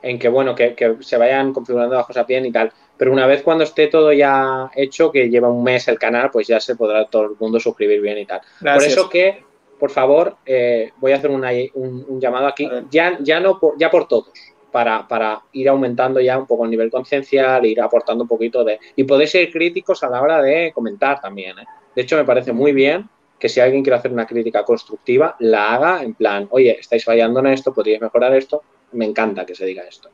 en 0.00 0.18
que, 0.18 0.30
bueno, 0.30 0.54
que, 0.54 0.74
que, 0.74 0.96
se 1.00 1.18
vayan 1.18 1.52
configurando 1.52 1.96
las 1.96 2.06
cosas 2.06 2.26
bien 2.26 2.46
y 2.46 2.50
tal. 2.50 2.72
Pero 2.96 3.12
una 3.12 3.26
vez 3.26 3.42
cuando 3.42 3.64
esté 3.64 3.88
todo 3.88 4.10
ya 4.10 4.70
hecho, 4.74 5.12
que 5.12 5.28
lleva 5.28 5.50
un 5.50 5.62
mes 5.62 5.86
el 5.88 5.98
canal, 5.98 6.30
pues 6.30 6.46
ya 6.46 6.60
se 6.60 6.76
podrá 6.76 7.04
todo 7.04 7.24
el 7.24 7.30
mundo 7.38 7.60
suscribir 7.60 8.00
bien 8.00 8.16
y 8.16 8.24
tal. 8.24 8.40
Por 8.58 8.82
eso 8.82 9.10
que 9.10 9.49
por 9.80 9.90
favor, 9.90 10.36
eh, 10.44 10.92
voy 10.98 11.12
a 11.12 11.16
hacer 11.16 11.30
un, 11.30 12.20
llamado 12.20 12.46
aquí, 12.46 12.68
ya, 12.90 13.18
ya, 13.20 13.40
no 13.40 13.58
por, 13.58 13.78
ya 13.78 13.90
por 13.90 14.06
todos, 14.06 14.30
para, 14.70 15.08
para, 15.08 15.42
ir 15.52 15.70
aumentando 15.70 16.20
ya 16.20 16.38
un 16.38 16.46
poco 16.46 16.64
el 16.66 16.70
nivel 16.70 16.90
conciencial, 16.90 17.64
ir 17.64 17.80
aportando 17.80 18.24
un 18.24 18.28
poquito 18.28 18.62
de... 18.62 18.78
Y 18.94 19.04
podéis 19.04 19.30
ser 19.30 19.50
críticos 19.50 20.04
a 20.04 20.10
la 20.10 20.20
hora 20.20 20.42
de 20.42 20.70
comentar 20.72 21.18
también. 21.18 21.58
¿eh? 21.58 21.64
De 21.96 22.02
hecho, 22.02 22.16
me 22.16 22.24
parece 22.24 22.52
muy 22.52 22.72
bien 22.72 23.08
que 23.38 23.48
si 23.48 23.58
alguien 23.58 23.82
quiere 23.82 23.96
hacer 23.96 24.12
una 24.12 24.26
crítica 24.26 24.62
constructiva, 24.64 25.34
la 25.40 25.74
haga 25.74 26.02
en 26.02 26.12
plan, 26.12 26.46
oye, 26.50 26.78
estáis 26.78 27.02
fallando 27.02 27.40
en 27.40 27.46
esto, 27.46 27.72
podríais 27.72 28.02
mejorar 28.02 28.34
esto. 28.36 28.62
Me 28.92 29.06
encanta 29.06 29.46
que 29.46 29.54
se 29.54 29.64
diga 29.64 29.84
esto. 29.84 30.10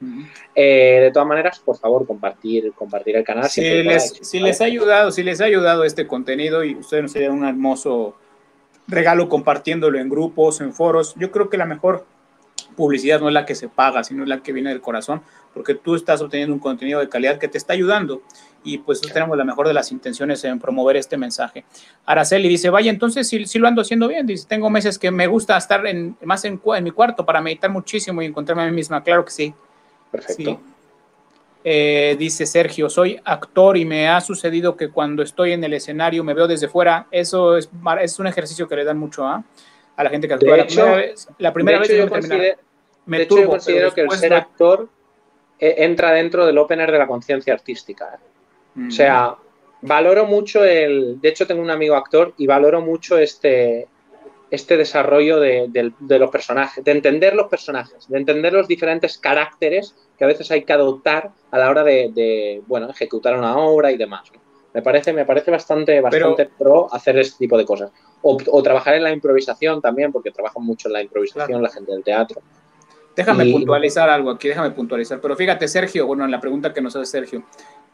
Eh, 0.54 1.00
de 1.04 1.10
todas 1.10 1.26
maneras, 1.26 1.58
por 1.60 1.78
favor, 1.78 2.06
compartir, 2.06 2.72
compartir 2.74 3.16
el 3.16 3.24
canal. 3.24 3.48
Si, 3.48 3.62
les, 3.62 4.10
si 4.20 4.38
les, 4.38 4.60
ha 4.60 4.66
ayudado, 4.66 5.10
si 5.10 5.22
les 5.22 5.40
ha 5.40 5.46
ayudado 5.46 5.82
este 5.82 6.06
contenido 6.06 6.62
y 6.62 6.76
ustedes 6.76 7.04
nos 7.04 7.12
sería 7.12 7.32
un 7.32 7.46
hermoso 7.46 8.16
regalo 8.88 9.28
compartiéndolo 9.28 9.98
en 9.98 10.08
grupos, 10.08 10.60
en 10.60 10.72
foros. 10.72 11.14
Yo 11.16 11.30
creo 11.30 11.48
que 11.48 11.56
la 11.56 11.66
mejor 11.66 12.06
publicidad 12.76 13.20
no 13.20 13.28
es 13.28 13.34
la 13.34 13.46
que 13.46 13.54
se 13.54 13.68
paga, 13.68 14.04
sino 14.04 14.24
la 14.24 14.42
que 14.42 14.52
viene 14.52 14.70
del 14.70 14.80
corazón, 14.80 15.22
porque 15.54 15.74
tú 15.74 15.94
estás 15.94 16.20
obteniendo 16.20 16.54
un 16.54 16.60
contenido 16.60 17.00
de 17.00 17.08
calidad 17.08 17.38
que 17.38 17.48
te 17.48 17.58
está 17.58 17.72
ayudando 17.72 18.22
y 18.62 18.78
pues 18.78 19.00
tenemos 19.00 19.36
la 19.36 19.44
mejor 19.44 19.66
de 19.68 19.74
las 19.74 19.92
intenciones 19.92 20.44
en 20.44 20.58
promover 20.58 20.96
este 20.96 21.16
mensaje. 21.16 21.64
Araceli 22.04 22.48
dice, 22.48 22.68
vaya, 22.68 22.90
entonces 22.90 23.28
sí, 23.28 23.46
sí 23.46 23.58
lo 23.58 23.68
ando 23.68 23.82
haciendo 23.82 24.08
bien, 24.08 24.26
dice, 24.26 24.46
tengo 24.46 24.68
meses 24.68 24.98
que 24.98 25.10
me 25.10 25.26
gusta 25.26 25.56
estar 25.56 25.86
en, 25.86 26.16
más 26.24 26.44
en, 26.44 26.60
en 26.64 26.84
mi 26.84 26.90
cuarto 26.90 27.24
para 27.24 27.40
meditar 27.40 27.70
muchísimo 27.70 28.20
y 28.22 28.26
encontrarme 28.26 28.64
a 28.64 28.66
mí 28.66 28.72
misma, 28.72 29.02
claro 29.02 29.24
que 29.24 29.30
sí. 29.30 29.54
Perfecto. 30.10 30.60
Eh, 31.68 32.14
dice 32.16 32.46
Sergio, 32.46 32.88
soy 32.88 33.20
actor 33.24 33.76
y 33.76 33.84
me 33.84 34.08
ha 34.08 34.20
sucedido 34.20 34.76
que 34.76 34.88
cuando 34.88 35.24
estoy 35.24 35.50
en 35.50 35.64
el 35.64 35.72
escenario 35.72 36.22
me 36.22 36.32
veo 36.32 36.46
desde 36.46 36.68
fuera. 36.68 37.08
Eso 37.10 37.56
es, 37.56 37.68
es 38.02 38.18
un 38.20 38.28
ejercicio 38.28 38.68
que 38.68 38.76
le 38.76 38.84
dan 38.84 38.96
mucho 38.96 39.26
¿ah? 39.26 39.42
a 39.96 40.04
la 40.04 40.10
gente 40.10 40.28
que 40.28 40.34
actúa. 40.34 40.58
la 40.58 40.64
primera 40.64 40.94
vez, 40.94 41.28
la 41.38 41.52
primera 41.52 41.78
vez 41.80 41.88
yo, 41.88 42.08
considero, 42.08 42.56
me 43.06 43.26
turbo, 43.26 43.42
yo 43.42 43.48
considero 43.48 43.92
que 43.92 44.02
el 44.02 44.10
ser 44.12 44.34
actor 44.34 44.88
eh, 45.58 45.74
entra 45.78 46.12
dentro 46.12 46.46
del 46.46 46.56
opener 46.56 46.92
de 46.92 46.98
la 46.98 47.08
conciencia 47.08 47.52
artística. 47.52 48.16
O 48.86 48.90
sea, 48.92 49.34
valoro 49.82 50.24
mucho 50.24 50.62
el... 50.62 51.20
De 51.20 51.30
hecho, 51.30 51.48
tengo 51.48 51.62
un 51.62 51.70
amigo 51.70 51.96
actor 51.96 52.32
y 52.36 52.46
valoro 52.46 52.80
mucho 52.80 53.18
este, 53.18 53.88
este 54.56 54.76
desarrollo 54.76 55.38
de, 55.38 55.92
los 56.00 56.30
personajes, 56.30 56.84
de 56.84 56.90
entender 56.90 57.34
los 57.34 57.48
personajes, 57.48 58.08
de 58.08 58.18
entender 58.18 58.52
los 58.52 58.66
diferentes 58.66 59.16
caracteres 59.18 59.94
que 60.18 60.24
a 60.24 60.26
veces 60.26 60.50
hay 60.50 60.64
que 60.64 60.72
adoptar 60.72 61.30
a 61.50 61.58
la 61.58 61.70
hora 61.70 61.84
de, 61.84 62.62
bueno, 62.66 62.90
ejecutar 62.90 63.38
una 63.38 63.56
obra 63.56 63.92
y 63.92 63.96
demás. 63.96 64.30
Me 64.74 64.82
parece, 64.82 65.12
me 65.12 65.24
parece 65.24 65.50
bastante, 65.50 66.00
bastante 66.00 66.50
pro 66.58 66.92
hacer 66.92 67.18
este 67.18 67.38
tipo 67.38 67.56
de 67.56 67.64
cosas. 67.64 67.90
O, 68.22 68.62
trabajar 68.62 68.94
en 68.94 69.04
la 69.04 69.12
improvisación 69.12 69.80
también, 69.80 70.12
porque 70.12 70.32
trabajo 70.32 70.60
mucho 70.60 70.88
en 70.88 70.94
la 70.94 71.02
improvisación 71.02 71.62
la 71.62 71.70
gente 71.70 71.92
del 71.92 72.02
teatro. 72.02 72.42
Déjame 73.16 73.50
puntualizar 73.50 74.10
algo 74.10 74.30
aquí, 74.30 74.48
déjame 74.48 74.72
puntualizar. 74.72 75.20
Pero 75.20 75.34
fíjate, 75.34 75.66
Sergio, 75.68 76.06
bueno, 76.06 76.26
en 76.26 76.30
la 76.30 76.40
pregunta 76.40 76.74
que 76.74 76.82
nos 76.82 76.94
hace 76.96 77.06
Sergio, 77.06 77.44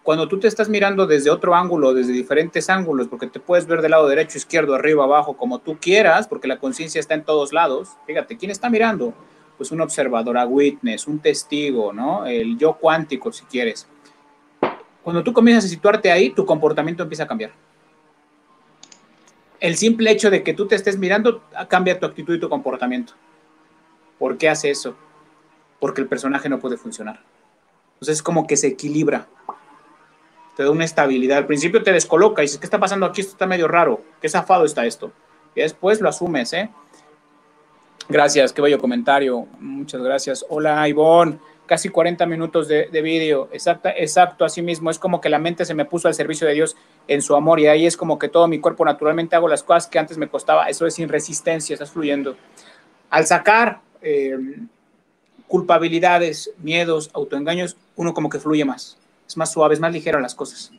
cuando 0.03 0.27
tú 0.27 0.41
te 0.41 0.49
estás 0.49 0.69
mirando 0.69 1.07
desde 1.07 1.31
otro 1.31 1.55
ángulo, 1.55 1.95
desde 1.95 2.13
diferentes 2.13 2.69
ángulos, 2.69 3.07
porque 3.07 3.29
te 3.29 3.39
puedes 3.39 3.67
ver 3.67 3.83
del 3.83 3.93
lado 3.93 4.09
derecho, 4.09 4.37
izquierdo, 4.37 4.75
arriba, 4.75 5.05
abajo, 5.05 5.37
como 5.37 5.61
tú 5.61 5.79
quieras, 5.81 6.27
porque 6.27 6.49
la 6.49 6.59
conciencia 6.59 6.99
está 6.99 7.15
en 7.15 7.25
todos 7.25 7.53
lados. 7.53 7.91
Fíjate, 8.07 8.37
¿quién 8.37 8.51
está 8.51 8.69
mirando? 8.69 9.15
Pues 9.57 9.71
un 9.71 9.81
observador, 9.81 10.37
a 10.39 10.47
witness, 10.47 11.07
un 11.07 11.21
testigo, 11.21 11.93
¿no? 11.93 12.27
El 12.27 12.59
yo 12.59 12.75
cuántico, 12.75 13.31
si 13.31 13.45
quieres. 13.45 13.87
Cuando 15.05 15.23
tú 15.23 15.33
comienzas 15.33 15.67
a 15.67 15.69
situarte 15.69 16.11
ahí, 16.11 16.31
tu 16.31 16.45
comportamiento 16.45 17.05
empieza 17.05 17.23
a 17.23 17.29
cambiar. 17.29 17.53
El 19.61 19.77
simple 19.77 20.11
hecho 20.11 20.31
de 20.31 20.43
que 20.43 20.53
tú 20.53 20.67
te 20.67 20.75
estés 20.75 20.99
mirando 20.99 21.45
cambia 21.69 22.01
tu 22.01 22.07
actitud 22.07 22.35
y 22.35 22.41
tu 22.41 22.49
comportamiento. 22.49 23.13
¿Por 24.19 24.37
qué 24.37 24.49
hace 24.49 24.71
eso? 24.71 24.97
Porque 25.79 26.01
el 26.01 26.09
personaje 26.09 26.49
no 26.49 26.59
puede 26.59 26.77
funcionar. 26.77 27.21
Entonces 27.95 28.17
es 28.17 28.23
como 28.23 28.49
que 28.49 28.57
se 28.57 28.67
equilibra 28.67 29.29
te 30.57 30.63
da 30.63 30.71
una 30.71 30.85
estabilidad. 30.85 31.39
Al 31.39 31.47
principio 31.47 31.83
te 31.83 31.93
descoloca 31.93 32.43
y 32.43 32.45
dices, 32.45 32.59
¿qué 32.59 32.67
está 32.67 32.79
pasando 32.79 33.07
aquí? 33.07 33.21
Esto 33.21 33.33
está 33.33 33.47
medio 33.47 33.69
raro. 33.69 34.03
¿Qué 34.21 34.29
zafado 34.29 34.65
está 34.65 34.85
esto? 34.85 35.13
Y 35.55 35.61
después 35.61 36.01
lo 36.01 36.09
asumes, 36.09 36.53
¿eh? 36.53 36.71
Gracias, 38.09 38.53
qué 38.53 38.61
bello 38.61 38.79
comentario. 38.79 39.47
Muchas 39.61 40.03
gracias. 40.03 40.45
Hola, 40.49 40.87
Ivonne. 40.89 41.39
Casi 41.65 41.89
40 41.89 42.27
minutos 42.27 42.69
de, 42.69 42.89
de 42.93 43.03
vídeo. 43.03 43.49
Exacto, 43.53 43.89
exacto, 43.97 44.45
así 44.45 44.61
mismo. 44.61 44.91
Es 44.91 44.99
como 44.99 45.21
que 45.21 45.31
la 45.31 45.39
mente 45.39 45.65
se 45.65 45.75
me 45.75 45.85
puso 45.85 46.09
al 46.09 46.15
servicio 46.15 46.47
de 46.47 46.55
Dios 46.55 46.77
en 47.09 47.23
su 47.23 47.35
amor 47.35 47.61
y 47.61 47.69
ahí 47.69 47.87
es 47.87 47.97
como 47.97 48.19
que 48.19 48.29
todo 48.29 48.47
mi 48.49 48.61
cuerpo 48.61 48.85
naturalmente 48.85 49.37
hago 49.37 49.49
las 49.49 49.63
cosas 49.63 49.87
que 49.87 49.99
antes 49.99 50.19
me 50.19 50.29
costaba. 50.29 50.69
Eso 50.69 50.87
es 50.87 50.95
sin 50.95 51.09
resistencia, 51.09 51.73
estás 51.73 51.93
fluyendo. 51.93 52.37
Al 53.09 53.27
sacar 53.27 53.81
eh, 54.03 54.37
culpabilidades, 55.47 56.51
miedos, 56.59 57.11
autoengaños, 57.15 57.77
uno 57.97 58.13
como 58.13 58.29
que 58.29 58.39
fluye 58.39 58.65
más 58.65 58.99
es 59.33 59.37
más 59.39 59.51
suave, 59.51 59.75
es 59.75 59.81
más 59.81 59.93
ligero 59.93 60.21
las 60.21 60.35
cosas. 60.35 60.71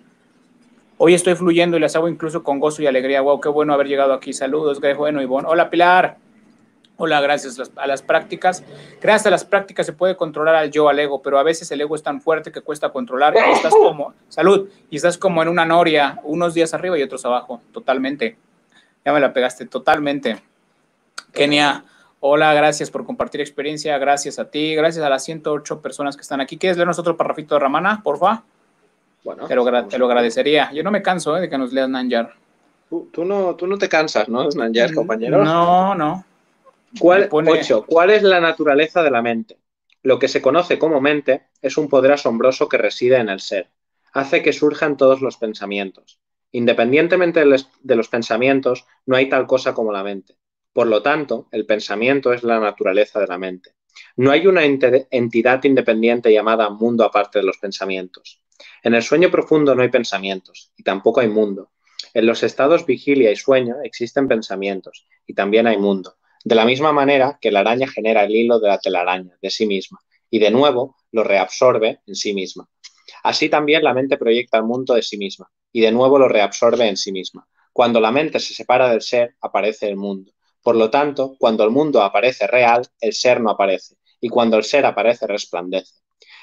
Hoy 0.98 1.16
estoy 1.16 1.36
fluyendo 1.36 1.76
y 1.76 1.80
las 1.80 1.96
hago 1.96 2.08
incluso 2.08 2.44
con 2.44 2.60
gozo 2.60 2.84
y 2.84 2.88
alegría. 2.88 3.22
Wow, 3.22 3.42
qué 3.42 3.50
bueno 3.50 3.74
haber 3.74 3.88
llegado 3.88 4.14
aquí. 4.14 4.32
Saludos, 4.32 4.80
qué 4.80 4.94
bueno, 4.94 5.22
Ivonne. 5.22 5.48
Hola, 5.50 5.72
Pilar. 5.72 6.18
Hola, 6.98 7.20
gracias 7.20 7.60
a 7.76 7.88
las 7.88 8.04
prácticas. 8.04 8.64
Gracias 9.02 9.26
a 9.26 9.32
las 9.32 9.44
prácticas 9.44 9.88
se 9.88 9.94
puede 9.94 10.16
controlar 10.16 10.54
al 10.54 10.70
yo, 10.70 10.88
al 10.88 11.00
ego, 11.00 11.24
pero 11.24 11.40
a 11.40 11.44
veces 11.44 11.72
el 11.72 11.82
ego 11.82 11.96
es 11.96 12.04
tan 12.04 12.22
fuerte 12.22 12.52
que 12.52 12.62
cuesta 12.62 12.90
controlar 12.90 13.36
estás 13.36 13.74
como, 13.74 14.14
salud, 14.30 14.70
y 14.92 14.98
estás 14.98 15.18
como 15.18 15.42
en 15.42 15.48
una 15.48 15.66
noria, 15.66 16.20
unos 16.24 16.54
días 16.54 16.76
arriba 16.76 16.98
y 17.00 17.02
otros 17.02 17.26
abajo, 17.26 17.60
totalmente. 17.72 18.38
Ya 19.04 19.12
me 19.12 19.20
la 19.20 19.34
pegaste, 19.34 19.66
totalmente. 19.66 20.38
Kenia, 21.34 21.84
hola, 22.26 22.54
gracias 22.54 22.90
por 22.90 23.06
compartir 23.06 23.42
experiencia, 23.42 23.98
gracias 23.98 24.40
a 24.40 24.50
ti, 24.50 24.76
gracias 24.76 25.04
a 25.04 25.10
las 25.10 25.26
108 25.26 25.82
personas 25.82 26.16
que 26.16 26.22
están 26.22 26.40
aquí. 26.40 26.58
¿Quieres 26.58 26.78
leernos 26.78 26.98
otro 26.98 27.18
parrafito 27.18 27.56
de 27.56 27.60
Ramana, 27.60 28.02
porfa? 28.02 28.44
Bueno, 29.26 29.46
te 29.46 29.56
lo, 29.56 29.88
te 29.88 29.98
lo 29.98 30.06
agradecería. 30.06 30.72
Yo 30.72 30.84
no 30.84 30.92
me 30.92 31.02
canso 31.02 31.36
¿eh? 31.36 31.42
de 31.42 31.50
que 31.50 31.58
nos 31.58 31.74
leas 31.74 31.90
Nanjar. 31.90 32.34
Tú, 33.12 33.26
no, 33.26 33.56
tú 33.56 33.68
no 33.68 33.78
te 33.78 33.90
cansas, 33.90 34.30
¿no? 34.30 34.48
Nanjar, 34.48 34.92
mm, 34.92 34.96
compañero. 34.96 35.44
No, 35.44 35.96
no. 35.96 36.24
¿Cuál, 36.98 37.28
¿Cuál 37.28 38.10
es 38.12 38.24
la 38.24 38.40
naturaleza 38.40 39.04
de 39.04 39.12
la 39.12 39.22
mente? 39.22 39.58
Lo 40.02 40.18
que 40.18 40.30
se 40.30 40.42
conoce 40.42 40.80
como 40.80 41.02
mente 41.02 41.48
es 41.62 41.76
un 41.78 41.90
poder 41.90 42.14
asombroso 42.14 42.70
que 42.70 42.78
reside 42.78 43.18
en 43.18 43.28
el 43.28 43.42
ser. 43.42 43.70
hace 44.14 44.42
que 44.42 44.54
surjan 44.54 44.96
todos 44.96 45.22
los 45.22 45.36
pensamientos. 45.36 46.20
Independientemente 46.54 47.44
de 47.44 47.96
los 47.96 48.08
pensamientos, 48.08 48.86
no 49.06 49.18
hay 49.18 49.28
tal 49.28 49.46
cosa 49.46 49.74
como 49.74 49.92
la 49.92 50.04
mente. 50.04 50.38
Por 50.74 50.88
lo 50.88 51.04
tanto, 51.04 51.48
el 51.52 51.66
pensamiento 51.68 52.34
es 52.34 52.44
la 52.44 52.60
naturaleza 52.60 53.20
de 53.20 53.28
la 53.28 53.38
mente. 53.38 53.76
No 54.18 54.32
hay 54.32 54.48
una 54.48 54.64
entidad 54.64 55.64
independiente 55.64 56.34
llamada 56.34 56.70
mundo 56.72 57.04
aparte 57.04 57.40
de 57.40 57.46
los 57.46 57.58
pensamientos. 57.58 58.42
En 58.82 58.96
el 58.96 59.04
sueño 59.04 59.30
profundo 59.30 59.76
no 59.76 59.84
hay 59.84 59.90
pensamientos 59.90 60.72
y 60.76 60.84
tampoco 60.84 61.20
hay 61.20 61.28
mundo. 61.28 61.72
En 62.14 62.26
los 62.26 62.44
estados 62.44 62.86
vigilia 62.86 63.32
y 63.32 63.36
sueño 63.36 63.78
existen 63.84 64.28
pensamientos 64.28 65.06
y 65.28 65.34
también 65.34 65.68
hay 65.68 65.78
mundo. 65.78 66.16
De 66.44 66.56
la 66.56 66.66
misma 66.66 66.92
manera 66.92 67.38
que 67.40 67.52
la 67.52 67.62
araña 67.62 67.88
genera 67.88 68.24
el 68.24 68.36
hilo 68.36 68.60
de 68.60 68.68
la 68.68 68.80
telaraña 68.80 69.38
de 69.42 69.50
sí 69.50 69.66
misma 69.66 70.00
y 70.30 70.40
de 70.40 70.52
nuevo 70.52 70.98
lo 71.12 71.24
reabsorbe 71.24 72.02
en 72.06 72.16
sí 72.16 72.34
misma. 72.34 72.68
Así 73.24 73.48
también 73.48 73.84
la 73.84 73.94
mente 73.94 74.18
proyecta 74.18 74.58
el 74.58 74.64
mundo 74.64 74.96
de 74.96 75.04
sí 75.04 75.18
misma 75.18 75.50
y 75.72 75.82
de 75.82 75.92
nuevo 75.92 76.20
lo 76.20 76.28
reabsorbe 76.28 76.88
en 76.88 76.98
sí 76.98 77.12
misma. 77.12 77.48
Cuando 77.72 78.00
la 78.00 78.12
mente 78.12 78.40
se 78.40 78.54
separa 78.54 78.90
del 78.90 79.02
ser, 79.02 79.36
aparece 79.42 79.88
el 79.88 79.96
mundo. 79.96 80.32
Por 80.64 80.78
lo 80.78 80.90
tanto, 80.90 81.36
cuando 81.38 81.64
el 81.64 81.70
mundo 81.70 82.02
aparece 82.02 82.48
real, 82.48 82.88
el 83.02 83.14
ser 83.14 83.42
no 83.42 83.52
aparece, 83.52 83.96
y 84.22 84.30
cuando 84.30 84.58
el 84.58 84.64
ser 84.64 84.86
aparece, 84.86 85.28
resplandece. 85.28 85.96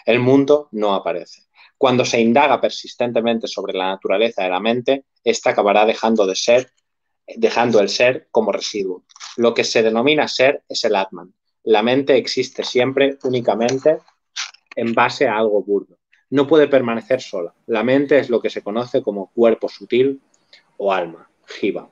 El 0.04 0.20
mundo 0.20 0.68
no 0.72 0.94
aparece. 0.94 1.44
Cuando 1.78 2.04
se 2.04 2.20
indaga 2.20 2.60
persistentemente 2.60 3.48
sobre 3.48 3.72
la 3.72 3.86
naturaleza 3.86 4.42
de 4.44 4.50
la 4.50 4.60
mente, 4.60 5.06
ésta 5.24 5.50
acabará 5.50 5.86
dejando 5.86 6.26
de 6.26 6.36
ser, 6.36 6.70
dejando 7.26 7.80
el 7.80 7.88
ser 7.88 8.28
como 8.30 8.52
residuo. 8.52 9.04
Lo 9.38 9.54
que 9.54 9.64
se 9.64 9.82
denomina 9.82 10.28
ser 10.28 10.62
es 10.68 10.84
el 10.84 10.94
Atman. 10.94 11.32
La 11.64 11.82
mente 11.82 12.16
existe 12.16 12.64
siempre 12.64 13.18
únicamente 13.22 13.98
en 14.76 14.92
base 14.92 15.26
a 15.26 15.38
algo 15.38 15.62
burdo. 15.62 15.96
No 16.28 16.46
puede 16.46 16.68
permanecer 16.68 17.22
sola. 17.22 17.54
La 17.66 17.82
mente 17.82 18.18
es 18.18 18.28
lo 18.28 18.40
que 18.40 18.50
se 18.50 18.62
conoce 18.62 19.02
como 19.02 19.30
cuerpo 19.32 19.68
sutil 19.68 20.20
o 20.76 20.92
alma, 20.92 21.30
jiva. 21.46 21.88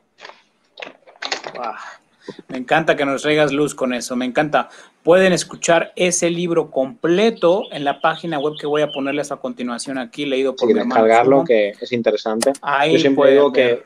Me 2.49 2.59
encanta 2.59 2.97
que 2.97 3.05
nos 3.05 3.23
traigas 3.23 3.53
luz 3.53 3.75
con 3.75 3.93
eso, 3.93 4.17
me 4.17 4.25
encanta. 4.25 4.69
Pueden 5.03 5.33
escuchar 5.33 5.93
ese 5.97 6.31
libro 6.31 6.71
completo 6.71 7.65
en 7.73 7.85
la 7.85 8.01
página 8.01 8.39
web 8.39 8.55
que 8.59 8.67
voy 8.67 8.83
a 8.83 8.91
ponerles 8.91 9.33
a 9.33 9.37
continuación 9.37 9.99
aquí, 9.99 10.27
leído 10.27 10.55
por 10.55 10.69
sí, 10.69 10.75
mi 10.75 10.81
hermano. 10.81 11.45
que 11.45 11.73
es 11.81 11.93
interesante. 11.93 12.53
Ahí 12.63 12.95
Yo 12.95 12.99
siempre 13.01 13.33
digo 13.33 13.53
que 13.53 13.83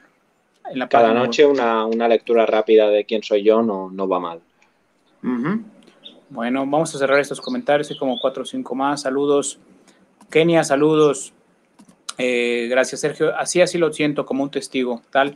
cada 0.88 1.12
noche 1.12 1.47
una, 1.47 2.09
lectura 2.09 2.47
rápida 2.47 2.88
de 2.88 3.05
quién 3.05 3.22
soy 3.22 3.43
yo 3.43 3.62
no, 3.62 3.90
no 3.90 4.09
va 4.09 4.20
mal. 4.20 4.40
Bueno, 6.30 6.61
vamos 6.61 6.95
a 6.95 6.99
cerrar 6.99 7.20
estos 7.20 7.40
comentarios, 7.40 7.90
hay 7.90 7.99
como 7.99 8.18
cuatro 8.18 8.43
o 8.43 8.47
cinco 8.47 8.74
más. 8.74 9.03
Saludos. 9.03 9.59
Kenia, 10.30 10.64
saludos. 10.64 11.32
Eh, 12.18 12.68
gracias, 12.70 13.01
Sergio. 13.01 13.36
Así, 13.36 13.61
así 13.61 13.78
lo 13.78 13.93
siento, 13.93 14.24
como 14.24 14.43
un 14.43 14.51
testigo, 14.51 15.03
tal. 15.11 15.34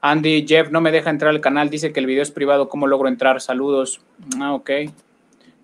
Andy, 0.00 0.46
Jeff 0.46 0.70
no 0.70 0.80
me 0.80 0.92
deja 0.92 1.10
entrar 1.10 1.30
al 1.30 1.40
canal, 1.40 1.68
dice 1.68 1.92
que 1.92 2.00
el 2.00 2.06
video 2.06 2.22
es 2.22 2.30
privado, 2.30 2.68
¿cómo 2.68 2.86
logro 2.86 3.08
entrar? 3.08 3.40
Saludos. 3.40 4.00
Ah, 4.38 4.54
ok. 4.54 4.70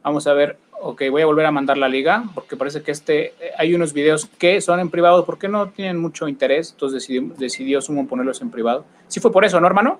Vamos 0.03 0.27
a 0.27 0.35
ver. 0.35 0.59
Ok, 0.79 1.05
voy 1.11 1.23
a 1.23 1.27
volver 1.27 1.47
a 1.47 1.51
mandar 1.51 1.79
la 1.79 1.89
liga 1.89 2.25
porque 2.35 2.55
parece 2.55 2.83
que 2.83 2.91
este, 2.91 3.29
eh, 3.41 3.53
hay 3.57 3.75
unos 3.75 3.95
videos 3.95 4.27
que 4.39 4.61
son 4.61 4.79
en 4.79 4.91
privado 4.91 5.25
porque 5.25 5.49
no 5.49 5.71
tienen 5.71 5.99
mucho 5.99 6.29
interés, 6.29 6.73
entonces 6.73 7.03
decidió, 7.03 7.35
decidió 7.39 7.81
Sumo 7.81 8.07
ponerlos 8.07 8.43
en 8.43 8.51
privado. 8.51 8.85
¿Sí 9.09 9.19
fue 9.19 9.33
por 9.33 9.47
eso, 9.47 9.59
no, 9.59 9.67
hermano? 9.67 9.99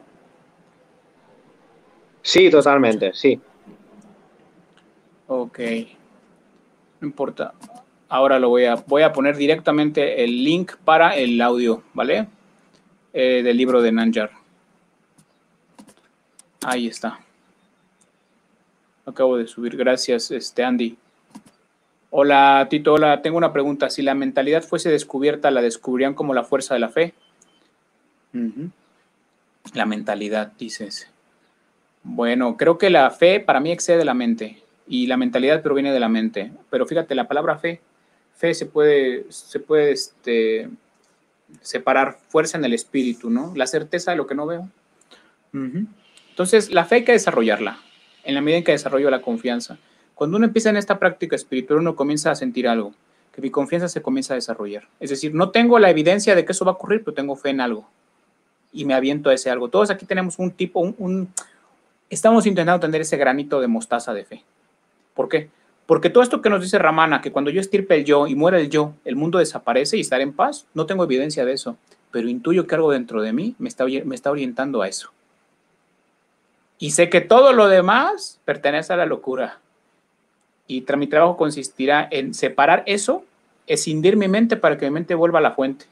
Sí, 2.21 2.51
totalmente, 2.51 3.13
sí. 3.15 3.41
Ok. 5.29 5.61
No 7.01 7.09
importa. 7.09 7.55
Ahora 8.09 8.39
lo 8.39 8.51
voy 8.51 8.67
a, 8.67 8.75
voy 8.75 9.03
a 9.03 9.13
poner 9.13 9.37
directamente 9.37 10.23
el 10.23 10.45
link 10.45 10.73
para 10.85 11.17
el 11.17 11.41
audio, 11.41 11.83
¿vale? 11.95 12.27
Eh, 13.19 13.43
del 13.43 13.57
libro 13.57 13.81
de 13.81 13.91
Nanjar. 13.91 14.31
Ahí 16.63 16.87
está. 16.87 17.19
Acabo 19.07 19.39
de 19.39 19.47
subir. 19.47 19.75
Gracias, 19.75 20.31
este 20.31 20.63
Andy. 20.63 20.99
Hola, 22.11 22.67
Tito. 22.69 22.93
Hola, 22.93 23.23
tengo 23.23 23.39
una 23.39 23.55
pregunta. 23.55 23.89
Si 23.89 24.03
la 24.03 24.15
mentalidad 24.15 24.63
fuese 24.63 24.91
descubierta, 24.91 25.51
¿la 25.51 25.63
descubrirían 25.63 26.13
como 26.13 26.35
la 26.35 26.45
fuerza 26.45 26.75
de 26.75 26.81
la 26.81 26.91
fe? 26.91 27.15
La 29.73 29.87
mentalidad, 29.87 30.53
dices. 30.59 31.11
Bueno, 32.03 32.59
creo 32.59 32.77
que 32.77 32.91
la 32.91 33.11
fe 33.11 33.41
para 33.41 33.61
mí 33.61 33.73
excede 33.73 34.05
la 34.05 34.13
mente 34.13 34.63
y 34.87 35.07
la 35.07 35.17
mentalidad 35.17 35.63
proviene 35.63 35.91
de 35.91 36.01
la 36.01 36.11
mente. 36.11 36.53
Pero 36.69 36.85
fíjate, 36.85 37.15
la 37.15 37.27
palabra 37.27 37.57
fe, 37.57 37.81
fe 38.35 38.53
se 38.53 38.67
puede, 38.67 39.25
se 39.31 39.59
puede 39.59 39.93
este, 39.93 40.69
separar 41.61 42.19
fuerza 42.29 42.59
en 42.59 42.65
el 42.65 42.75
espíritu, 42.75 43.31
¿no? 43.31 43.53
La 43.55 43.67
certeza 43.67 44.11
de 44.11 44.17
lo 44.17 44.27
que 44.27 44.35
no 44.35 44.47
veo. 44.47 44.69
Entonces, 46.31 46.71
la 46.71 46.85
fe 46.85 46.97
hay 46.97 47.05
que 47.05 47.13
desarrollarla, 47.13 47.79
en 48.25 48.35
la 48.35 48.41
medida 48.41 48.59
en 48.59 48.65
que 48.65 48.73
desarrollo 48.73 49.11
la 49.11 49.23
confianza. 49.23 49.79
Cuando 50.15 50.37
uno 50.37 50.47
empieza 50.47 50.71
en 50.71 50.77
esta 50.77 50.99
práctica 50.99 51.37
espiritual, 51.37 51.81
uno 51.81 51.97
comienza 51.97 52.31
a 52.31 52.35
sentir 52.35 52.69
algo, 52.69 52.95
que 53.33 53.41
mi 53.41 53.51
confianza 53.51 53.89
se 53.89 54.03
comienza 54.03 54.35
a 54.35 54.37
desarrollar. 54.37 54.89
Es 55.01 55.11
decir, 55.11 55.35
no 55.35 55.51
tengo 55.51 55.79
la 55.79 55.91
evidencia 55.91 56.35
de 56.35 56.45
que 56.45 56.53
eso 56.53 56.65
va 56.65 56.73
a 56.73 56.75
ocurrir, 56.75 57.03
pero 57.05 57.15
tengo 57.15 57.37
fe 57.37 57.51
en 57.51 57.61
algo. 57.61 57.89
Y 58.73 58.85
me 58.85 58.95
aviento 58.95 59.31
a 59.31 59.35
ese 59.35 59.51
algo. 59.51 59.69
Todos 59.69 59.91
aquí 59.91 60.05
tenemos 60.05 60.39
un 60.39 60.51
tipo, 60.51 60.81
un, 60.81 61.29
estamos 62.11 62.47
intentando 62.47 62.81
tener 62.81 63.01
ese 63.01 63.17
granito 63.17 63.61
de 63.61 63.67
mostaza 63.67 64.13
de 64.13 64.25
fe. 64.25 64.43
¿Por 65.15 65.29
qué? 65.29 65.49
Porque 65.87 66.11
todo 66.11 66.25
esto 66.25 66.43
que 66.43 66.51
nos 66.51 66.61
dice 66.61 66.79
Ramana, 66.79 67.21
que 67.21 67.31
cuando 67.31 67.51
yo 67.51 67.61
estirpe 67.61 67.95
el 67.95 68.05
yo 68.05 68.27
y 68.27 68.35
muera 68.35 68.59
el 68.59 68.69
yo, 68.69 68.95
el 69.05 69.15
mundo 69.15 69.39
desaparece 69.39 69.97
y 69.97 70.01
estaré 70.01 70.25
en 70.25 70.33
paz, 70.33 70.67
no 70.75 70.85
tengo 70.85 71.05
evidencia 71.05 71.45
de 71.45 71.53
eso, 71.53 71.77
pero 72.11 72.29
intuyo 72.29 72.67
que 72.67 72.75
algo 72.75 72.91
dentro 72.91 73.23
de 73.23 73.33
mí 73.33 73.55
me 73.59 73.69
está, 73.69 73.85
me 73.85 74.15
está 74.15 74.31
orientando 74.31 74.83
a 74.83 74.89
eso. 74.89 75.13
Y 76.79 76.91
sé 76.91 77.09
que 77.09 77.21
todo 77.21 77.53
lo 77.53 77.69
demás 77.69 78.41
pertenece 78.45 78.93
a 78.93 78.97
la 78.97 79.07
locura. 79.07 79.61
Y 80.67 80.85
mi 80.97 81.07
trabajo 81.07 81.37
consistirá 81.37 82.09
en 82.11 82.35
separar 82.35 82.83
eso, 82.87 83.25
escindir 83.69 84.17
mi 84.17 84.27
mente 84.27 84.57
para 84.57 84.77
que 84.77 84.87
mi 84.87 84.91
mente 84.91 85.15
vuelva 85.15 85.39
a 85.39 85.43
la 85.43 85.53
fuente. 85.53 85.87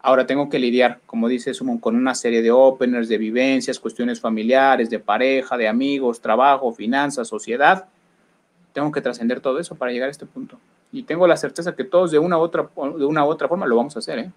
Ahora 0.00 0.26
tengo 0.26 0.50
que 0.50 0.58
lidiar, 0.58 1.00
como 1.06 1.28
dice 1.28 1.54
Sumon, 1.54 1.78
con 1.78 1.96
una 1.96 2.14
serie 2.14 2.42
de 2.42 2.50
openers, 2.50 3.08
de 3.08 3.16
vivencias, 3.16 3.80
cuestiones 3.80 4.20
familiares, 4.20 4.90
de 4.90 4.98
pareja, 4.98 5.56
de 5.56 5.66
amigos, 5.66 6.20
trabajo, 6.20 6.72
finanzas, 6.74 7.26
sociedad, 7.26 7.86
tengo 8.74 8.90
que 8.92 9.00
trascender 9.00 9.40
todo 9.40 9.58
eso 9.58 9.76
para 9.76 9.92
llegar 9.92 10.08
a 10.08 10.10
este 10.10 10.26
punto. 10.26 10.58
Y 10.92 11.04
tengo 11.04 11.26
la 11.26 11.36
certeza 11.36 11.74
que 11.74 11.84
todos 11.84 12.10
de 12.10 12.18
una 12.18 12.36
u 12.36 12.40
otra, 12.40 12.68
de 12.98 13.04
una 13.04 13.24
u 13.24 13.28
otra 13.28 13.48
forma 13.48 13.66
lo 13.66 13.76
vamos 13.76 13.96
a 13.96 14.00
hacer. 14.00 14.18
¿eh? 14.18 14.30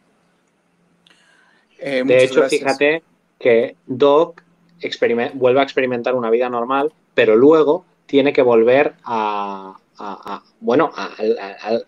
Eh, 1.80 2.04
de 2.06 2.24
hecho, 2.24 2.44
fíjate 2.44 3.04
que 3.40 3.76
Doc 3.88 4.44
vuelve 5.34 5.60
a 5.60 5.64
experimentar 5.64 6.14
una 6.14 6.30
vida 6.30 6.50
normal, 6.50 6.94
pero 7.16 7.36
luego 7.36 7.84
tiene 8.06 8.32
que 8.32 8.44
volver 8.44 8.94
a, 9.04 9.76
bueno, 10.60 10.92
a, 10.96 11.10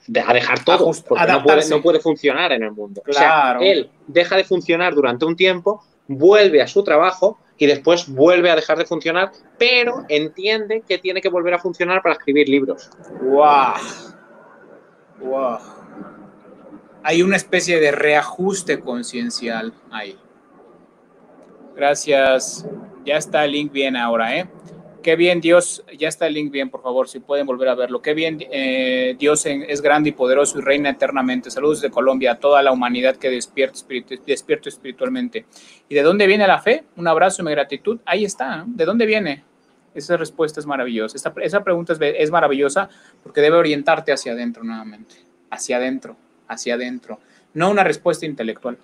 dejar 0.08 0.64
todo, 0.64 0.92
porque 1.08 1.28
no 1.28 1.44
puede, 1.44 1.70
no 1.70 1.82
puede, 1.84 2.00
funcionar 2.00 2.52
en 2.52 2.64
el 2.64 2.72
mundo. 2.72 3.04
O 3.08 3.14
sea, 3.14 3.60
él 3.62 3.92
deja 4.08 4.36
de 4.36 4.44
funcionar 4.44 4.96
durante 4.96 5.26
un 5.26 5.36
tiempo, 5.36 5.84
vuelve 6.08 6.64
a 6.64 6.68
su 6.68 6.84
trabajo 6.84 7.38
y 7.60 7.68
después 7.68 8.08
vuelve 8.08 8.50
a 8.50 8.56
dejar 8.56 8.78
de 8.78 8.86
funcionar, 8.86 9.32
pero 9.58 10.06
entiende 10.08 10.82
que 10.88 10.98
tiene 10.98 11.22
que 11.22 11.28
volver 11.28 11.54
a 11.54 11.60
funcionar 11.60 12.02
para 12.02 12.16
escribir 12.16 12.48
libros. 12.48 12.90
¡Wow! 13.22 13.74
¡Wow! 15.20 15.58
Hay 17.04 17.22
una 17.22 17.36
especie 17.36 17.80
de 17.82 17.92
reajuste 17.92 18.80
conciencial 18.80 19.74
ahí. 19.92 20.18
Gracias. 21.76 22.66
Ya 23.06 23.18
está 23.18 23.44
el 23.44 23.52
link 23.52 23.74
bien 23.74 23.98
ahora, 23.98 24.38
¿eh? 24.38 24.50
Qué 25.02 25.16
bien 25.16 25.40
Dios, 25.40 25.84
ya 25.98 26.10
está 26.10 26.28
el 26.28 26.34
link 26.34 26.52
bien, 26.52 26.70
por 26.70 26.82
favor, 26.82 27.08
si 27.08 27.20
pueden 27.20 27.46
volver 27.46 27.70
a 27.70 27.76
verlo. 27.76 28.02
Qué 28.02 28.14
bien 28.14 28.38
eh, 28.52 29.16
Dios 29.18 29.46
es 29.46 29.82
grande 29.82 30.10
y 30.10 30.12
poderoso 30.12 30.60
y 30.60 30.62
reina 30.62 30.90
eternamente. 30.90 31.50
Saludos 31.50 31.80
de 31.80 31.90
Colombia 31.90 32.34
a 32.34 32.36
toda 32.40 32.62
la 32.62 32.74
humanidad 32.74 33.16
que 33.16 33.30
despierta, 33.30 33.80
despierto 34.26 34.68
espiritualmente. 34.68 35.46
¿Y 35.88 35.96
de 35.96 36.02
dónde 36.02 36.28
viene 36.28 36.46
la 36.48 36.60
fe? 36.60 36.84
Un 36.98 37.08
abrazo 37.08 37.42
y 37.42 37.46
mi 37.46 37.52
gratitud. 37.52 38.00
Ahí 38.06 38.26
está. 38.26 38.66
¿De 38.68 38.84
dónde 38.84 39.06
viene? 39.06 39.44
Esa 39.96 40.18
respuesta 40.18 40.60
es 40.60 40.66
maravillosa. 40.66 41.18
esa 41.42 41.64
pregunta 41.64 41.94
es, 42.00 42.32
maravillosa 42.32 42.90
porque 43.24 43.40
debe 43.40 43.56
orientarte 43.56 44.12
hacia 44.12 44.34
adentro 44.34 44.64
nuevamente. 44.64 45.16
Hacia 45.50 45.78
adentro, 45.78 46.18
hacia 46.48 46.74
adentro. 46.74 47.20
No 47.54 47.72
una 47.72 47.86
respuesta 47.86 48.26
intelectual. 48.26 48.78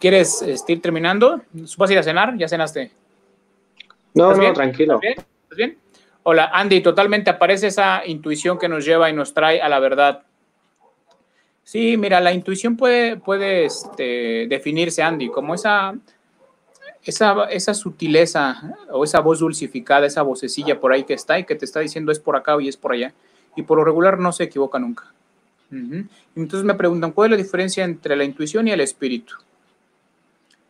¿Quieres 0.00 0.40
este, 0.42 0.72
ir 0.72 0.80
terminando? 0.80 1.42
¿Vas 1.76 1.90
a 1.90 1.92
ir 1.92 1.98
a 1.98 2.02
cenar? 2.02 2.36
¿Ya 2.38 2.48
cenaste? 2.48 2.90
No, 4.16 4.34
no, 4.34 4.52
tranquilo. 4.54 4.98
¿Estás 5.02 5.56
bien? 5.56 5.78
Hola, 6.22 6.50
Andy, 6.52 6.80
totalmente 6.80 7.30
aparece 7.30 7.68
esa 7.68 8.04
intuición 8.06 8.58
que 8.58 8.68
nos 8.68 8.84
lleva 8.84 9.10
y 9.10 9.12
nos 9.12 9.34
trae 9.34 9.60
a 9.60 9.68
la 9.68 9.78
verdad. 9.78 10.22
Sí, 11.62 11.96
mira, 11.96 12.20
la 12.20 12.32
intuición 12.32 12.76
puede, 12.76 13.18
puede 13.18 13.66
este, 13.66 14.46
definirse, 14.48 15.02
Andy, 15.02 15.28
como 15.28 15.54
esa, 15.54 15.94
esa, 17.04 17.44
esa 17.44 17.74
sutileza 17.74 18.74
o 18.90 19.04
esa 19.04 19.20
voz 19.20 19.40
dulcificada, 19.40 20.06
esa 20.06 20.22
vocecilla 20.22 20.80
por 20.80 20.92
ahí 20.92 21.04
que 21.04 21.14
está 21.14 21.38
y 21.38 21.44
que 21.44 21.54
te 21.54 21.66
está 21.66 21.80
diciendo 21.80 22.10
es 22.10 22.18
por 22.18 22.36
acá 22.36 22.56
y 22.58 22.68
es 22.68 22.76
por 22.76 22.92
allá. 22.92 23.12
Y 23.54 23.62
por 23.62 23.78
lo 23.78 23.84
regular 23.84 24.18
no 24.18 24.32
se 24.32 24.44
equivoca 24.44 24.78
nunca. 24.78 25.12
Entonces 25.70 26.64
me 26.64 26.74
preguntan, 26.74 27.12
¿cuál 27.12 27.32
es 27.32 27.38
la 27.38 27.44
diferencia 27.44 27.84
entre 27.84 28.16
la 28.16 28.24
intuición 28.24 28.66
y 28.68 28.70
el 28.70 28.80
espíritu? 28.80 29.34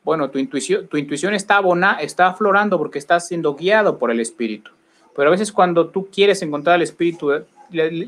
Bueno, 0.07 0.31
tu 0.31 0.39
intuición, 0.39 0.87
tu 0.87 0.99
intuición 0.99 1.35
está, 1.35 1.57
abona, 1.57 1.95
está 1.95 2.29
aflorando 2.29 2.79
porque 2.79 3.01
estás 3.01 3.27
siendo 3.27 3.57
guiado 3.57 3.99
por 3.99 4.13
el 4.13 4.21
espíritu. 4.21 4.71
Pero 5.17 5.27
a 5.27 5.33
veces 5.33 5.51
cuando 5.51 5.89
tú 5.89 6.07
quieres 6.13 6.41
encontrar 6.43 6.77
el 6.77 6.83
espíritu, 6.83 7.33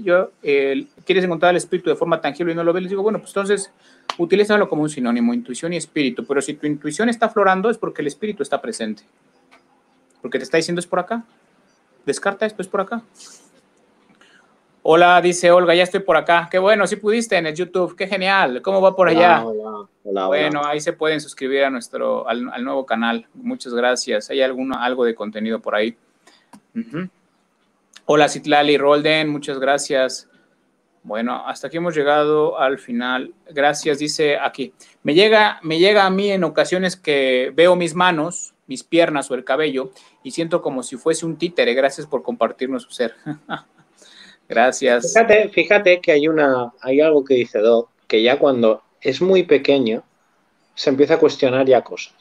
yo, 0.05 0.31
quieres 1.05 1.25
encontrar 1.25 1.51
el 1.51 1.57
espíritu 1.57 1.91
de 1.91 1.97
forma 1.97 2.21
tangible 2.21 2.53
y 2.53 2.55
no 2.55 2.63
lo 2.63 2.73
ves, 2.73 2.85
les 2.85 2.91
digo, 2.91 3.03
bueno, 3.03 3.19
pues 3.19 3.31
entonces 3.31 3.73
utilízalo 4.17 4.69
como 4.69 4.83
un 4.83 4.89
sinónimo, 4.89 5.35
intuición 5.35 5.73
y 5.73 5.77
espíritu. 5.77 6.25
Pero 6.25 6.41
si 6.41 6.55
tu 6.55 6.69
intuición 6.69 7.09
está 7.09 7.27
aflorando 7.27 7.69
es 7.69 7.79
porque 7.79 8.03
el 8.03 8.07
espíritu 8.07 8.45
está 8.45 8.63
presente. 8.63 9.03
Porque 10.23 10.39
te 10.39 10.45
está 10.45 10.57
diciendo 10.57 10.79
es 10.79 10.87
por 10.87 11.01
acá. 11.01 11.25
Descarta 12.07 12.47
esto, 12.47 12.63
es 12.63 12.69
por 12.69 12.81
acá. 12.81 13.03
Hola, 14.91 15.21
dice 15.21 15.51
Olga, 15.51 15.75
ya 15.75 15.83
estoy 15.83 16.01
por 16.01 16.17
acá. 16.17 16.49
Qué 16.51 16.59
bueno, 16.59 16.87
si 16.87 16.97
pudiste 16.97 17.37
en 17.37 17.47
el 17.47 17.55
YouTube, 17.55 17.95
qué 17.95 18.07
genial. 18.07 18.63
¿Cómo 18.63 18.81
va 18.81 18.97
por 18.97 19.07
allá? 19.07 19.45
Hola, 19.45 19.87
hola, 20.03 20.27
bueno, 20.29 20.65
ahí 20.65 20.81
se 20.81 20.95
pueden 20.95 21.21
suscribir 21.21 21.65
a 21.65 21.69
nuestro, 21.69 22.27
al, 22.27 22.65
nuevo 22.65 22.87
canal. 22.87 23.27
Muchas 23.35 23.75
gracias. 23.75 24.31
Hay 24.31 24.41
alguno, 24.41 24.81
algo 24.81 25.05
de 25.05 25.15
contenido 25.15 25.61
por 25.61 25.75
ahí. 25.75 25.95
Hola, 28.07 28.31
Citlali 28.31 28.79
Rolden, 28.79 29.29
muchas 29.29 29.59
gracias. 29.59 30.27
Bueno, 31.03 31.47
hasta 31.47 31.67
aquí 31.67 31.77
hemos 31.77 31.95
llegado 31.95 32.59
al 32.59 32.79
final. 32.79 33.35
Gracias, 33.51 33.99
dice 33.99 34.39
aquí. 34.39 34.73
Me 35.03 35.13
llega, 35.13 35.61
me 35.63 35.79
llega 35.79 36.07
a 36.07 36.11
mí 36.11 36.31
en 36.31 36.45
ocasiones 36.45 36.97
que 36.97 37.53
veo 37.55 37.77
mis 37.77 37.95
manos, 37.95 38.55
mis 38.67 38.85
piernas 38.85 39.31
o 39.31 39.35
el 39.35 39.45
cabello 39.45 39.91
y 40.23 40.31
siento 40.31 40.63
como 40.63 40.83
si 40.83 40.97
fuese 40.97 41.27
un 41.27 41.37
títere. 41.37 41.75
Gracias 41.75 42.07
por 42.07 42.23
compartirnos 42.23 42.85
su 42.85 42.91
ser. 42.91 43.15
Gracias. 44.49 45.13
Fíjate, 45.13 45.49
fíjate 45.51 46.01
que 46.01 46.13
hay 46.13 46.27
una, 46.27 46.73
hay 46.81 47.01
algo 47.01 47.25
que 47.25 47.35
dice 47.35 47.59
Doc, 47.59 47.91
que 48.07 48.23
ya 48.23 48.39
cuando 48.39 48.83
es 49.01 49.21
muy 49.21 49.43
pequeño 49.43 50.03
se 50.75 50.91
empieza 50.91 51.15
a 51.15 51.19
cuestionar 51.19 51.67
ya 51.67 51.83
cosas. 51.83 52.15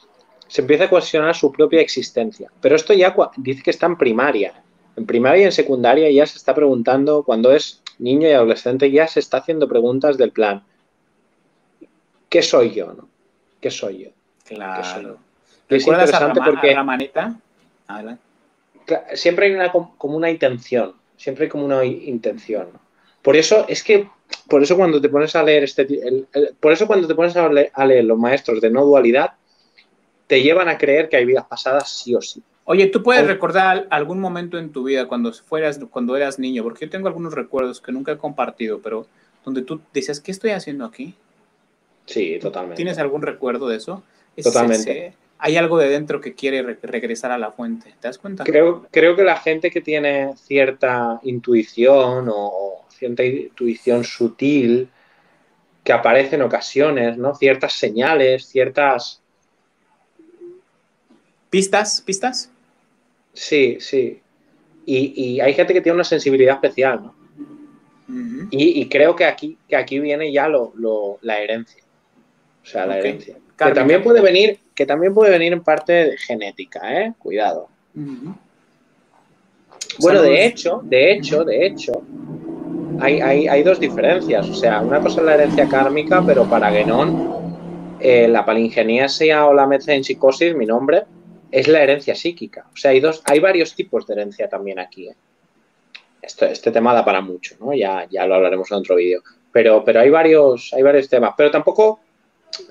Se 0.46 0.60
empieza 0.60 0.84
a 0.84 0.90
cuestionar 0.90 1.34
su 1.34 1.50
propia 1.52 1.80
existencia. 1.80 2.50
Pero 2.60 2.76
esto 2.76 2.92
ya 2.92 3.14
dice 3.36 3.62
que 3.62 3.70
está 3.70 3.86
en 3.86 3.96
primaria. 3.96 4.62
En 4.96 5.06
primaria 5.06 5.42
y 5.42 5.44
en 5.44 5.52
secundaria 5.52 6.10
ya 6.10 6.26
se 6.26 6.38
está 6.38 6.54
preguntando, 6.54 7.22
cuando 7.22 7.52
es 7.52 7.82
niño 7.98 8.28
y 8.28 8.32
adolescente, 8.32 8.90
ya 8.90 9.06
se 9.06 9.20
está 9.20 9.38
haciendo 9.38 9.68
preguntas 9.68 10.18
del 10.18 10.32
plan. 10.32 10.64
¿Qué 12.28 12.42
soy 12.42 12.74
yo? 12.74 12.92
No? 12.92 13.08
¿Qué 13.60 13.70
soy 13.70 14.04
yo? 14.04 14.10
Claro. 14.44 15.18
Es 15.68 15.86
interesante 15.86 16.40
porque. 16.44 16.76
Siempre 19.14 19.46
hay 19.46 19.54
una, 19.54 19.70
como 19.70 20.16
una 20.16 20.30
intención 20.30 20.94
siempre 21.18 21.44
hay 21.44 21.50
como 21.50 21.66
una 21.66 21.84
intención. 21.84 22.68
Por 23.20 23.36
eso 23.36 23.66
es 23.68 23.82
que, 23.82 24.08
por 24.48 24.62
eso 24.62 24.76
cuando 24.76 25.00
te 25.00 25.10
pones 25.10 25.36
a 25.36 25.42
leer 25.42 25.64
este, 25.64 25.86
por 26.60 26.72
eso 26.72 26.86
cuando 26.86 27.06
te 27.06 27.14
pones 27.14 27.36
a 27.36 27.84
leer, 27.84 28.04
los 28.04 28.18
maestros 28.18 28.60
de 28.62 28.70
no 28.70 28.84
dualidad, 28.84 29.32
te 30.26 30.42
llevan 30.42 30.68
a 30.68 30.78
creer 30.78 31.08
que 31.08 31.16
hay 31.16 31.26
vidas 31.26 31.44
pasadas 31.44 31.90
sí 31.90 32.14
o 32.14 32.22
sí. 32.22 32.42
Oye, 32.64 32.86
¿tú 32.86 33.02
puedes 33.02 33.26
recordar 33.26 33.86
algún 33.90 34.20
momento 34.20 34.58
en 34.58 34.70
tu 34.72 34.84
vida 34.84 35.08
cuando 35.08 35.32
fueras, 35.32 35.80
cuando 35.90 36.16
eras 36.16 36.38
niño? 36.38 36.62
Porque 36.62 36.84
yo 36.84 36.90
tengo 36.90 37.08
algunos 37.08 37.34
recuerdos 37.34 37.80
que 37.80 37.92
nunca 37.92 38.12
he 38.12 38.18
compartido, 38.18 38.80
pero 38.80 39.06
donde 39.44 39.62
tú 39.62 39.80
decías, 39.92 40.20
¿qué 40.20 40.30
estoy 40.30 40.50
haciendo 40.50 40.84
aquí? 40.84 41.14
Sí, 42.04 42.38
totalmente. 42.38 42.76
¿Tienes 42.76 42.98
algún 42.98 43.22
recuerdo 43.22 43.68
de 43.68 43.76
eso? 43.76 44.02
Totalmente 44.42 45.14
hay 45.38 45.56
algo 45.56 45.78
de 45.78 45.88
dentro 45.88 46.20
que 46.20 46.34
quiere 46.34 46.62
regresar 46.82 47.30
a 47.30 47.38
la 47.38 47.52
fuente. 47.52 47.94
¿Te 48.00 48.08
das 48.08 48.18
cuenta? 48.18 48.44
Creo, 48.44 48.86
creo 48.90 49.14
que 49.14 49.22
la 49.22 49.36
gente 49.36 49.70
que 49.70 49.80
tiene 49.80 50.34
cierta 50.36 51.20
intuición 51.22 52.28
o 52.28 52.84
cierta 52.88 53.24
intuición 53.24 54.04
sutil 54.04 54.88
que 55.84 55.92
aparece 55.92 56.36
en 56.36 56.42
ocasiones, 56.42 57.16
¿no? 57.16 57.34
Ciertas 57.34 57.72
señales, 57.72 58.46
ciertas... 58.46 59.22
¿Pistas? 61.48 62.02
¿Pistas? 62.02 62.50
Sí, 63.32 63.78
sí. 63.80 64.20
Y, 64.84 65.40
hay 65.40 65.54
gente 65.54 65.72
que 65.72 65.80
tiene 65.80 65.94
una 65.94 66.04
sensibilidad 66.04 66.54
especial, 66.56 67.02
¿no? 67.02 67.14
y, 68.50 68.88
creo 68.88 69.14
que 69.14 69.26
aquí, 69.26 69.58
que 69.68 69.76
aquí 69.76 69.98
viene 69.98 70.32
ya 70.32 70.48
lo, 70.48 71.18
la 71.20 71.40
herencia. 71.40 71.82
O 72.62 72.66
sea, 72.66 72.86
la 72.86 72.98
herencia. 72.98 73.36
Que 73.56 73.72
también 73.72 74.02
puede 74.02 74.20
venir, 74.20 74.58
que 74.78 74.86
también 74.86 75.12
puede 75.12 75.32
venir 75.32 75.52
en 75.52 75.64
parte 75.64 76.16
genética, 76.18 77.02
¿eh? 77.02 77.12
Cuidado. 77.18 77.68
Bueno, 79.98 80.22
de 80.22 80.46
hecho, 80.46 80.80
de 80.84 81.10
hecho, 81.10 81.42
de 81.42 81.66
hecho, 81.66 82.00
hay, 83.00 83.62
dos 83.64 83.80
diferencias. 83.80 84.48
O 84.48 84.54
sea, 84.54 84.80
una 84.80 85.00
cosa 85.00 85.18
es 85.18 85.26
la 85.26 85.34
herencia 85.34 85.68
kármica, 85.68 86.22
pero 86.24 86.44
para 86.44 86.70
Genon, 86.70 87.96
eh, 87.98 88.28
la 88.28 88.46
palingeniesia 88.46 89.46
o 89.46 89.52
la 89.52 89.68
psicosis, 89.80 90.54
mi 90.54 90.64
nombre, 90.64 91.02
es 91.50 91.66
la 91.66 91.82
herencia 91.82 92.14
psíquica. 92.14 92.66
O 92.72 92.76
sea, 92.76 92.92
hay, 92.92 93.00
dos, 93.00 93.20
hay 93.24 93.40
varios 93.40 93.74
tipos 93.74 94.06
de 94.06 94.14
herencia 94.14 94.48
también 94.48 94.78
aquí. 94.78 95.08
¿eh? 95.08 95.16
este 96.22 96.70
tema 96.70 96.94
da 96.94 97.04
para 97.04 97.20
mucho, 97.20 97.56
¿no? 97.58 97.74
Ya, 97.74 98.06
ya 98.08 98.28
lo 98.28 98.36
hablaremos 98.36 98.70
en 98.70 98.76
otro 98.76 98.94
vídeo. 98.94 99.24
Pero, 99.50 99.82
pero 99.82 99.98
hay, 99.98 100.10
varios, 100.10 100.72
hay 100.72 100.82
varios 100.84 101.08
temas. 101.08 101.34
Pero 101.36 101.50
tampoco 101.50 101.98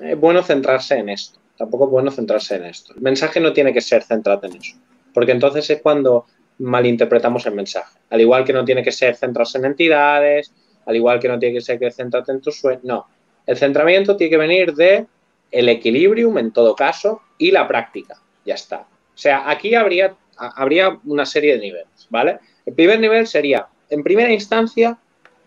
es 0.01 0.17
bueno 0.17 0.41
centrarse 0.41 0.95
en 0.99 1.09
esto. 1.09 1.37
Tampoco 1.57 1.85
es 1.85 1.91
bueno 1.91 2.11
centrarse 2.11 2.55
en 2.55 2.65
esto. 2.65 2.93
El 2.93 3.01
mensaje 3.01 3.39
no 3.39 3.53
tiene 3.53 3.73
que 3.73 3.81
ser 3.81 4.03
centrado 4.03 4.45
en 4.47 4.57
eso. 4.57 4.75
Porque 5.13 5.31
entonces 5.31 5.69
es 5.69 5.81
cuando 5.81 6.25
malinterpretamos 6.59 7.45
el 7.45 7.55
mensaje. 7.55 7.97
Al 8.09 8.21
igual 8.21 8.45
que 8.45 8.53
no 8.53 8.63
tiene 8.63 8.83
que 8.83 8.91
ser 8.91 9.15
centrarse 9.15 9.57
en 9.57 9.65
entidades, 9.65 10.53
al 10.85 10.95
igual 10.95 11.19
que 11.19 11.27
no 11.27 11.39
tiene 11.39 11.55
que 11.55 11.61
ser 11.61 11.79
que 11.79 11.91
centrarte 11.91 12.31
en 12.31 12.41
tus 12.41 12.59
sueños. 12.59 12.83
No. 12.83 13.07
El 13.45 13.57
centramiento 13.57 14.15
tiene 14.15 14.31
que 14.31 14.37
venir 14.37 14.73
de 14.73 15.05
el 15.51 15.69
equilibrium 15.69 16.37
en 16.37 16.51
todo 16.51 16.75
caso 16.75 17.21
y 17.37 17.51
la 17.51 17.67
práctica. 17.67 18.21
Ya 18.45 18.55
está. 18.55 18.79
O 18.79 19.17
sea, 19.17 19.49
aquí 19.49 19.73
habría, 19.75 20.15
habría 20.37 20.99
una 21.05 21.25
serie 21.25 21.53
de 21.53 21.59
niveles, 21.59 22.07
¿vale? 22.09 22.39
El 22.65 22.73
primer 22.73 22.99
nivel 22.99 23.25
sería, 23.25 23.67
en 23.89 24.03
primera 24.03 24.31
instancia, 24.31 24.97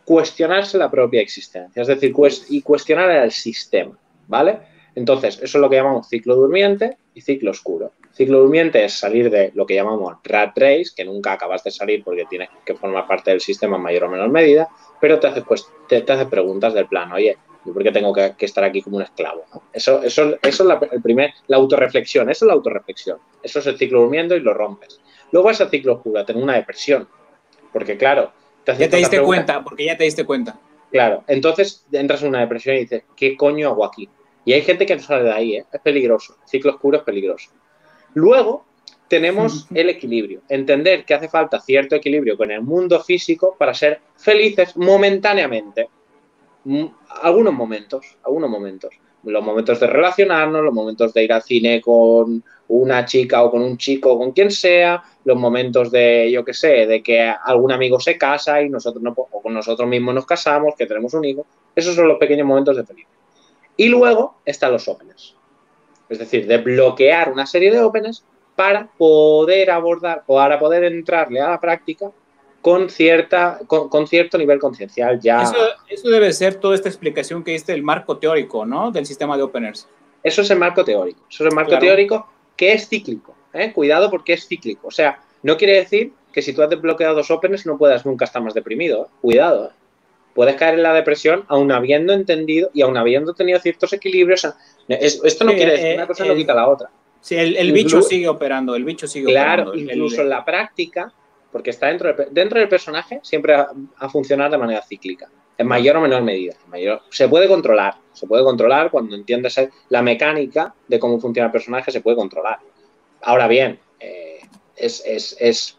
cuestionarse 0.04 0.76
la 0.76 0.90
propia 0.90 1.20
existencia, 1.20 1.82
es 1.82 1.88
decir, 1.88 2.12
y 2.48 2.62
cuestionar 2.62 3.10
el 3.10 3.30
sistema. 3.30 3.96
¿vale? 4.30 4.60
Entonces, 5.00 5.36
eso 5.36 5.56
es 5.56 5.62
lo 5.62 5.70
que 5.70 5.76
llamamos 5.76 6.10
ciclo 6.10 6.36
durmiente 6.36 6.98
y 7.14 7.22
ciclo 7.22 7.52
oscuro. 7.52 7.92
Ciclo 8.12 8.40
durmiente 8.40 8.84
es 8.84 8.92
salir 8.92 9.30
de 9.30 9.50
lo 9.54 9.64
que 9.64 9.74
llamamos 9.74 10.18
rat 10.24 10.50
race, 10.58 10.90
que 10.94 11.06
nunca 11.06 11.32
acabas 11.32 11.64
de 11.64 11.70
salir 11.70 12.04
porque 12.04 12.26
tienes 12.26 12.50
que 12.66 12.74
formar 12.74 13.06
parte 13.06 13.30
del 13.30 13.40
sistema 13.40 13.78
en 13.78 13.82
mayor 13.82 14.04
o 14.04 14.10
menor 14.10 14.28
medida, 14.28 14.68
pero 15.00 15.18
te 15.18 15.28
hace, 15.28 15.40
pues, 15.40 15.66
te, 15.88 16.04
hace 16.06 16.26
preguntas 16.26 16.74
del 16.74 16.86
plan, 16.86 17.10
oye, 17.12 17.38
¿y 17.64 17.70
por 17.70 17.82
qué 17.82 17.90
tengo 17.92 18.12
que, 18.12 18.34
estar 18.40 18.62
aquí 18.62 18.82
como 18.82 18.98
un 18.98 19.04
esclavo? 19.04 19.46
Eso, 19.72 20.02
eso, 20.02 20.36
eso 20.42 20.62
es 20.62 20.68
la, 20.68 20.78
el 20.92 21.00
primer, 21.00 21.32
la 21.46 21.56
autorreflexión, 21.56 22.28
eso 22.28 22.44
es 22.44 22.48
la 22.48 22.52
autorreflexión. 22.52 23.16
Eso 23.42 23.60
es 23.60 23.66
el 23.68 23.78
ciclo 23.78 24.02
durmiendo 24.02 24.36
y 24.36 24.40
lo 24.40 24.52
rompes. 24.52 25.00
Luego 25.32 25.50
es 25.50 25.60
el 25.60 25.70
ciclo 25.70 25.94
oscuro, 25.94 26.26
tener 26.26 26.42
una 26.42 26.56
depresión, 26.56 27.08
porque 27.72 27.96
claro... 27.96 28.32
Te 28.64 28.76
ya 28.76 28.90
te 28.90 28.98
diste 28.98 29.22
cuenta, 29.22 29.64
porque 29.64 29.86
ya 29.86 29.96
te 29.96 30.04
diste 30.04 30.26
cuenta. 30.26 30.60
Claro, 30.90 31.24
entonces 31.26 31.86
entras 31.90 32.22
en 32.22 32.28
una 32.28 32.40
depresión 32.40 32.76
y 32.76 32.80
dices, 32.80 33.04
¿qué 33.16 33.34
coño 33.34 33.70
hago 33.70 33.86
aquí? 33.86 34.10
Y 34.44 34.52
hay 34.52 34.62
gente 34.62 34.86
que 34.86 34.96
no 34.96 35.02
sale 35.02 35.24
de 35.24 35.32
ahí, 35.32 35.56
¿eh? 35.56 35.64
es 35.72 35.80
peligroso. 35.80 36.36
El 36.42 36.48
ciclo 36.48 36.72
oscuro 36.72 36.98
es 36.98 37.02
peligroso. 37.04 37.50
Luego 38.14 38.64
tenemos 39.10 39.66
el 39.74 39.90
equilibrio. 39.90 40.42
Entender 40.48 41.04
que 41.04 41.14
hace 41.14 41.28
falta 41.28 41.60
cierto 41.60 41.96
equilibrio 41.96 42.36
con 42.36 42.50
el 42.50 42.62
mundo 42.62 43.00
físico 43.00 43.56
para 43.58 43.74
ser 43.74 44.00
felices 44.16 44.76
momentáneamente. 44.76 45.88
Mm, 46.64 46.86
algunos 47.22 47.52
momentos, 47.52 48.16
algunos 48.24 48.48
momentos. 48.48 48.94
Los 49.24 49.44
momentos 49.44 49.78
de 49.80 49.86
relacionarnos, 49.86 50.62
los 50.62 50.72
momentos 50.72 51.12
de 51.12 51.24
ir 51.24 51.32
al 51.32 51.42
cine 51.42 51.80
con 51.80 52.42
una 52.68 53.04
chica 53.04 53.42
o 53.42 53.50
con 53.50 53.62
un 53.62 53.76
chico, 53.76 54.16
con 54.16 54.30
quien 54.30 54.50
sea, 54.50 55.02
los 55.24 55.36
momentos 55.36 55.90
de, 55.90 56.30
yo 56.30 56.44
qué 56.44 56.54
sé, 56.54 56.86
de 56.86 57.02
que 57.02 57.20
algún 57.20 57.72
amigo 57.72 58.00
se 58.00 58.16
casa 58.16 58.62
y 58.62 58.70
nosotros 58.70 59.02
no, 59.02 59.12
o 59.16 59.42
con 59.42 59.52
nosotros 59.52 59.88
mismos 59.88 60.14
nos 60.14 60.24
casamos, 60.24 60.74
que 60.78 60.86
tenemos 60.86 61.12
un 61.14 61.24
hijo. 61.24 61.46
Esos 61.74 61.96
son 61.96 62.08
los 62.08 62.18
pequeños 62.18 62.46
momentos 62.46 62.76
de 62.76 62.84
felicidad. 62.84 63.19
Y 63.80 63.88
luego 63.88 64.34
están 64.44 64.72
los 64.72 64.86
openers. 64.88 65.34
Es 66.10 66.18
decir, 66.18 66.46
de 66.46 66.58
bloquear 66.58 67.32
una 67.32 67.46
serie 67.46 67.70
de 67.70 67.80
openers 67.80 68.22
para 68.54 68.90
poder 68.98 69.70
abordar 69.70 70.22
o 70.26 70.34
para 70.36 70.58
poder 70.58 70.84
entrarle 70.84 71.40
a 71.40 71.48
la 71.48 71.58
práctica 71.58 72.10
con, 72.60 72.90
cierta, 72.90 73.58
con, 73.66 74.06
cierto 74.06 74.36
nivel 74.36 74.58
conciencial 74.58 75.18
ya. 75.18 75.50
Eso, 75.88 76.10
debe 76.10 76.30
ser 76.34 76.56
toda 76.56 76.74
esta 76.74 76.90
explicación 76.90 77.42
que 77.42 77.52
diste 77.52 77.72
el 77.72 77.82
marco 77.82 78.18
teórico, 78.18 78.66
¿no? 78.66 78.90
Del 78.90 79.06
sistema 79.06 79.34
de 79.38 79.44
openers. 79.44 79.88
Eso 80.22 80.42
es 80.42 80.50
el 80.50 80.58
marco 80.58 80.84
teórico. 80.84 81.24
Eso 81.30 81.44
es 81.44 81.48
el 81.48 81.56
marco 81.56 81.78
teórico 81.78 82.28
que 82.56 82.74
es 82.74 82.86
cíclico. 82.86 83.34
¿eh? 83.54 83.72
Cuidado 83.72 84.10
porque 84.10 84.34
es 84.34 84.46
cíclico. 84.46 84.88
O 84.88 84.90
sea, 84.90 85.22
no 85.42 85.56
quiere 85.56 85.76
decir 85.76 86.12
que 86.34 86.42
si 86.42 86.52
tú 86.52 86.60
has 86.60 86.68
desbloqueado 86.68 87.14
dos 87.14 87.30
openers 87.30 87.64
no 87.64 87.78
puedas 87.78 88.04
nunca 88.04 88.26
estar 88.26 88.42
más 88.42 88.52
deprimido. 88.52 89.06
¿eh? 89.06 89.08
Cuidado. 89.22 89.70
¿eh? 89.70 89.79
Puedes 90.34 90.56
caer 90.56 90.74
en 90.74 90.82
la 90.82 90.94
depresión 90.94 91.44
aún 91.48 91.72
habiendo 91.72 92.12
entendido 92.12 92.70
y 92.72 92.82
aún 92.82 92.96
habiendo 92.96 93.34
tenido 93.34 93.58
ciertos 93.60 93.92
equilibrios. 93.92 94.46
esto 94.88 95.44
no 95.44 95.52
quiere 95.52 95.72
decir 95.72 95.86
eh, 95.88 95.94
una 95.94 96.06
cosa 96.06 96.24
no 96.24 96.34
quita 96.34 96.54
la 96.54 96.68
otra. 96.68 96.90
Sí, 97.20 97.36
el, 97.36 97.72
bicho 97.72 98.00
sigue 98.00 98.28
operando, 98.28 98.74
el 98.74 98.84
bicho 98.84 99.06
sigue 99.06 99.26
operando. 99.26 99.72
Claro, 99.72 99.78
incluso 99.78 100.22
en 100.22 100.30
la 100.30 100.44
práctica, 100.44 101.12
porque 101.52 101.70
está 101.70 101.88
dentro, 101.88 102.14
dentro 102.30 102.58
del 102.58 102.68
personaje, 102.68 103.20
siempre 103.22 103.54
ha, 103.54 104.08
funcionado 104.08 104.52
de 104.52 104.58
manera 104.58 104.82
cíclica. 104.82 105.28
en 105.58 105.66
mayor 105.66 105.96
o 105.96 106.00
menor 106.00 106.22
medida. 106.22 106.54
Mayor, 106.68 107.02
se 107.10 107.28
puede 107.28 107.46
controlar, 107.46 107.96
se 108.14 108.26
puede 108.26 108.42
controlar 108.42 108.90
cuando 108.90 109.14
entiendes 109.14 109.60
la 109.90 110.00
mecánica 110.00 110.74
de 110.88 110.98
cómo 110.98 111.20
funciona 111.20 111.46
el 111.46 111.52
personaje, 111.52 111.90
se 111.90 112.00
puede 112.00 112.16
controlar. 112.16 112.60
Ahora 113.20 113.46
bien, 113.46 113.78
eh, 113.98 114.40
es, 114.74 115.02
es, 115.04 115.36
es, 115.38 115.78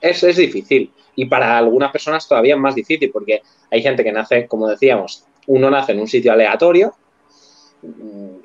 es, 0.00 0.36
difícil 0.36 0.92
y 1.18 1.26
para 1.26 1.58
algunas 1.58 1.90
personas 1.90 2.28
todavía 2.28 2.54
es 2.54 2.60
más 2.60 2.76
difícil 2.76 3.10
porque 3.10 3.42
hay 3.70 3.82
gente 3.82 4.04
que 4.04 4.12
nace, 4.12 4.46
como 4.46 4.68
decíamos, 4.68 5.24
uno 5.48 5.68
nace 5.68 5.92
en 5.92 6.00
un 6.00 6.06
sitio 6.06 6.32
aleatorio 6.32 6.94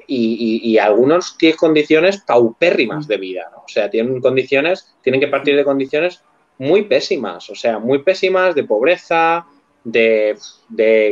y, 0.08 0.62
y, 0.64 0.78
algunos 0.80 1.38
tienen 1.38 1.58
condiciones 1.58 2.18
paupérrimas 2.18 3.08
de 3.08 3.18
vida, 3.18 3.52
o 3.56 3.68
sea, 3.68 3.90
tienen 3.90 4.20
condiciones, 4.20 4.96
tienen 5.02 5.22
que 5.22 5.28
partir 5.28 5.56
de 5.56 5.64
condiciones 5.64 6.24
muy 6.58 6.84
pésimas, 6.84 7.48
o 7.50 7.56
sea, 7.56 7.78
muy 7.78 8.00
pésimas 8.00 8.56
de 8.56 8.64
pobreza, 8.64 9.46
de, 9.84 10.36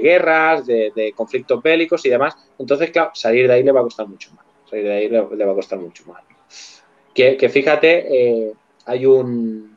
guerras, 0.03 0.66
de, 0.66 1.14
conflictos 1.16 1.62
bélicos 1.62 2.03
y 2.05 2.09
demás. 2.09 2.36
Entonces, 2.57 2.89
claro, 2.89 3.12
salir 3.14 3.47
de 3.47 3.53
ahí 3.53 3.64
le 3.64 3.72
va 3.72 3.82
a 3.82 3.84
costar 3.84 4.07
mucho 4.07 4.32
más. 4.34 4.45
Salir 4.70 4.86
de 4.86 4.93
ahí 4.93 5.09
le, 5.09 5.45
va 5.45 5.51
a 5.51 5.55
costar 5.55 5.80
mucho 5.80 6.03
más. 6.07 6.24
Que, 7.14 7.49
fíjate, 7.49 8.47
eh, 8.47 8.53
hay, 8.86 9.05
un, 9.05 9.70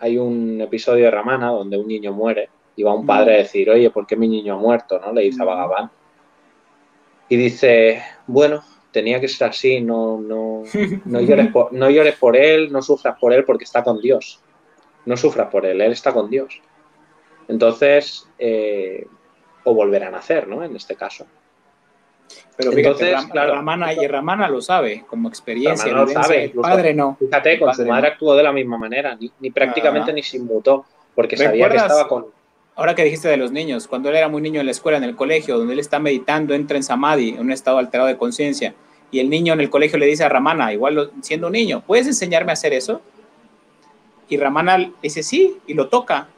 hay 0.00 0.18
un 0.18 0.60
episodio 0.60 1.04
de 1.04 1.10
Ramana 1.10 1.48
donde 1.50 1.76
un 1.76 1.86
niño 1.86 2.12
muere 2.12 2.48
y 2.74 2.82
va 2.82 2.94
un 2.94 3.06
padre 3.06 3.34
a 3.34 3.38
decir, 3.38 3.68
oye, 3.70 3.90
¿por 3.90 4.06
qué 4.06 4.16
mi 4.16 4.28
niño 4.28 4.54
ha 4.54 4.58
muerto? 4.58 4.98
¿no? 4.98 5.12
Le 5.12 5.22
dice 5.22 5.42
a 5.42 5.44
Vagabán. 5.44 5.90
Y 7.28 7.36
dice, 7.36 8.02
bueno, 8.26 8.64
tenía 8.90 9.20
que 9.20 9.28
ser 9.28 9.50
así, 9.50 9.80
no, 9.80 10.18
no, 10.18 10.62
no, 11.04 11.20
llores 11.20 11.48
por, 11.52 11.72
no 11.72 11.90
llores 11.90 12.16
por 12.16 12.36
él, 12.36 12.72
no 12.72 12.82
sufras 12.82 13.18
por 13.20 13.32
él 13.32 13.44
porque 13.44 13.64
está 13.64 13.84
con 13.84 14.00
Dios. 14.00 14.40
No 15.04 15.16
sufras 15.16 15.48
por 15.50 15.66
él, 15.66 15.80
él 15.80 15.92
está 15.92 16.12
con 16.12 16.30
Dios. 16.30 16.60
Entonces, 17.48 18.28
eh, 18.38 19.06
o 19.64 19.74
volverán 19.74 20.14
a 20.14 20.18
nacer, 20.18 20.48
¿no? 20.48 20.64
En 20.64 20.74
este 20.76 20.96
caso. 20.96 21.26
Pero 22.56 22.72
fíjate, 22.72 23.10
Entonces, 23.12 23.34
Ramana, 23.34 23.92
y 23.94 24.06
Ramana 24.06 24.48
lo 24.48 24.60
sabe, 24.60 25.04
como 25.06 25.28
experiencia. 25.28 25.92
lo 25.92 26.06
sabe. 26.06 26.44
El 26.44 26.52
padre 26.52 26.94
no. 26.94 27.16
Fíjate, 27.18 27.58
con 27.58 27.74
su 27.74 27.86
madre 27.86 28.08
actuó 28.08 28.34
de 28.34 28.42
la 28.42 28.52
misma 28.52 28.76
manera, 28.76 29.16
ni, 29.38 29.50
prácticamente 29.50 30.12
ni 30.12 30.22
se 30.22 30.36
inmutó, 30.36 30.84
porque 31.14 31.36
sabía 31.36 31.68
que 31.68 31.76
estaba 31.76 32.08
con... 32.08 32.26
Ahora 32.76 32.94
que 32.94 33.04
dijiste 33.04 33.28
de 33.28 33.36
los 33.36 33.52
niños, 33.52 33.86
cuando 33.88 34.08
él 34.08 34.16
era 34.16 34.28
muy 34.28 34.40
niño 34.40 34.60
en 34.60 34.66
la 34.66 34.72
escuela, 34.72 34.96
en 34.96 35.04
el 35.04 35.16
colegio, 35.16 35.58
donde 35.58 35.74
él 35.74 35.80
está 35.80 35.98
meditando, 35.98 36.54
entra 36.54 36.76
en 36.76 36.82
samadhi, 36.82 37.30
en 37.30 37.40
un 37.40 37.52
estado 37.52 37.78
alterado 37.78 38.08
de 38.08 38.16
conciencia, 38.16 38.74
y 39.10 39.18
el 39.18 39.28
niño 39.28 39.52
en 39.52 39.60
el 39.60 39.68
colegio 39.68 39.98
le 39.98 40.06
dice 40.06 40.24
a 40.24 40.28
Ramana, 40.28 40.72
igual 40.72 41.10
siendo 41.20 41.48
un 41.48 41.54
niño, 41.54 41.82
¿puedes 41.86 42.06
enseñarme 42.06 42.52
a 42.52 42.54
hacer 42.54 42.72
eso? 42.72 43.02
Y 44.28 44.36
Ramana 44.36 44.92
dice 45.02 45.22
sí, 45.22 45.58
y 45.66 45.74
lo 45.74 45.88
toca, 45.88 46.28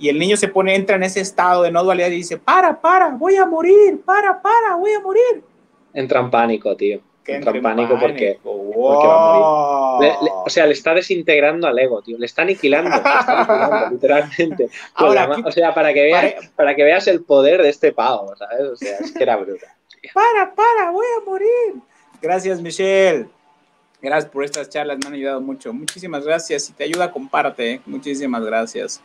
y 0.00 0.08
el 0.08 0.18
niño 0.18 0.36
se 0.38 0.48
pone, 0.48 0.74
entra 0.74 0.96
en 0.96 1.02
ese 1.02 1.20
estado 1.20 1.62
de 1.62 1.70
no 1.70 1.84
dualidad 1.84 2.08
y 2.08 2.16
dice, 2.16 2.38
para, 2.38 2.80
para, 2.80 3.10
voy 3.10 3.36
a 3.36 3.44
morir, 3.44 4.00
para, 4.02 4.40
para, 4.40 4.74
voy 4.76 4.92
a 4.92 5.00
morir. 5.00 5.44
Entra 5.92 6.20
en 6.20 6.30
pánico, 6.30 6.74
tío. 6.74 7.00
Entra 7.26 7.54
en 7.54 7.62
pánico, 7.62 7.98
porque, 8.00 8.40
va 8.42 8.50
a 8.50 9.96
morir. 9.98 10.12
o 10.46 10.48
sea, 10.48 10.66
le 10.66 10.72
está 10.72 10.94
desintegrando 10.94 11.68
al 11.68 11.78
ego, 11.78 12.00
tío. 12.00 12.16
Le 12.16 12.24
está 12.24 12.42
aniquilando, 12.42 12.90
literalmente. 13.90 14.70
Ahora, 14.94 15.28
o 15.44 15.52
sea, 15.52 15.74
para 15.74 15.92
que, 15.92 16.00
veas, 16.00 16.34
para... 16.56 16.74
que 16.74 16.82
veas 16.82 17.06
el 17.06 17.22
poder 17.22 17.60
de 17.60 17.68
este 17.68 17.92
pavo, 17.92 18.34
¿sabes? 18.36 18.68
O 18.72 18.76
sea, 18.76 18.96
es 19.00 19.12
que 19.12 19.22
era 19.22 19.36
brutal. 19.36 19.68
Para, 20.14 20.54
para, 20.54 20.90
voy 20.92 21.06
a 21.20 21.24
morir. 21.28 21.74
Gracias, 22.22 22.62
Michelle. 22.62 23.28
Gracias 24.00 24.32
por 24.32 24.44
estas 24.44 24.70
charlas, 24.70 24.96
me 24.98 25.08
han 25.08 25.12
ayudado 25.12 25.42
mucho. 25.42 25.74
Muchísimas 25.74 26.24
gracias. 26.24 26.64
Si 26.64 26.72
te 26.72 26.84
ayuda, 26.84 27.12
comparte. 27.12 27.72
¿eh? 27.72 27.80
Muchísimas 27.84 28.42
gracias. 28.42 29.02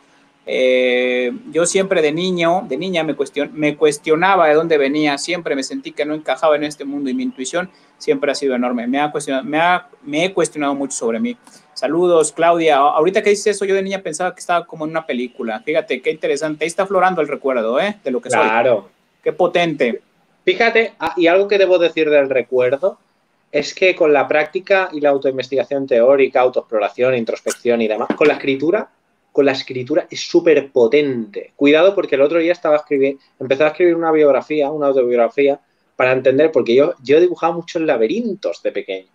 Eh, 0.47 1.31
yo 1.51 1.65
siempre 1.65 2.03
de 2.03 2.11
niño, 2.11 2.65
de 2.67 2.77
niña 2.77 3.03
me, 3.03 3.15
me 3.53 3.75
cuestionaba 3.75 4.47
de 4.47 4.53
dónde 4.53 4.77
venía, 4.77 5.17
siempre 5.17 5.55
me 5.55 5.63
sentí 5.63 5.91
que 5.91 6.05
no 6.05 6.13
encajaba 6.13 6.55
en 6.55 6.63
este 6.63 6.85
mundo 6.85 7.09
y 7.09 7.15
mi 7.15 7.23
intuición 7.23 7.71
siempre 7.97 8.31
ha 8.31 8.35
sido 8.35 8.55
enorme. 8.55 8.87
Me, 8.87 8.99
ha 8.99 9.11
cuestionado, 9.11 9.43
me, 9.43 9.59
ha, 9.59 9.87
me 10.03 10.25
he 10.25 10.33
cuestionado 10.33 10.75
mucho 10.75 10.95
sobre 10.95 11.19
mí. 11.19 11.35
Saludos, 11.73 12.31
Claudia. 12.31 12.77
Ahorita 12.77 13.21
que 13.21 13.31
dices 13.31 13.55
eso, 13.55 13.65
yo 13.65 13.75
de 13.75 13.81
niña 13.81 14.01
pensaba 14.01 14.33
que 14.33 14.39
estaba 14.39 14.65
como 14.65 14.85
en 14.85 14.91
una 14.91 15.05
película. 15.05 15.59
Fíjate, 15.61 16.01
qué 16.01 16.11
interesante. 16.11 16.63
Ahí 16.63 16.67
está 16.67 16.85
florando 16.85 17.21
el 17.21 17.27
recuerdo, 17.27 17.79
¿eh? 17.79 17.97
De 18.03 18.11
lo 18.11 18.21
que 18.21 18.29
claro. 18.29 18.89
Qué 19.23 19.33
potente. 19.33 20.01
Fíjate, 20.45 20.93
ah, 20.99 21.15
y 21.17 21.27
algo 21.27 21.47
que 21.47 21.57
debo 21.57 21.79
decir 21.79 22.09
del 22.09 22.29
recuerdo 22.29 22.99
es 23.51 23.73
que 23.73 23.95
con 23.95 24.13
la 24.13 24.27
práctica 24.27 24.89
y 24.93 25.01
la 25.01 25.09
autoinvestigación 25.09 25.87
teórica, 25.87 26.41
autoexploración, 26.41 27.15
introspección 27.15 27.81
y 27.81 27.87
demás, 27.87 28.09
con 28.15 28.27
la 28.27 28.35
escritura 28.35 28.89
con 29.36 29.45
la 29.45 29.51
escritura 29.51 30.07
es 30.09 30.21
súper 30.21 30.71
potente. 30.71 31.51
Cuidado 31.57 31.93
porque 31.93 32.15
el 32.15 32.21
otro 32.21 32.39
día 32.39 32.53
estaba 32.53 32.77
escribiendo, 32.77 33.21
empezó 33.38 33.65
a 33.65 33.67
escribir 33.67 33.93
una 33.93 34.13
biografía, 34.13 34.71
una 34.71 34.88
autobiografía, 34.88 35.59
para 35.97 36.13
entender, 36.13 36.53
porque 36.53 36.73
yo, 36.73 36.93
yo 37.03 37.17
he 37.17 37.19
dibujado 37.19 37.51
muchos 37.51 37.81
laberintos 37.81 38.63
de 38.63 38.71
pequeño. 38.71 39.09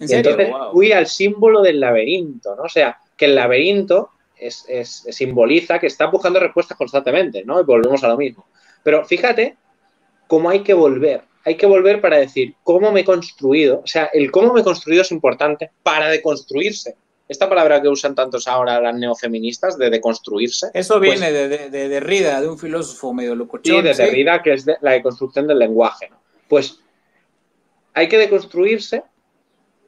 ¿En 0.00 0.08
serio? 0.08 0.32
Entonces 0.32 0.56
fui 0.72 0.90
al 0.90 1.06
símbolo 1.06 1.62
del 1.62 1.78
laberinto, 1.78 2.56
¿no? 2.56 2.64
O 2.64 2.68
sea, 2.68 2.98
que 3.16 3.26
el 3.26 3.36
laberinto 3.36 4.10
es, 4.36 4.66
simboliza 5.08 5.78
que 5.78 5.86
está 5.86 6.06
buscando 6.06 6.40
respuestas 6.40 6.76
constantemente, 6.76 7.44
¿no? 7.44 7.60
Y 7.60 7.64
volvemos 7.64 8.02
a 8.02 8.08
lo 8.08 8.16
mismo. 8.16 8.46
Pero 8.82 9.04
fíjate 9.04 9.56
cómo 10.26 10.50
hay 10.50 10.64
que 10.64 10.74
volver. 10.74 11.22
Hay 11.44 11.56
que 11.56 11.66
volver 11.66 12.00
para 12.00 12.18
decir 12.18 12.56
cómo 12.64 12.90
me 12.90 13.02
he 13.02 13.04
construido. 13.04 13.82
O 13.84 13.86
sea, 13.86 14.10
el 14.12 14.32
cómo 14.32 14.52
me 14.52 14.62
he 14.62 14.64
construido 14.64 15.02
es 15.02 15.12
importante 15.12 15.70
para 15.84 16.08
deconstruirse 16.08 16.96
esta 17.30 17.48
palabra 17.48 17.80
que 17.80 17.86
usan 17.86 18.16
tantos 18.16 18.48
ahora 18.48 18.80
las 18.80 18.96
neofeministas, 18.96 19.78
de 19.78 19.88
deconstruirse. 19.88 20.72
Eso 20.74 20.98
pues 20.98 21.12
viene 21.12 21.30
de, 21.30 21.70
de, 21.70 21.88
Derrida, 21.88 22.40
de 22.40 22.48
un 22.48 22.58
filósofo 22.58 23.14
medio 23.14 23.36
locochón. 23.36 23.76
Sí, 23.76 23.82
de 23.82 23.94
Derrida, 23.94 24.42
que 24.42 24.54
es 24.54 24.66
la 24.66 24.90
deconstrucción 24.90 25.46
del 25.46 25.60
lenguaje. 25.60 26.10
Pues 26.48 26.80
hay 27.94 28.08
que 28.08 28.18
deconstruirse, 28.18 29.04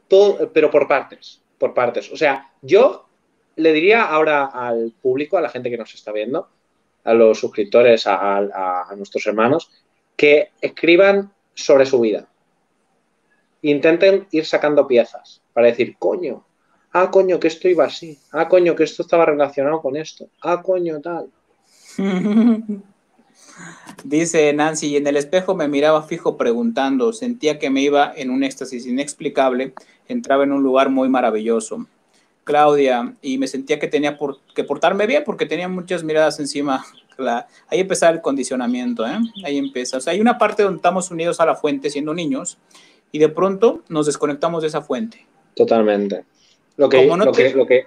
todo, 0.07 0.53
pero 0.53 0.71
por 0.71 0.87
partes, 0.87 1.43
por 1.59 1.75
partes. 1.75 2.13
O 2.13 2.17
sea, 2.17 2.53
yo 2.61 3.09
le 3.57 3.73
diría 3.73 4.05
ahora 4.05 4.45
al 4.45 4.93
público, 5.03 5.37
a 5.37 5.41
la 5.41 5.49
gente 5.49 5.69
que 5.69 5.79
nos 5.79 5.93
está 5.95 6.13
viendo, 6.13 6.49
a 7.03 7.13
los 7.13 7.41
suscriptores, 7.41 8.07
a, 8.07 8.37
a 8.37 8.95
nuestros 8.95 9.27
hermanos, 9.27 9.69
que 10.15 10.51
escriban 10.61 11.33
sobre 11.55 11.87
su 11.87 11.99
vida. 11.99 12.29
Intenten 13.63 14.29
ir 14.31 14.47
sacando 14.47 14.87
piezas 14.87 15.43
para 15.53 15.67
decir, 15.67 15.97
coño, 15.99 16.45
ah, 16.93 17.11
coño, 17.11 17.41
que 17.41 17.49
esto 17.49 17.69
iba 17.69 17.85
así, 17.85 18.19
ah, 18.33 18.49
coño, 18.49 18.75
que 18.75 18.85
esto 18.85 19.03
estaba 19.03 19.27
relacionado 19.27 19.81
con 19.81 19.97
esto, 19.97 20.29
ah, 20.43 20.63
coño, 20.63 21.01
tal. 21.01 21.29
Dice 24.05 24.53
Nancy, 24.53 24.89
y 24.89 24.97
en 24.97 25.07
el 25.07 25.17
espejo 25.17 25.55
me 25.55 25.69
miraba 25.69 26.03
fijo 26.03 26.37
preguntando, 26.37 27.13
sentía 27.13 27.59
que 27.59 27.71
me 27.71 27.83
iba 27.83 28.13
en 28.17 28.31
un 28.31 28.43
éxtasis 28.43 28.87
inexplicable, 28.87 29.75
entraba 30.09 30.45
en 30.45 30.53
un 30.53 30.63
lugar 30.63 30.91
muy 30.91 31.09
maravilloso. 31.09 31.87
Claudia, 32.45 33.15
y 33.23 33.39
me 33.39 33.47
sentía 33.47 33.79
que 33.79 33.87
tenía 33.87 34.19
por, 34.19 34.41
que 34.55 34.65
portarme 34.65 35.07
bien 35.07 35.23
porque 35.25 35.47
tenía 35.47 35.69
muchas 35.69 36.03
miradas 36.03 36.41
encima. 36.41 36.85
ahí 37.69 37.81
empezaba 37.81 38.13
el 38.13 38.21
condicionamiento, 38.21 39.07
¿eh? 39.07 39.19
ahí 39.45 39.59
empieza. 39.59 39.99
O 39.99 40.01
sea, 40.01 40.13
hay 40.13 40.21
una 40.21 40.39
parte 40.39 40.63
donde 40.63 40.77
estamos 40.77 41.11
unidos 41.11 41.41
a 41.41 41.47
la 41.47 41.55
fuente 41.55 41.91
siendo 41.91 42.15
niños 42.15 42.59
y 43.13 43.19
de 43.19 43.29
pronto 43.29 43.83
nos 43.89 44.07
desconectamos 44.07 44.63
de 44.63 44.69
esa 44.69 44.83
fuente. 44.83 45.25
Totalmente. 45.55 46.25
Lo 46.77 46.89
que, 46.89 46.99
como 46.99 47.17
no 47.17 47.25
lo, 47.27 47.33
que, 47.33 47.51
lo 47.51 47.67
que, 47.67 47.87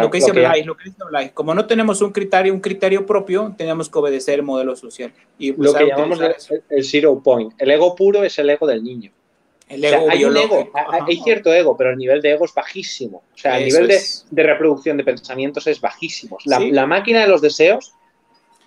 lo 0.00 0.10
que 0.10 0.18
dice 0.18 0.32
Blay, 0.32 0.64
lo 0.64 0.76
que 0.76 0.84
dice 0.84 0.98
Blay, 1.08 1.30
como 1.30 1.54
no 1.54 1.66
tenemos 1.66 2.00
un 2.02 2.10
criterio, 2.10 2.52
un 2.52 2.60
criterio 2.60 3.06
propio, 3.06 3.54
tenemos 3.56 3.88
que 3.88 3.98
obedecer 3.98 4.36
el 4.36 4.42
modelo 4.42 4.76
social. 4.76 5.12
Y 5.38 5.52
lo 5.52 5.72
que 5.74 5.86
llamamos 5.86 6.20
el, 6.68 6.84
zero 6.84 7.20
point. 7.22 7.52
El 7.58 7.70
ego 7.70 7.94
puro 7.94 8.24
es 8.24 8.38
el 8.38 8.50
ego 8.50 8.66
del 8.66 8.82
niño. 8.82 9.10
El 9.68 9.84
ego 9.84 10.06
hay 10.10 10.24
un 10.24 10.36
ego, 10.36 10.70
hay 10.74 11.16
cierto 11.18 11.52
ego, 11.52 11.76
pero 11.76 11.90
el 11.90 11.96
nivel 11.96 12.20
de 12.20 12.32
ego 12.32 12.44
es 12.44 12.52
bajísimo. 12.54 13.22
O 13.34 13.38
sea, 13.38 13.58
el 13.58 13.66
nivel 13.66 13.88
de, 13.88 14.00
de, 14.30 14.42
reproducción 14.42 14.96
de 14.96 15.04
pensamientos 15.04 15.66
es 15.66 15.80
bajísimo. 15.80 16.38
La, 16.44 16.60
la 16.60 16.86
máquina 16.86 17.22
de 17.22 17.28
los 17.28 17.40
deseos 17.40 17.94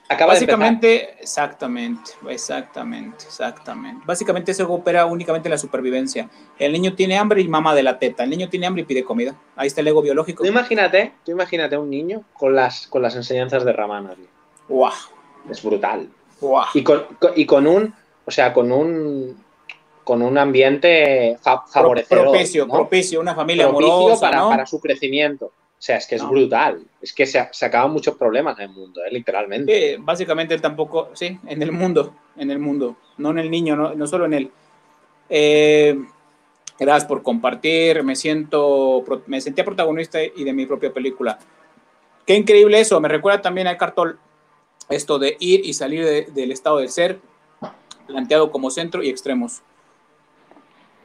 Básicamente, 0.09 1.15
exactamente, 1.19 2.11
exactamente, 2.29 3.25
exactamente. 3.25 4.03
Básicamente 4.05 4.51
eso 4.51 4.71
opera 4.71 5.05
únicamente 5.05 5.49
en 5.49 5.51
la 5.51 5.57
supervivencia. 5.57 6.29
El 6.57 6.71
niño 6.71 6.93
tiene 6.95 7.17
hambre 7.17 7.41
y 7.41 7.47
mama 7.47 7.75
de 7.75 7.83
la 7.83 7.99
teta. 7.99 8.23
El 8.23 8.29
niño 8.29 8.47
tiene 8.47 8.67
hambre 8.67 8.83
y 8.83 8.85
pide 8.85 9.03
comida. 9.03 9.35
Ahí 9.55 9.67
está 9.67 9.81
el 9.81 9.87
ego 9.89 10.01
biológico. 10.01 10.43
Tú 10.43 10.49
imagínate, 10.49 11.13
tú 11.25 11.31
imagínate 11.31 11.77
un 11.77 11.89
niño 11.89 12.23
con 12.33 12.55
las, 12.55 12.87
con 12.87 13.01
las 13.01 13.15
enseñanzas 13.15 13.65
de 13.65 13.73
Ramana. 13.73 14.15
Wow. 14.69 14.91
Es 15.49 15.61
brutal. 15.61 16.09
Wow. 16.39 16.63
Y 16.73 16.83
con, 16.83 17.05
y 17.35 17.45
con 17.45 17.67
un, 17.67 17.93
o 18.25 18.31
sea, 18.31 18.53
con 18.53 18.71
un 18.71 19.45
con 20.07 20.21
un 20.21 20.37
ambiente 20.37 21.37
favorecedor. 21.41 22.31
Propicio, 22.31 22.65
propicio, 22.65 23.19
una 23.19 23.35
familia 23.35 23.65
amorosa, 23.65 24.21
para, 24.21 24.47
para 24.47 24.65
su 24.65 24.79
crecimiento. 24.79 25.51
O 25.77 25.81
sea, 25.81 25.97
es 25.97 26.07
que 26.07 26.15
es 26.15 26.27
brutal. 26.27 26.83
Es 27.01 27.13
que 27.13 27.27
se, 27.27 27.39
acaban 27.39 27.91
muchos 27.91 28.15
problemas 28.15 28.57
en 28.57 28.63
el 28.63 28.69
mundo, 28.69 29.01
¿eh? 29.05 29.11
literalmente. 29.11 29.97
Básicamente 29.99 30.57
tampoco, 30.57 31.11
sí, 31.13 31.39
en 31.45 31.61
el 31.61 31.71
mundo, 31.71 32.15
en 32.35 32.49
el 32.49 32.57
mundo, 32.57 32.97
no 33.17 33.29
en 33.29 33.39
el 33.39 33.51
niño, 33.51 33.75
no, 33.75 33.93
no 33.93 34.07
solo 34.07 34.25
en 34.25 34.33
él. 34.33 34.51
Eh, 35.29 35.95
gracias 36.79 37.05
por 37.05 37.21
compartir, 37.21 38.03
me 38.03 38.15
siento, 38.15 39.03
me 39.27 39.39
sentía 39.39 39.63
protagonista 39.65 40.19
y 40.23 40.43
de 40.43 40.53
mi 40.53 40.65
propia 40.65 40.91
película. 40.91 41.37
Qué 42.25 42.35
increíble 42.35 42.79
eso, 42.79 42.99
me 42.99 43.07
recuerda 43.07 43.41
también 43.41 43.67
a 43.67 43.77
Cartol. 43.77 44.19
esto 44.89 45.19
de 45.19 45.37
ir 45.39 45.65
y 45.65 45.73
salir 45.73 46.33
del 46.33 46.51
estado 46.51 46.77
del 46.79 46.89
ser, 46.89 47.19
planteado 48.07 48.51
como 48.51 48.71
centro 48.71 49.03
y 49.03 49.09
extremos. 49.09 49.61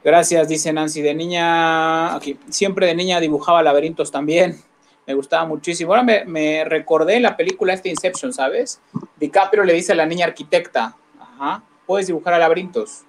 Gracias, 0.05 0.49
dice 0.49 0.73
Nancy. 0.73 1.01
De 1.01 1.15
niña, 1.15 2.15
aquí, 2.15 2.39
siempre 2.49 2.87
de 2.87 2.95
niña 2.95 3.21
dibujaba 3.21 3.63
laberintos 3.63 4.11
también. 4.11 4.61
Me 5.07 5.15
gustaba 5.15 5.45
muchísimo. 5.47 5.93
Ahora 5.93 6.03
me, 6.03 6.25
me 6.25 6.65
recordé 6.65 7.21
la 7.21 7.37
película 7.37 7.73
este 7.73 7.89
Inception, 7.89 8.33
¿sabes? 8.33 8.81
DiCaprio 9.19 9.65
le 9.65 9.73
dice 9.73 9.93
a 9.93 9.95
la 9.95 10.07
niña 10.07 10.27
arquitecta, 10.27 10.97
ajá, 11.21 11.63
puedes 11.87 12.07
dibujar 12.07 12.35
a 12.35 12.39
laberintos. 12.39 13.03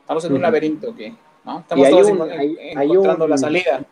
Estamos 0.00 0.24
en 0.24 0.34
un 0.34 0.42
laberinto, 0.42 0.94
¿qué? 0.94 1.14
¿No? 1.44 1.60
Estamos 1.60 1.88
todos 1.90 2.08
encontrando 2.08 3.26
la 3.26 3.38
salida. 3.38 3.84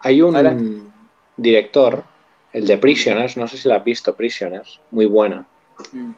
Hay 0.00 0.20
un 0.20 0.92
director, 1.36 2.04
el 2.52 2.66
de 2.66 2.76
Prisoners, 2.78 3.36
no 3.36 3.48
sé 3.48 3.56
si 3.56 3.68
lo 3.68 3.74
has 3.74 3.84
visto, 3.84 4.14
Prisoners, 4.14 4.80
muy 4.90 5.06
buena. 5.06 5.46
Mm, 5.92 6.12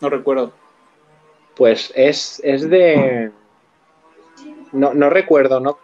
no 0.00 0.08
recuerdo. 0.08 0.52
Pues 1.54 1.92
es, 1.94 2.40
es 2.44 2.68
de... 2.70 3.30
No, 4.72 4.94
no 4.94 5.10
recuerdo, 5.10 5.60
¿no? 5.60 5.78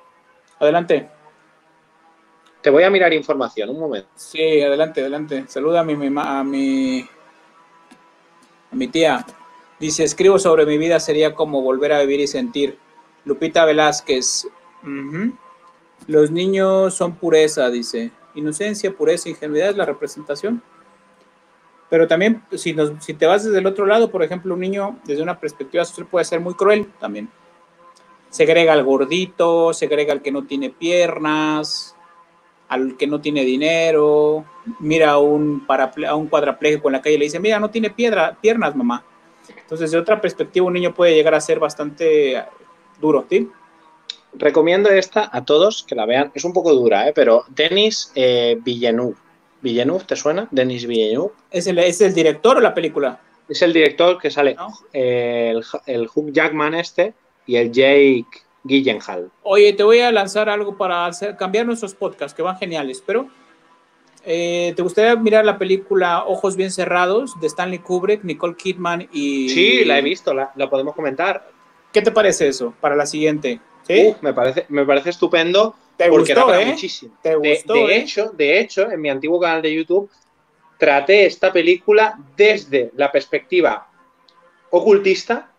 Adelante. 0.59 1.09
Te 2.61 2.70
voy 2.70 2.82
a 2.82 2.91
mirar 2.91 3.12
información, 3.12 3.70
un 3.70 3.80
momento. 3.80 4.09
Sí, 4.14 4.62
adelante, 4.62 5.03
adelante. 5.03 5.45
Saluda 5.49 5.80
a 5.80 5.85
mi, 5.85 5.93
a 5.93 6.45
mi, 6.45 7.01
a 8.72 8.74
mi 8.74 8.89
tía. 8.89 9.24
Dice, 9.78 10.05
escribo 10.05 10.39
sobre 10.39 10.64
mi 10.64 10.78
vida 10.78 10.99
sería 10.99 11.35
como 11.35 11.61
volver 11.61 11.93
a 11.93 12.01
vivir 12.01 12.20
y 12.20 12.26
sentir. 12.26 12.78
Lupita 13.24 13.64
Velázquez. 13.64 14.49
Los 16.07 16.30
niños 16.30 16.95
son 16.95 17.16
pureza, 17.16 17.68
dice. 17.70 18.12
Inocencia, 18.35 18.93
pureza, 18.93 19.28
ingenuidad 19.28 19.70
es 19.70 19.76
la 19.76 19.85
representación. 19.85 20.62
Pero 21.91 22.09
también, 22.09 22.43
si, 22.53 22.72
nos, 22.72 22.93
si 23.05 23.14
te 23.14 23.26
vas 23.26 23.45
desde 23.45 23.59
el 23.59 23.66
otro 23.66 23.87
lado, 23.87 24.11
por 24.11 24.22
ejemplo, 24.22 24.55
un 24.55 24.61
niño 24.61 24.99
desde 25.05 25.22
una 25.22 25.39
perspectiva 25.39 25.85
social 25.85 26.07
puede 26.07 26.24
ser 26.24 26.41
muy 26.41 26.55
cruel 26.55 26.91
también. 26.99 27.28
Segrega 28.35 28.72
al 28.72 28.82
gordito, 28.82 29.72
segrega 29.72 30.12
al 30.12 30.20
que 30.20 30.32
no 30.32 30.45
tiene 30.45 30.68
piernas, 30.68 31.95
al 32.68 32.97
que 32.97 33.07
no 33.07 33.20
tiene 33.20 33.45
dinero, 33.45 34.45
mira 34.80 35.12
a 35.12 35.18
un, 35.18 35.64
a 35.68 36.14
un 36.16 36.26
cuadrapléjico 36.26 36.89
en 36.89 36.95
la 36.95 37.01
calle 37.01 37.14
y 37.14 37.18
le 37.18 37.24
dice, 37.26 37.39
mira, 37.39 37.61
no 37.61 37.70
tiene 37.70 37.91
piedra, 37.91 38.37
piernas, 38.41 38.74
mamá. 38.74 39.05
Entonces, 39.57 39.93
de 39.93 39.99
otra 39.99 40.20
perspectiva, 40.20 40.66
un 40.66 40.72
niño 40.72 40.93
puede 40.93 41.14
llegar 41.14 41.37
a 41.37 41.41
ser 41.41 41.61
bastante 41.61 42.45
duro, 43.01 43.24
¿sí? 43.30 43.49
recomiendo 44.32 44.91
esta 44.91 45.30
a 45.32 45.45
todos 45.45 45.85
que 45.85 45.95
la 45.95 46.05
vean. 46.05 46.32
Es 46.35 46.45
un 46.45 46.53
poco 46.53 46.74
dura, 46.74 47.09
¿eh? 47.09 47.12
pero 47.14 47.45
Denis 47.51 48.11
eh, 48.16 48.59
Villeneuve. 48.64 49.14
¿Villeneuve 49.62 50.07
te 50.07 50.16
suena? 50.16 50.49
Denis 50.51 50.89
Villeneuve. 50.89 51.30
¿Es 51.53 51.68
el, 51.68 51.78
¿Es 51.78 52.01
el 52.01 52.12
director 52.12 52.57
o 52.57 52.61
la 52.61 52.74
película? 52.74 53.20
Es 53.49 53.62
el 53.62 53.72
director 53.72 54.18
que 54.18 54.32
sale 54.32 54.57
eh, 54.93 55.53
el, 55.55 55.64
el 55.87 56.09
Hugh 56.12 56.32
Jackman 56.32 56.74
este 56.74 57.14
y 57.47 57.57
el 57.57 57.70
Jake 57.72 58.26
Gyllenhaal. 58.64 59.30
Oye, 59.42 59.72
te 59.72 59.82
voy 59.82 60.01
a 60.01 60.11
lanzar 60.12 60.49
algo 60.49 60.76
para 60.76 61.07
hacer, 61.07 61.36
cambiar 61.36 61.66
nuestros 61.66 61.95
podcasts, 61.95 62.34
que 62.34 62.42
van 62.42 62.57
geniales, 62.57 63.03
pero 63.05 63.28
eh, 64.24 64.72
¿te 64.74 64.82
gustaría 64.82 65.16
mirar 65.16 65.45
la 65.45 65.59
película 65.59 66.24
Ojos 66.24 66.57
Bien 66.57 66.70
Cerrados 66.70 67.38
de 67.40 67.47
Stanley 67.47 67.78
Kubrick, 67.78 68.24
Nicole 68.24 68.57
Kidman 68.57 69.09
y... 69.12 69.49
Sí, 69.51 69.84
la 69.84 69.99
he 69.99 70.03
visto, 70.03 70.32
la, 70.32 70.53
la 70.57 70.70
podemos 70.70 70.95
comentar. 70.95 71.51
¿Qué 71.92 72.03
te 72.03 72.11
parece 72.11 72.49
eso 72.49 72.74
para 72.80 72.97
la 72.97 73.07
siguiente? 73.07 73.61
me, 74.20 74.32
parece, 74.32 74.66
me 74.68 74.84
parece 74.84 75.11
estupendo. 75.11 75.74
¿Te 75.97 76.09
porque 76.09 76.34
gustó, 76.34 76.55
eh? 76.55 76.66
muchísimo. 76.66 77.16
de, 77.22 77.30
eh? 77.30 77.97
hecho, 77.97 78.32
de 78.32 78.59
hecho, 78.59 78.90
en 78.90 79.01
mi 79.01 79.11
antiguo 79.11 79.38
canal 79.38 79.62
de 79.62 79.74
YouTube 79.74 80.11
traté 80.78 81.26
esta 81.26 81.53
película 81.53 82.18
desde 82.36 82.90
la 82.97 83.12
perspectiva 83.12 83.88
ocultista, 84.70 85.53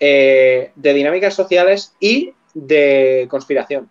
eh, 0.00 0.72
de 0.74 0.94
dinámicas 0.94 1.34
sociales 1.34 1.94
y 2.00 2.32
de 2.54 3.26
conspiración 3.30 3.88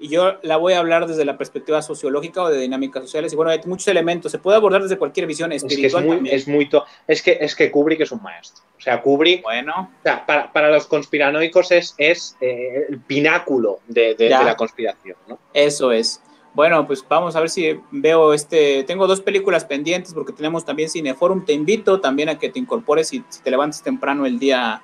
y 0.00 0.08
yo 0.08 0.36
la 0.42 0.56
voy 0.56 0.74
a 0.74 0.78
hablar 0.78 1.06
desde 1.06 1.24
la 1.24 1.36
perspectiva 1.36 1.82
sociológica 1.82 2.42
o 2.42 2.48
de 2.48 2.58
dinámicas 2.60 3.02
sociales. 3.02 3.32
Y 3.32 3.36
bueno, 3.36 3.50
hay 3.50 3.60
muchos 3.66 3.88
elementos, 3.88 4.30
se 4.30 4.38
puede 4.38 4.56
abordar 4.56 4.82
desde 4.82 4.96
cualquier 4.96 5.26
visión 5.26 5.50
espiritual. 5.50 6.04
Es 6.04 6.20
que 6.22 6.36
es 6.36 6.48
muy, 6.48 6.66
es, 7.08 7.22
que, 7.22 7.38
es 7.40 7.56
que 7.56 7.70
Kubrick 7.70 8.00
es 8.00 8.12
un 8.12 8.22
maestro. 8.22 8.62
O 8.76 8.80
sea, 8.80 9.02
Kubrick, 9.02 9.42
bueno. 9.42 9.90
O 9.98 10.02
sea, 10.02 10.24
para, 10.24 10.52
para, 10.52 10.70
los 10.70 10.86
conspiranoicos 10.86 11.72
es, 11.72 11.94
es 11.98 12.36
eh, 12.40 12.86
el 12.88 13.00
pináculo 13.00 13.80
de, 13.88 14.14
de, 14.14 14.28
la 14.28 14.56
conspiración, 14.56 15.16
¿no? 15.26 15.38
Eso 15.52 15.90
es. 15.90 16.22
Bueno, 16.54 16.86
pues 16.86 17.04
vamos 17.08 17.34
a 17.34 17.40
ver 17.40 17.50
si 17.50 17.80
veo 17.90 18.32
este. 18.32 18.84
Tengo 18.84 19.08
dos 19.08 19.20
películas 19.20 19.64
pendientes 19.64 20.14
porque 20.14 20.32
tenemos 20.32 20.64
también 20.64 20.88
Cineforum. 20.88 21.44
Te 21.44 21.52
invito 21.52 22.00
también 22.00 22.28
a 22.28 22.38
que 22.38 22.48
te 22.48 22.60
incorpores 22.60 23.12
y 23.12 23.24
si 23.28 23.42
te 23.42 23.50
levantes 23.50 23.82
temprano 23.82 24.26
el 24.26 24.38
día 24.38 24.82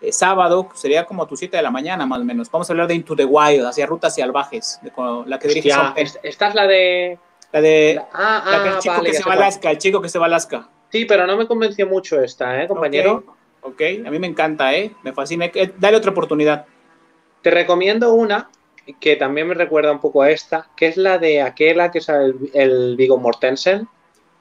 eh, 0.00 0.12
sábado, 0.12 0.68
sería 0.74 1.04
como 1.04 1.22
a 1.22 1.26
tus 1.26 1.40
7 1.40 1.56
de 1.56 1.62
la 1.62 1.70
mañana 1.70 2.06
más 2.06 2.20
o 2.20 2.24
menos. 2.24 2.50
Vamos 2.50 2.68
a 2.68 2.72
hablar 2.72 2.86
de 2.86 2.94
Into 2.94 3.16
the 3.16 3.24
Wild, 3.24 3.66
hacia 3.66 3.86
rutas 3.86 4.14
salvajes, 4.14 4.78
de, 4.82 4.92
la 5.26 5.38
que 5.38 5.48
dirige 5.48 5.70
Esta 6.22 6.48
es 6.48 6.54
la 6.54 6.66
de... 6.66 7.18
La 7.52 7.60
de... 7.60 8.00
Ah, 8.12 8.42
ah, 8.44 8.74
el 8.74 8.78
chico 8.78 9.02
que 9.02 9.14
se 9.14 9.24
va 9.24 9.32
a 9.32 9.36
Alaska, 9.36 9.70
el 9.70 9.78
chico 9.78 10.02
que 10.02 10.08
se 10.08 10.18
va 10.18 10.26
a 10.26 10.28
Alaska. 10.28 10.68
Sí, 10.90 11.04
pero 11.04 11.26
no 11.26 11.36
me 11.36 11.46
convenció 11.46 11.86
mucho 11.86 12.20
esta, 12.20 12.62
¿eh, 12.62 12.68
compañero? 12.68 13.24
Ok, 13.62 13.82
a 14.06 14.10
mí 14.10 14.18
me 14.18 14.26
encanta, 14.26 14.74
¿eh? 14.74 14.92
Me 15.02 15.12
fascina. 15.12 15.46
Eh, 15.46 15.72
dale 15.78 15.96
otra 15.96 16.12
oportunidad. 16.12 16.66
Te 17.42 17.50
recomiendo 17.50 18.14
una 18.14 18.48
que 19.00 19.16
también 19.16 19.48
me 19.48 19.54
recuerda 19.54 19.92
un 19.92 20.00
poco 20.00 20.22
a 20.22 20.30
esta, 20.30 20.68
que 20.76 20.86
es 20.86 20.96
la 20.96 21.18
de 21.18 21.42
aquella 21.42 21.90
que 21.90 21.98
es 21.98 22.08
el, 22.08 22.50
el 22.54 22.96
Vigo 22.96 23.18
Mortensen. 23.18 23.88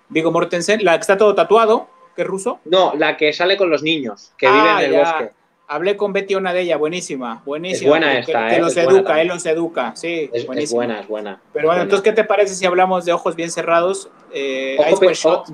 Vigo 0.10 0.32
Mortensen, 0.32 0.84
la 0.86 0.96
que 0.96 1.02
está 1.02 1.18
todo 1.18 1.36
tatuado, 1.36 1.90
que 2.16 2.22
es 2.22 2.28
ruso. 2.28 2.60
No, 2.66 2.94
la 2.96 3.18
que 3.18 3.34
sale 3.34 3.58
con 3.58 3.70
los 3.70 3.84
niños, 3.84 4.34
que 4.38 4.48
viven 4.48 4.78
en 4.80 4.86
el 4.86 4.96
ah, 4.96 5.00
bosque. 5.00 5.34
Hablé 5.70 5.98
con 5.98 6.14
Betty, 6.14 6.34
una 6.36 6.54
de 6.54 6.62
ellas, 6.62 6.80
buenísima, 6.80 7.42
buenísima. 7.46 7.86
Es 7.86 7.90
buena 7.90 8.20
esta, 8.20 8.48
que, 8.48 8.56
¿eh? 8.56 8.60
los 8.60 8.78
educa, 8.78 9.22
él 9.22 9.28
los 9.28 9.46
educa, 9.46 9.94
sí. 9.98 10.30
Es, 10.32 10.46
buena, 10.72 11.02
es 11.02 11.08
buena. 11.10 11.42
Pero 11.52 11.68
bueno, 11.68 11.82
entonces, 11.82 12.04
¿qué 12.04 12.14
te 12.14 12.24
parece 12.24 12.56
si 12.56 12.66
hablamos 12.66 13.04
de 13.04 13.12
ojos 13.12 13.36
bien 13.36 13.52
cerrados? 13.52 14.10
Eh, 14.32 14.78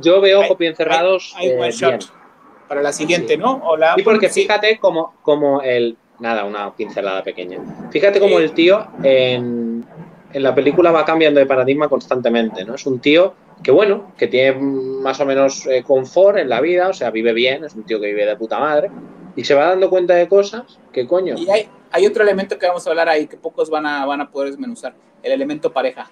yo 0.02 0.22
veo 0.22 0.42
ojos 0.42 0.58
bien 0.60 0.76
cerrados. 0.76 1.34
Hay, 1.36 1.48
eh, 1.48 1.72
shot 1.72 2.06
para 2.68 2.84
la 2.84 2.94
siguiente, 2.94 3.38
¿no? 3.38 3.60
Hola. 3.64 3.96
Sí, 3.96 4.04
porque 4.04 4.30
fíjate 4.30 4.78
como, 4.78 5.16
como 5.24 5.64
el. 5.64 5.98
Nada, 6.20 6.46
una 6.46 6.72
pincelada 6.76 7.24
pequeña. 7.24 7.58
Fíjate 7.92 8.20
como 8.20 8.38
el 8.38 8.52
tío 8.52 8.86
en, 9.02 9.84
en 10.32 10.44
la 10.44 10.54
película 10.54 10.92
va 10.92 11.04
cambiando 11.06 11.40
de 11.40 11.48
paradigma 11.48 11.90
constantemente, 11.90 12.64
¿no? 12.64 12.76
Es 12.76 12.86
un 12.86 13.00
tío 13.00 13.34
que 13.64 13.72
bueno, 13.72 14.12
que 14.18 14.28
tiene 14.28 14.60
más 14.60 15.20
o 15.20 15.26
menos 15.26 15.66
eh, 15.66 15.84
confort 15.84 16.38
en 16.38 16.50
la 16.50 16.62
vida, 16.62 16.90
o 16.90 16.94
sea, 16.94 17.10
vive 17.10 17.34
bien, 17.34 17.64
es 17.64 17.74
un 17.74 17.84
tío 17.84 18.00
que 18.00 18.08
vive 18.08 18.26
de 18.26 18.36
puta 18.36 18.60
madre, 18.60 18.92
y 19.36 19.44
se 19.44 19.54
va 19.54 19.70
dando 19.70 19.90
cuenta 19.90 20.14
de 20.16 20.28
cosas 20.28 20.80
que 20.92 21.08
coño. 21.08 21.36
Y 21.38 21.50
hay, 21.50 21.68
hay 21.92 22.06
otro 22.06 22.24
elemento 22.24 22.58
que 22.58 22.68
vamos 22.68 22.86
a 22.86 22.90
hablar 22.90 23.10
ahí 23.10 23.28
que 23.28 23.38
pocos 23.38 23.70
van 23.70 23.86
a, 23.86 24.06
van 24.06 24.22
a 24.22 24.30
poder 24.30 24.52
desmenuzar, 24.52 24.96
el 25.22 25.32
elemento 25.32 25.72
pareja. 25.72 26.10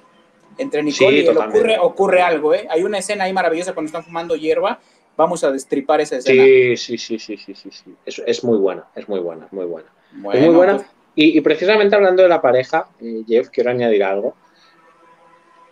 Entre 0.57 0.83
Nicole 0.83 1.17
y 1.17 1.27
él 1.27 1.37
ocurre, 1.37 1.79
ocurre 1.79 2.21
algo, 2.21 2.53
¿eh? 2.53 2.67
Hay 2.69 2.83
una 2.83 2.97
escena 2.97 3.23
ahí 3.23 3.33
maravillosa 3.33 3.73
cuando 3.73 3.87
están 3.87 4.03
fumando 4.03 4.35
hierba, 4.35 4.79
vamos 5.15 5.43
a 5.43 5.51
destripar 5.51 6.01
esa 6.01 6.17
escena. 6.17 6.43
Sí, 6.43 6.77
sí, 6.77 6.97
sí, 6.97 7.19
sí, 7.19 7.37
sí, 7.37 7.55
sí, 7.55 7.69
sí. 7.71 7.95
Es, 8.05 8.21
es 8.25 8.43
muy 8.43 8.57
buena, 8.57 8.85
es 8.95 9.07
muy 9.07 9.19
buena, 9.19 9.47
muy 9.51 9.65
buena. 9.65 9.89
es 10.33 10.41
muy 10.41 10.53
buena. 10.53 10.75
Pues 10.75 10.87
y, 11.15 11.37
y, 11.37 11.41
precisamente 11.41 11.95
hablando 11.95 12.23
de 12.23 12.29
la 12.29 12.41
pareja, 12.41 12.89
eh, 13.01 13.23
Jeff, 13.27 13.49
quiero 13.49 13.69
añadir 13.69 14.03
algo. 14.03 14.35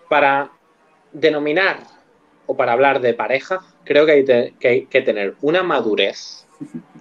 Para 0.10 0.52
denominar 1.14 1.80
o 2.46 2.58
para 2.58 2.74
hablar 2.74 3.00
de 3.00 3.14
pareja, 3.14 3.62
creo 3.84 4.06
que 4.06 4.12
hay, 4.12 4.26
que, 4.26 4.68
hay 4.68 4.86
que 4.86 5.02
tener 5.02 5.36
una 5.42 5.64
madurez 5.64 6.48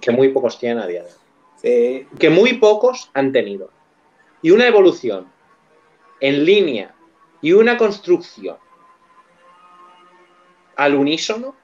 que 0.01 0.11
muy 0.11 0.29
pocos 0.29 0.59
tienen 0.59 0.79
a 0.79 0.87
día 0.87 1.03
de 1.03 1.09
hoy. 1.09 2.07
Que 2.17 2.29
muy 2.29 2.53
pocos 2.53 3.09
han 3.13 3.31
tenido. 3.31 3.69
Y 4.41 4.51
una 4.51 4.67
evolución 4.67 5.27
en 6.19 6.45
línea 6.45 6.95
y 7.41 7.53
una 7.53 7.77
construcción 7.77 8.57
al 10.75 10.95
unísono 10.95 11.55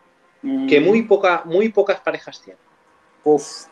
que 0.68 0.80
muy, 0.80 1.02
mm. 1.02 1.08
poca, 1.08 1.42
muy 1.46 1.70
pocas 1.70 2.00
parejas 2.02 2.42
tienen. 2.42 2.62
Uf, 3.24 3.66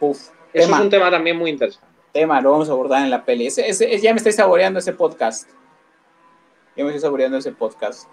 uf. 0.00 0.30
Eso 0.52 0.74
es 0.74 0.80
un 0.80 0.90
tema 0.90 1.10
también 1.10 1.36
muy 1.36 1.50
interesante. 1.50 1.86
Tema, 2.12 2.40
lo 2.40 2.52
vamos 2.52 2.68
a 2.68 2.72
abordar 2.72 3.02
en 3.02 3.10
la 3.10 3.24
peli. 3.24 3.48
ya 3.48 4.12
me 4.12 4.16
estoy 4.16 4.32
saboreando 4.32 4.78
ese 4.78 4.92
podcast. 4.92 5.50
Ya 6.74 6.82
me 6.82 6.90
estoy 6.90 7.02
saboreando 7.02 7.36
ese 7.38 7.52
podcast. 7.52 8.08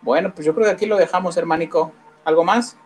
Bueno, 0.00 0.34
pues 0.34 0.46
yo 0.46 0.54
creo 0.54 0.66
que 0.66 0.72
aquí 0.72 0.86
lo 0.86 0.96
dejamos, 0.96 1.36
hermanico. 1.36 1.92
¿Algo 2.24 2.44
más? 2.44 2.76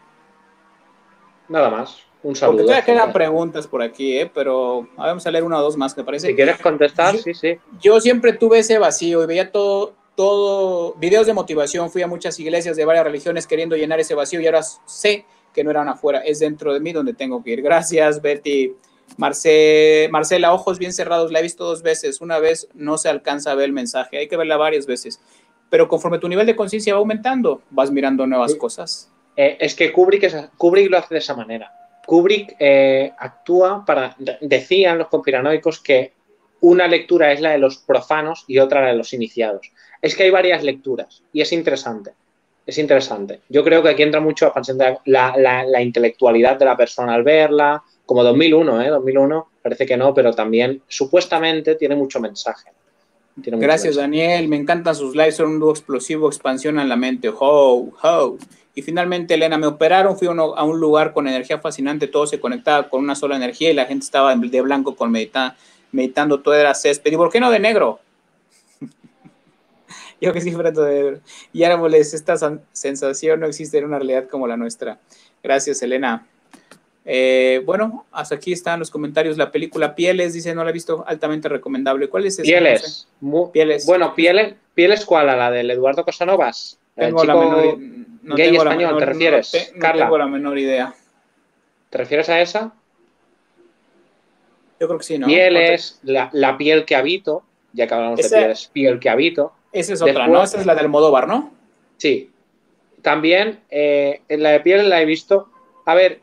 Nada 1.49 1.71
más. 1.71 2.03
Un 2.27 2.35
saludo. 2.35 2.57
Porque 2.57 2.65
todavía 2.65 2.85
quedan 2.85 3.13
preguntas 3.13 3.69
por 3.69 3.83
aquí, 3.83 4.19
¿eh? 4.19 4.29
pero 4.35 4.89
vamos 4.97 5.25
a 5.25 5.31
leer 5.31 5.45
una 5.45 5.61
o 5.61 5.63
dos 5.63 5.77
más, 5.77 5.97
me 5.97 6.03
parece. 6.03 6.27
Si 6.27 6.35
quieres 6.35 6.59
contestar, 6.59 7.17
sí, 7.17 7.33
sí. 7.35 7.57
Yo 7.81 8.01
siempre 8.01 8.33
tuve 8.33 8.59
ese 8.59 8.79
vacío 8.79 9.23
y 9.23 9.27
veía 9.27 9.53
todo, 9.53 9.95
todo, 10.17 10.95
videos 10.95 11.29
de 11.29 11.35
motivación, 11.35 11.89
fui 11.89 12.03
a 12.03 12.09
muchas 12.09 12.41
iglesias 12.41 12.77
de 12.77 12.85
varias 12.85 13.05
religiones 13.05 13.47
queriendo 13.47 13.77
llenar 13.77 14.01
ese 14.01 14.17
vacío 14.17 14.41
y 14.41 14.47
ahora 14.47 14.65
sé 14.65 15.25
que 15.55 15.63
no 15.63 15.71
eran 15.71 15.89
afuera, 15.89 16.19
es 16.19 16.41
dentro 16.41 16.75
de 16.75 16.81
mí 16.81 16.93
donde 16.93 17.15
tengo 17.15 17.45
que 17.45 17.53
ir. 17.53 17.63
Gracias, 17.63 18.21
Betty. 18.21 18.75
Marce, 19.19 20.09
Marcela, 20.11 20.53
ojos 20.53 20.81
bien 20.81 20.93
cerrados, 20.93 21.31
la 21.31 21.39
he 21.39 21.43
visto 21.43 21.65
dos 21.65 21.85
veces. 21.85 22.21
Una 22.21 22.41
vez 22.41 22.67
no 22.75 22.99
se 22.99 23.09
alcanza 23.09 23.53
a 23.53 23.55
ver 23.55 23.67
el 23.67 23.73
mensaje, 23.73 24.19
hay 24.19 24.27
que 24.27 24.37
verla 24.37 24.57
varias 24.57 24.87
veces. 24.87 25.21
pero 25.71 25.87
conforme 25.87 26.19
tu 26.19 26.29
nivel 26.29 26.47
de 26.47 26.57
conciencia 26.57 26.93
va 26.93 26.99
aumentando, 26.99 27.63
vas 27.71 27.93
mirando 27.93 28.27
nuevas 28.27 28.57
cosas. 28.57 29.13
Eh, 29.37 29.59
es 29.61 29.77
que 29.77 29.93
Kubrick, 29.93 30.57
Kubrick 30.57 30.91
lo 30.91 30.99
hace 30.99 31.15
de 31.15 31.19
esa 31.19 31.37
manera. 31.37 31.86
Kubrick 32.07 32.57
eh, 32.59 33.13
actúa 33.19 33.85
para. 33.85 34.17
Decían 34.41 34.99
los 34.99 35.09
conspiranoicos 35.09 35.81
que 35.81 36.13
una 36.61 36.89
lectura 36.89 37.33
es 37.33 37.41
la 37.41 37.51
de 37.51 37.59
los 37.59 37.79
profanos 37.79 38.45
y 38.47 38.59
otra 38.59 38.83
la 38.83 38.89
de 38.89 38.97
los 38.97 39.13
iniciados. 39.13 39.71
Es 40.01 40.15
que 40.15 40.25
hay 40.25 40.31
varias 40.31 40.63
lecturas 40.63 41.23
y 41.33 41.41
es 41.41 41.53
interesante. 41.53 42.13
Es 42.65 42.79
interesante. 42.79 43.41
Yo 43.49 43.63
creo 43.63 43.83
que 43.83 43.91
aquí 43.91 44.03
entra 44.03 44.21
mucho 44.21 44.53
la, 45.05 45.35
la, 45.37 45.83
intelectualidad 45.83 46.59
de 46.59 46.65
la 46.65 46.77
persona 46.77 47.15
al 47.15 47.23
verla, 47.23 47.83
como 48.05 48.25
2001, 48.25 48.83
¿eh? 48.83 48.89
2001 48.89 49.49
parece 49.63 49.87
que 49.87 49.97
no, 49.97 50.13
pero 50.13 50.33
también 50.33 50.83
supuestamente 50.89 51.77
tiene 51.77 51.95
mucho 51.95 52.19
mensaje. 52.19 52.71
Gracias, 53.37 53.97
Daniel. 53.97 54.49
Me 54.49 54.57
encantan 54.57 54.95
sus 54.95 55.15
lives, 55.15 55.37
son 55.37 55.51
un 55.51 55.61
dúo 55.61 55.71
explosivo, 55.71 56.27
expansión 56.27 56.81
en 56.81 56.89
la 56.89 56.97
mente. 56.97 57.29
Ho, 57.29 57.93
ho. 58.03 58.39
Y 58.77 58.83
finalmente, 58.83 59.33
Elena, 59.33 59.57
me 59.57 59.67
operaron, 59.67 60.19
fui 60.19 60.29
a 60.29 60.33
un 60.33 60.79
lugar 60.79 61.15
con 61.15 61.27
energía 61.27 61.59
fascinante, 61.59 62.09
todo 62.09 62.27
se 62.27 62.39
conectaba 62.39 62.91
con 62.91 63.03
una 63.03 63.15
sola 63.15 63.35
energía 63.35 63.71
y 63.71 63.75
la 63.75 63.87
gente 63.87 64.05
estaba 64.05 64.37
de 64.37 64.61
blanco 64.61 64.95
con 64.95 65.11
medita, 65.11 65.57
meditando, 65.93 66.41
todo 66.41 66.53
era 66.53 66.75
césped. 66.75 67.11
¿Y 67.11 67.17
por 67.17 67.33
qué 67.33 67.41
no 67.41 67.51
de 67.51 67.59
negro? 67.59 68.01
Yo 70.21 70.31
que 70.35 70.43
sí, 70.43 70.51
de 70.51 71.21
Y 71.55 71.63
árboles, 71.65 72.13
esta 72.13 72.37
sensación 72.73 73.41
no 73.41 73.47
existe 73.47 73.79
en 73.79 73.87
una 73.87 73.97
realidad 73.97 74.29
como 74.29 74.47
la 74.47 74.59
nuestra. 74.59 74.99
Gracias, 75.43 75.81
Elena. 75.81 76.27
Eh, 77.07 77.63
bueno, 77.65 78.05
hasta 78.13 78.35
aquí 78.35 78.53
están 78.53 78.79
los 78.79 78.91
comentarios. 78.91 79.39
La 79.39 79.51
película 79.51 79.95
Pieles, 79.95 80.35
dice, 80.35 80.55
no 80.55 80.63
la 80.65 80.69
he 80.69 80.75
visto, 80.75 81.03
altamente 81.07 81.49
recomendable. 81.49 82.11
¿Cuál 82.11 82.27
es 82.27 82.35
esa? 82.35 82.43
Pieles. 82.43 83.09
Pieles. 83.55 83.87
Bueno, 83.87 84.15
Pieles, 84.15 84.55
¿Pieles 84.75 85.07
cuál? 85.07 85.31
¿A 85.31 85.37
la 85.37 85.51
del 85.51 85.71
Eduardo 85.71 86.05
Cosanovas? 86.05 86.79
Tengo 86.95 87.25
la 87.25 87.35
menor, 87.37 87.79
no 88.27 88.35
gay 88.35 88.51
tengo 88.51 88.65
español, 88.65 88.99
¿te 88.99 89.07
refieres? 89.07 89.73
No, 89.77 89.93
tengo 89.93 90.19
la 90.19 90.27
menor 90.27 90.59
idea. 90.59 90.93
¿Te 91.91 91.99
refieres 91.99 92.29
a 92.29 92.41
esa? 92.41 92.75
Yo 94.81 94.89
creo 94.89 94.99
que 94.99 95.05
sí, 95.05 95.19
¿no? 95.19 95.27
Pieles, 95.27 96.01
la, 96.03 96.29
la 96.33 96.59
piel 96.59 96.85
que 96.85 96.97
habito, 96.97 97.45
ya 97.73 97.87
que 97.87 97.95
hablamos 97.95 98.21
de 98.21 98.29
pieles, 98.29 98.71
piel 98.73 98.99
que 98.99 99.09
habito. 99.09 99.53
Esa 99.73 99.95
es 99.95 100.03
otra, 100.03 100.27
¿no? 100.27 100.43
Esa 100.43 100.59
es 100.59 100.67
la 100.67 100.75
del 100.75 100.89
Modóvar, 100.89 101.29
¿no? 101.29 101.53
Sí. 101.97 102.31
También 103.01 103.61
eh, 103.71 104.23
en 104.29 104.43
la 104.43 104.51
de 104.51 104.61
piel 104.61 104.89
la 104.89 105.01
he 105.01 105.05
visto. 105.05 105.49
A 105.85 105.95
ver, 105.95 106.21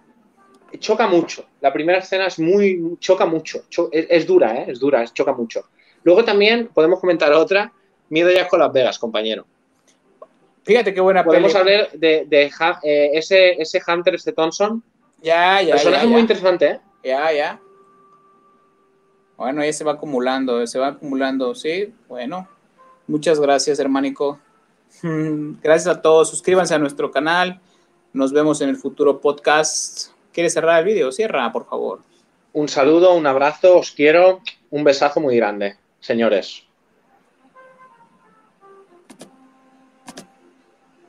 choca 0.80 1.08
mucho. 1.08 1.45
La 1.62 1.72
primera 1.72 1.99
escena 1.99 2.28
es 2.28 2.38
muy. 2.38 2.97
choca 2.99 3.26
mucho. 3.26 3.64
es, 3.91 4.28
dura, 4.28 4.58
¿eh? 4.58 4.66
Es 4.68 4.80
dura, 4.80 5.06
choca 5.08 5.32
mucho. 5.32 5.70
Luego 6.04 6.26
también 6.26 6.68
podemos 6.74 6.99
comentar 6.99 7.32
otra. 7.32 7.72
Miedo 8.10 8.30
ya 8.30 8.47
con 8.47 8.60
Las 8.60 8.74
Vegas, 8.74 8.99
compañero. 8.99 9.45
Fíjate 10.64 10.93
qué 10.93 11.01
buena 11.01 11.24
Podemos 11.24 11.53
hablar 11.55 11.91
de, 11.91 12.28
eh, 12.30 13.11
ese, 13.14 13.61
ese 13.61 13.82
Hunter, 13.86 14.16
ese 14.16 14.32
Thompson. 14.32 14.84
Ya, 15.22 15.61
ya. 15.61 15.76
Personaje 15.76 16.07
muy 16.07 16.22
interesante, 16.22 16.66
¿eh? 16.68 16.80
Ya, 17.03 17.32
ya. 17.34 17.61
Bueno, 19.38 19.64
ya 19.64 19.74
se 19.74 19.84
va 19.84 19.93
acumulando, 19.93 20.66
se 20.66 20.80
va 20.80 20.88
acumulando, 20.88 21.53
sí. 21.53 21.93
Bueno, 22.07 22.47
muchas 23.07 23.39
gracias, 23.39 23.80
hermanico. 23.80 24.39
Gracias 25.01 25.88
a 25.88 26.01
todos. 26.01 26.30
Suscríbanse 26.30 26.76
a 26.76 26.80
nuestro 26.80 27.11
canal. 27.11 27.59
Nos 28.14 28.32
vemos 28.32 28.61
en 28.61 28.70
el 28.70 28.78
futuro 28.78 29.20
podcast. 29.20 30.11
¿Quieres 30.32 30.53
cerrar 30.53 30.80
el 30.80 30.86
vídeo? 30.86 31.11
Cierra, 31.11 31.51
por 31.51 31.66
favor. 31.68 32.01
Un 32.53 32.70
saludo, 32.70 33.14
un 33.16 33.26
abrazo, 33.26 33.78
os 33.80 33.91
quiero. 33.91 34.41
Un 34.70 34.84
besazo 34.84 35.20
muy 35.20 35.36
grande, 35.36 35.78
señores. 35.99 36.68